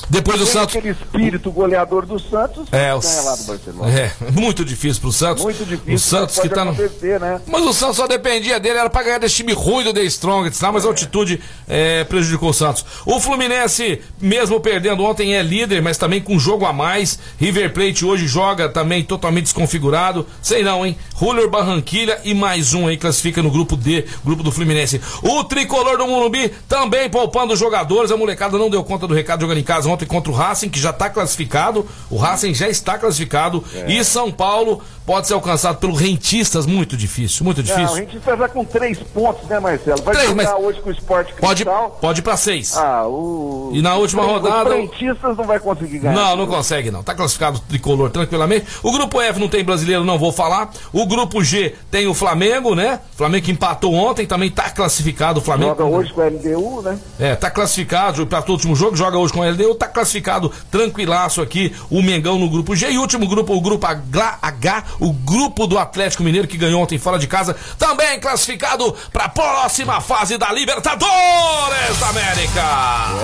Depois 0.08 0.40
o 0.40 0.44
tem 0.44 0.52
Santos. 0.52 0.76
aquele 0.76 0.92
espírito 0.92 1.50
goleador 1.50 2.06
do 2.06 2.18
Santos. 2.18 2.66
É, 2.72 2.94
o 2.94 3.00
do. 3.00 3.84
É, 3.84 4.12
muito 4.32 4.64
difícil 4.64 5.00
pro 5.00 5.12
Santos. 5.12 5.42
Muito 5.42 5.64
difícil. 5.64 5.94
O 5.94 5.98
Santos 5.98 6.36
mas 6.36 6.48
que 6.48 6.54
tá 6.54 6.64
no. 6.64 6.72
né? 6.72 7.40
Mas 7.46 7.62
o 7.62 7.72
Santos 7.72 7.96
só 7.96 8.06
dependia 8.06 8.58
dele, 8.58 8.78
era 8.78 8.88
pra 8.88 9.02
ganhar 9.02 9.18
desse 9.18 9.36
time 9.36 9.52
ruim 9.52 9.84
do 9.84 9.92
The 9.92 10.02
Strongest, 10.04 10.60
tá? 10.60 10.72
mas 10.72 10.84
a 10.84 10.88
altitude 10.88 11.40
é, 11.66 12.04
prejudicou 12.04 12.50
o 12.50 12.54
Santos. 12.54 12.84
O 13.04 13.20
Fluminense, 13.20 14.00
mesmo 14.20 14.60
perdendo 14.60 15.02
ontem, 15.04 15.34
é 15.34 15.42
líder, 15.42 15.82
mas 15.82 15.98
também 15.98 16.20
com 16.20 16.38
jogo 16.38 16.64
a 16.64 16.72
mais. 16.72 17.18
River 17.38 17.72
Plate 17.72 18.04
hoje 18.04 18.26
joga 18.26 18.68
também 18.68 19.02
totalmente 19.02 19.44
desconfigurado. 19.44 20.26
Sei 20.40 20.62
não, 20.62 20.86
hein? 20.86 20.96
Ruler 21.14 21.48
Barranquilha 21.48 22.20
e 22.24 22.32
mais 22.32 22.72
um 22.72 22.86
aí 22.86 22.96
classifica 22.96 23.42
no 23.42 23.50
grupo 23.50 23.76
D, 23.76 24.04
grupo 24.24 24.42
do 24.42 24.50
Fluminense. 24.52 25.00
O 25.22 25.44
tricolor 25.44 25.98
do 25.98 26.06
Morumbi 26.06 26.52
também 26.68 27.10
poupando 27.10 27.52
os 27.52 27.58
jogadores. 27.58 28.10
A 28.10 28.16
molecada 28.16 28.56
não 28.56 28.70
deu 28.70 28.82
conta 28.84 29.06
do 29.06 29.14
recado 29.14 29.40
jogando 29.42 29.58
em 29.58 29.62
casa 29.62 29.87
ontem 29.88 30.06
contra 30.06 30.30
o 30.30 30.34
Racing, 30.34 30.68
que 30.68 30.78
já 30.78 30.92
tá 30.92 31.08
classificado. 31.10 31.86
O 32.10 32.16
Racing 32.16 32.54
já 32.54 32.68
está 32.68 32.98
classificado. 32.98 33.64
É. 33.74 33.92
E 33.92 34.04
São 34.04 34.30
Paulo 34.30 34.82
pode 35.08 35.26
ser 35.26 35.32
alcançado 35.32 35.78
pelo 35.78 35.94
Rentistas, 35.94 36.66
muito 36.66 36.94
difícil, 36.94 37.42
muito 37.42 37.62
Não, 37.62 37.72
a 37.72 37.76
difícil. 37.78 37.96
gente 37.96 38.16
está 38.18 38.36
já 38.36 38.46
com 38.46 38.62
três 38.62 38.98
pontos, 38.98 39.48
né, 39.48 39.58
Marcelo? 39.58 40.02
Vai 40.02 40.14
Três, 40.14 40.34
mas- 40.34 40.52
hoje 40.52 40.82
com 40.82 40.90
o 40.90 40.92
Sport 40.92 41.28
Pode, 41.40 41.64
Cristal. 41.64 41.98
pode 41.98 42.20
ir 42.20 42.22
pra 42.22 42.36
seis. 42.36 42.76
Ah, 42.76 43.06
o... 43.08 43.70
E 43.72 43.80
na 43.80 43.94
última 43.96 44.22
os 44.26 44.28
rodada- 44.42 44.68
frentistas 44.68 45.34
não 45.34 45.44
vai 45.44 45.58
conseguir 45.58 46.00
ganhar. 46.00 46.14
Não, 46.14 46.36
não 46.36 46.46
consegue 46.46 46.90
não. 46.90 47.02
Tá 47.02 47.14
classificado 47.14 47.56
o 47.56 47.60
tricolor 47.62 48.10
tranquilamente. 48.10 48.66
O 48.82 48.92
grupo 48.92 49.18
F 49.22 49.40
não 49.40 49.48
tem 49.48 49.64
brasileiro, 49.64 50.04
não 50.04 50.18
vou 50.18 50.30
falar. 50.30 50.70
O 50.92 51.06
grupo 51.06 51.42
G 51.42 51.74
tem 51.90 52.06
o 52.06 52.12
Flamengo, 52.12 52.74
né? 52.74 53.00
Flamengo 53.16 53.46
que 53.46 53.50
empatou 53.52 53.94
ontem, 53.94 54.26
também 54.26 54.50
tá 54.50 54.68
classificado 54.68 55.40
o 55.40 55.42
Flamengo. 55.42 55.70
Joga 55.70 55.84
hoje 55.86 56.12
com 56.12 56.20
a 56.20 56.26
LDU, 56.26 56.82
né? 56.82 56.98
É, 57.18 57.34
tá 57.34 57.50
classificado, 57.50 58.20
empatou 58.20 58.54
o 58.54 58.58
último 58.58 58.76
jogo, 58.76 58.94
joga 58.94 59.16
hoje 59.16 59.32
com 59.32 59.42
a 59.42 59.46
LDU, 59.48 59.74
tá 59.74 59.88
classificado 59.88 60.52
tranquilaço 60.70 61.40
aqui 61.40 61.74
o 61.90 62.02
Mengão 62.02 62.38
no 62.38 62.50
grupo 62.50 62.76
G. 62.76 62.90
E 62.90 62.98
o 62.98 63.00
último 63.00 63.26
grupo, 63.26 63.54
o 63.54 63.60
grupo 63.62 63.86
H, 63.86 64.38
H, 64.42 64.84
o 65.00 65.12
grupo 65.12 65.66
do 65.66 65.78
Atlético 65.78 66.22
Mineiro 66.22 66.48
que 66.48 66.56
ganhou 66.56 66.82
ontem 66.82 66.98
fora 66.98 67.18
de 67.18 67.26
casa, 67.26 67.56
também 67.78 68.18
classificado 68.20 68.94
pra 69.12 69.28
próxima 69.28 70.00
fase 70.00 70.36
da 70.38 70.50
Libertadores 70.52 71.98
da 72.00 72.08
América. 72.08 72.62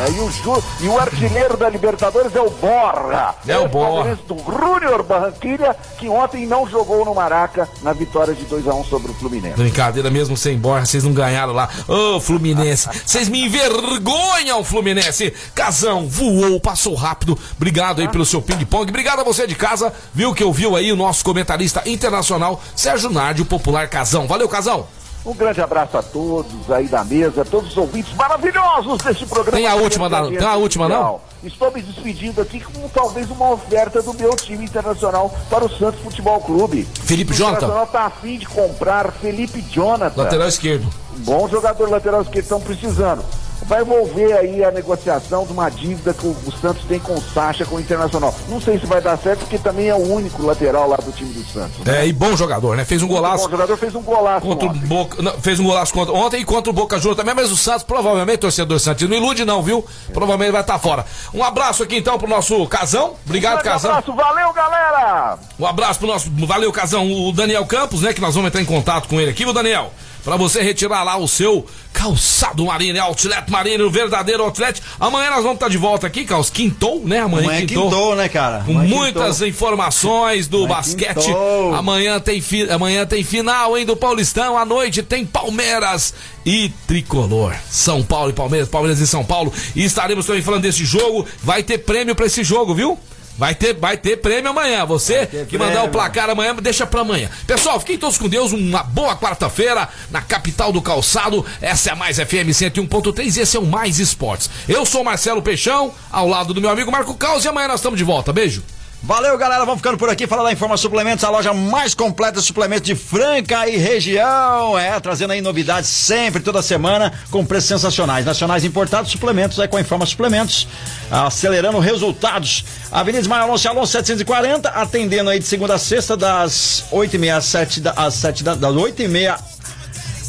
É, 0.07 0.11
e, 0.11 0.21
o 0.21 0.31
Ju- 0.31 0.65
e 0.81 0.89
o 0.89 0.99
artilheiro 0.99 1.57
da 1.57 1.69
Libertadores 1.69 2.35
é 2.35 2.41
o 2.41 2.51
Borra. 2.51 3.35
É 3.47 3.59
o 3.59 3.69
Borra. 3.69 4.17
do 4.29 4.37
Júnior 4.39 5.03
Barranquilha, 5.03 5.77
que 5.99 6.09
ontem 6.09 6.47
não 6.47 6.69
jogou 6.69 7.05
no 7.05 7.15
Maraca 7.15 7.69
na 7.83 7.93
vitória 7.93 8.35
de 8.35 8.45
2x1 8.45 8.85
sobre 8.89 9.11
o 9.11 9.15
Fluminense. 9.15 9.57
Brincadeira 9.57 10.11
mesmo 10.11 10.37
sem 10.37 10.57
Borja, 10.59 10.87
vocês 10.87 11.05
não 11.05 11.13
ganharam 11.13 11.53
lá. 11.53 11.69
Ô, 11.89 12.21
Fluminense, 12.21 12.89
vocês 13.05 13.29
me 13.29 13.45
envergonham, 13.47 14.63
Fluminense. 14.65 15.33
Casão 15.55 16.07
voou, 16.09 16.61
passou 16.61 16.95
rápido. 16.95 17.39
Obrigado 17.57 18.01
aí 18.01 18.09
pelo 18.09 18.25
seu 18.25 18.41
ping-pong. 18.43 18.89
Obrigado 18.91 19.21
a 19.21 19.25
você 19.25 19.47
de 19.47 19.55
casa, 19.55 19.93
viu 20.15 20.35
que 20.35 20.45
ouviu 20.45 20.77
aí 20.77 20.93
o 20.93 20.97
nosso 20.97 21.25
comentarista 21.25 21.64
internacional, 21.87 22.61
Sérgio 22.77 23.11
Nardi, 23.11 23.43
o 23.43 23.47
popular 23.47 23.89
Casão. 23.89 24.27
Valeu, 24.27 24.49
Casão. 24.49 24.87
Um 25.27 25.33
grande 25.33 25.59
abraço 25.63 25.97
a 25.97 26.03
todos 26.03 26.71
aí 26.71 26.87
da 26.87 27.03
mesa, 27.03 27.47
todos 27.47 27.71
os 27.71 27.77
ouvintes 27.79 28.13
maravilhosos 28.15 28.99
deste 28.99 29.25
programa. 29.25 29.57
Tem 29.57 29.67
a 29.67 29.75
última, 29.75 30.11
da- 30.11 30.27
tem 30.27 30.39
a 30.47 30.55
última, 30.57 30.87
não? 30.87 31.19
Estou 31.43 31.71
me 31.73 31.81
despedindo 31.81 32.43
aqui 32.43 32.61
com 32.61 32.87
talvez 32.91 33.31
uma 33.31 33.53
oferta 33.53 34.03
do 34.03 34.13
meu 34.13 34.37
time 34.37 34.65
internacional 34.67 35.35
para 35.49 35.65
o 35.65 35.69
Santos 35.79 36.01
Futebol 36.03 36.41
Clube. 36.43 36.87
Felipe 37.05 37.33
o 37.33 37.35
Jonathan? 37.35 37.57
Internacional 37.67 37.85
está 37.87 38.05
afim 38.05 38.39
de 38.39 38.47
comprar 38.47 39.13
Felipe 39.13 39.63
Jonathan. 39.63 40.23
Lateral 40.23 40.49
esquerdo. 40.49 40.87
Bom 41.19 41.49
jogador 41.49 41.89
lateral 41.89 42.21
esquerdo, 42.21 42.43
estão 42.45 42.61
precisando. 42.61 43.25
Vai 43.67 43.81
envolver 43.83 44.33
aí 44.35 44.63
a 44.63 44.71
negociação 44.71 45.47
de 45.47 45.53
uma 45.53 45.71
dívida 45.71 46.13
que 46.13 46.27
o, 46.27 46.31
o 46.47 46.53
Santos 46.61 46.85
tem 46.85 46.99
com 47.01 47.15
o 47.15 47.23
Sacha, 47.23 47.65
com 47.65 47.77
o 47.77 47.81
Internacional. 47.81 48.35
Não 48.49 48.61
sei 48.61 48.79
se 48.79 48.85
vai 48.87 49.01
dar 49.01 49.17
certo, 49.17 49.41
porque 49.41 49.59
também 49.59 49.89
é 49.89 49.95
o 49.95 50.13
único 50.13 50.43
lateral 50.45 50.89
lá 50.89 50.97
do 50.97 51.11
time 51.13 51.33
do 51.33 51.43
Santos. 51.51 51.79
né? 51.85 52.03
É, 52.03 52.07
e 52.07 52.13
bom 52.13 52.37
jogador, 52.37 52.77
né? 52.77 52.85
Fez 52.85 53.03
um 53.03 53.07
O 53.07 53.09
golaço. 53.09 53.49
jogador 53.51 53.77
fez 53.79 53.95
um 53.95 54.03
golaço 54.03 54.47
Contra 54.47 54.69
o. 54.69 54.73
Boca, 54.75 55.23
não, 55.23 55.33
fez 55.41 55.59
um 55.59 55.65
golaço 55.65 55.95
contra, 55.95 56.13
ontem 56.15 56.41
e 56.41 56.45
contra 56.45 56.71
o 56.71 56.75
Boca 56.75 56.97
Juniors 56.99 57.17
também, 57.17 57.35
mas 57.35 57.51
o 57.51 57.57
Santos 57.57 57.83
provavelmente, 57.85 58.39
torcedor 58.39 58.79
Santos, 58.79 59.09
não 59.09 59.17
ilude 59.17 59.45
não, 59.45 59.63
viu? 59.63 59.85
Provavelmente 60.13 60.53
vai 60.53 60.61
estar 60.61 60.79
fora. 60.79 61.07
Um 61.33 61.43
abraço 61.43 61.83
aqui 61.83 61.97
então 61.97 62.19
pro 62.19 62.29
nosso 62.29 62.67
Casão. 62.67 63.15
Obrigado, 63.25 63.55
Grande 63.63 63.69
Casão. 63.71 63.91
abraço, 63.93 64.13
valeu, 64.13 64.53
galera! 64.53 65.39
Um 65.59 65.67
abraço 65.67 65.99
pro 65.99 66.09
nosso. 66.09 66.31
Valeu, 66.47 66.71
Casão. 66.73 67.11
O 67.11 67.33
Daniel 67.33 67.65
Campos, 67.67 68.03
né? 68.03 68.13
Que 68.13 68.21
nós 68.21 68.35
vamos 68.35 68.49
entrar 68.49 68.61
em 68.61 68.65
contato 68.67 69.09
com 69.09 69.21
ele 69.21 69.31
aqui, 69.31 69.45
viu, 69.45 69.53
Daniel? 69.55 69.91
Pra 70.25 70.37
você 70.37 70.63
retirar 70.63 71.03
lá 71.03 71.19
o 71.19 71.29
seu 71.29 71.67
calçado 71.93 72.65
marino, 72.65 73.01
Outlet 73.03 73.51
Marino, 73.51 73.87
o 73.87 73.91
verdadeiro 73.91 74.43
Outlet. 74.43 74.83
Amanhã 74.99 75.31
nós 75.31 75.43
vamos 75.43 75.55
estar 75.57 75.69
de 75.69 75.77
volta 75.77 76.07
aqui, 76.07 76.25
Caos. 76.25 76.49
Quintou, 76.51 77.03
né? 77.05 77.21
Amanhã, 77.21 77.45
Amanhã 77.49 77.67
quintou. 77.67 77.85
quintou, 77.85 78.17
né, 78.17 78.29
cara? 78.29 78.65
Com 78.65 78.73
Amanhã 78.73 78.89
muitas 78.89 79.35
quintou. 79.35 79.49
informações 79.49 80.49
do 80.49 80.65
Amanhã 80.65 80.75
basquete. 80.77 81.15
quintou. 81.27 81.75
Amanhã 81.75 82.19
tem, 82.19 82.41
fi... 82.41 82.69
Amanhã 82.71 83.05
tem 83.07 83.23
final, 83.23 83.77
hein, 83.77 83.85
do 83.85 83.95
Paulistão. 83.97 84.57
À 84.57 84.65
noite 84.65 85.03
tem 85.03 85.27
Palmeiras 85.27 86.15
e 86.45 86.71
Tricolor. 86.87 87.55
São 87.71 88.03
Paulo 88.03 88.31
e 88.31 88.33
Palmeiras, 88.33 88.69
Palmeiras 88.69 89.01
e 89.01 89.07
São 89.07 89.25
Paulo. 89.25 89.53
E 89.77 89.85
estaremos 89.85 90.25
também 90.27 90.43
falando 90.43 90.63
desse 90.63 90.85
jogo. 90.87 91.27
Vai 91.43 91.63
ter 91.63 91.79
prêmio 91.79 92.15
pra 92.15 92.27
esse 92.27 92.43
jogo, 92.43 92.75
viu? 92.75 92.99
Vai 93.37 93.55
ter, 93.55 93.75
vai 93.75 93.97
ter 93.97 94.17
prêmio 94.19 94.51
amanhã. 94.51 94.85
Você 94.85 95.27
que 95.49 95.59
mandar 95.59 95.73
o 95.73 95.75
prêmio. 95.75 95.91
placar 95.91 96.31
amanhã, 96.31 96.55
deixa 96.55 96.87
pra 96.87 97.01
amanhã. 97.01 97.29
Pessoal, 97.47 97.81
fiquem 97.81 97.99
todos 97.99 98.17
com 98.17 98.29
Deus. 98.29 98.53
Uma 98.53 98.83
boa 98.83 99.17
quarta-feira 99.17 99.89
na 100.11 100.23
capital 100.23 100.73
do 100.73 100.81
calçado. 100.81 101.45
Essa 101.61 101.91
é 101.91 101.93
a 101.93 101.97
Mais 101.97 102.17
FM 102.17 102.51
101.3 102.51 103.37
e 103.37 103.41
esse 103.41 103.57
é 103.57 103.61
o 103.61 103.67
Mais 103.67 103.99
Esportes. 103.99 104.49
Eu 104.69 104.87
sou 104.87 105.03
Marcelo 105.03 105.43
Peixão, 105.43 105.93
ao 106.11 106.29
lado 106.29 106.55
do 106.55 106.61
meu 106.61 106.71
amigo 106.71 106.93
Marco 106.93 107.15
Caos. 107.15 107.45
E 107.45 107.49
amanhã 107.49 107.69
nós 107.69 107.81
estamos 107.81 107.99
de 107.99 108.05
volta. 108.05 108.33
Beijo. 108.33 108.63
Valeu, 109.07 109.37
galera. 109.37 109.67
Vamos 109.67 109.81
ficando 109.81 109.99
por 109.99 110.09
aqui. 110.09 110.27
Falar 110.27 110.45
da 110.45 110.53
Informa 110.53 110.79
Suplementos, 110.79 111.23
a 111.25 111.29
loja 111.29 111.53
mais 111.53 111.95
completa 111.95 112.41
de 112.41 112.47
suplementos 112.47 112.87
de 112.87 112.95
Franca 112.95 113.69
e 113.69 113.77
região. 113.77 114.79
É, 114.79 114.99
trazendo 114.99 115.35
aí 115.35 115.43
novidades 115.43 115.91
sempre, 115.91 116.43
toda 116.43 116.63
semana, 116.63 117.13
com 117.31 117.45
preços 117.45 117.69
sensacionais. 117.69 118.25
Nacionais 118.25 118.65
importados, 118.65 119.13
suplementos, 119.13 119.59
é 119.59 119.69
com 119.69 119.77
a 119.77 119.81
Informa 119.83 120.07
Suplementos. 120.07 120.67
Acelerando 121.11 121.79
resultados. 121.81 122.65
Avenida 122.91 123.21
Ismael 123.21 123.43
Alonso 123.43 123.69
Alonso 123.69 123.93
740, 123.93 124.71
atendendo 124.71 125.29
aí 125.29 125.39
de 125.39 125.45
segunda 125.45 125.75
a 125.75 125.79
sexta, 125.79 126.17
das 126.17 126.87
8h30 126.91 127.37
às 127.37 127.45
7 127.45 127.81
da, 127.83 127.91
às 127.91 128.15
7 128.15 128.43
da, 128.43 128.55
das 128.55 128.75
8h30 128.75 129.39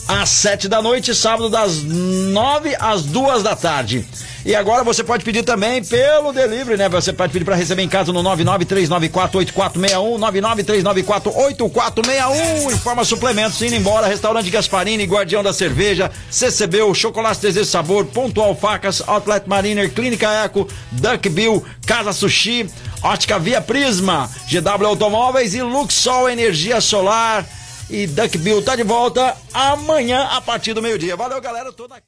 às 0.07 0.29
7 0.29 0.67
da 0.67 0.81
noite, 0.81 1.13
sábado 1.15 1.49
das 1.49 1.83
9 1.83 2.75
às 2.79 3.03
2 3.03 3.43
da 3.43 3.55
tarde. 3.55 4.05
E 4.45 4.53
agora 4.53 4.83
você 4.83 5.03
pode 5.03 5.25
pedir 5.25 5.41
também 5.41 5.83
pelo 5.83 6.31
delivery, 6.31 6.77
né? 6.77 6.87
Você 6.87 7.11
pode 7.11 7.33
pedir 7.33 7.43
para 7.43 7.55
receber 7.55 7.81
em 7.81 7.89
casa 7.89 8.13
no 8.13 8.21
993948461, 8.21 10.19
993948461. 10.19 12.71
Informa 12.71 13.03
suplementos, 13.03 13.59
indo 13.63 13.73
embora, 13.73 14.05
restaurante 14.05 14.51
Gasparini, 14.51 15.05
Guardião 15.05 15.41
da 15.41 15.51
Cerveja, 15.51 16.11
CCB, 16.29 16.93
Chocolate 16.93 17.41
Desejo 17.41 17.65
Sabor, 17.65 18.05
Pontual 18.05 18.55
Facas, 18.55 19.01
Outlet 19.07 19.49
Mariner, 19.49 19.91
Clínica 19.91 20.29
Eco, 20.43 20.67
Duck 20.91 21.27
Bill, 21.29 21.65
Casa 21.87 22.13
Sushi, 22.13 22.69
Ótica 23.01 23.39
Via 23.39 23.61
Prisma, 23.61 24.29
GW 24.47 24.85
Automóveis 24.85 25.55
e 25.55 25.63
Luxol 25.63 26.29
Energia 26.29 26.79
Solar. 26.79 27.43
E 27.89 28.07
Duck 28.07 28.37
Bill 28.39 28.63
tá 28.63 28.75
de 28.75 28.83
volta 28.83 29.37
amanhã 29.53 30.23
a 30.31 30.41
partir 30.41 30.73
do 30.73 30.81
meio-dia. 30.81 31.15
Valeu, 31.15 31.39
galera. 31.39 31.71
Toda... 31.71 32.01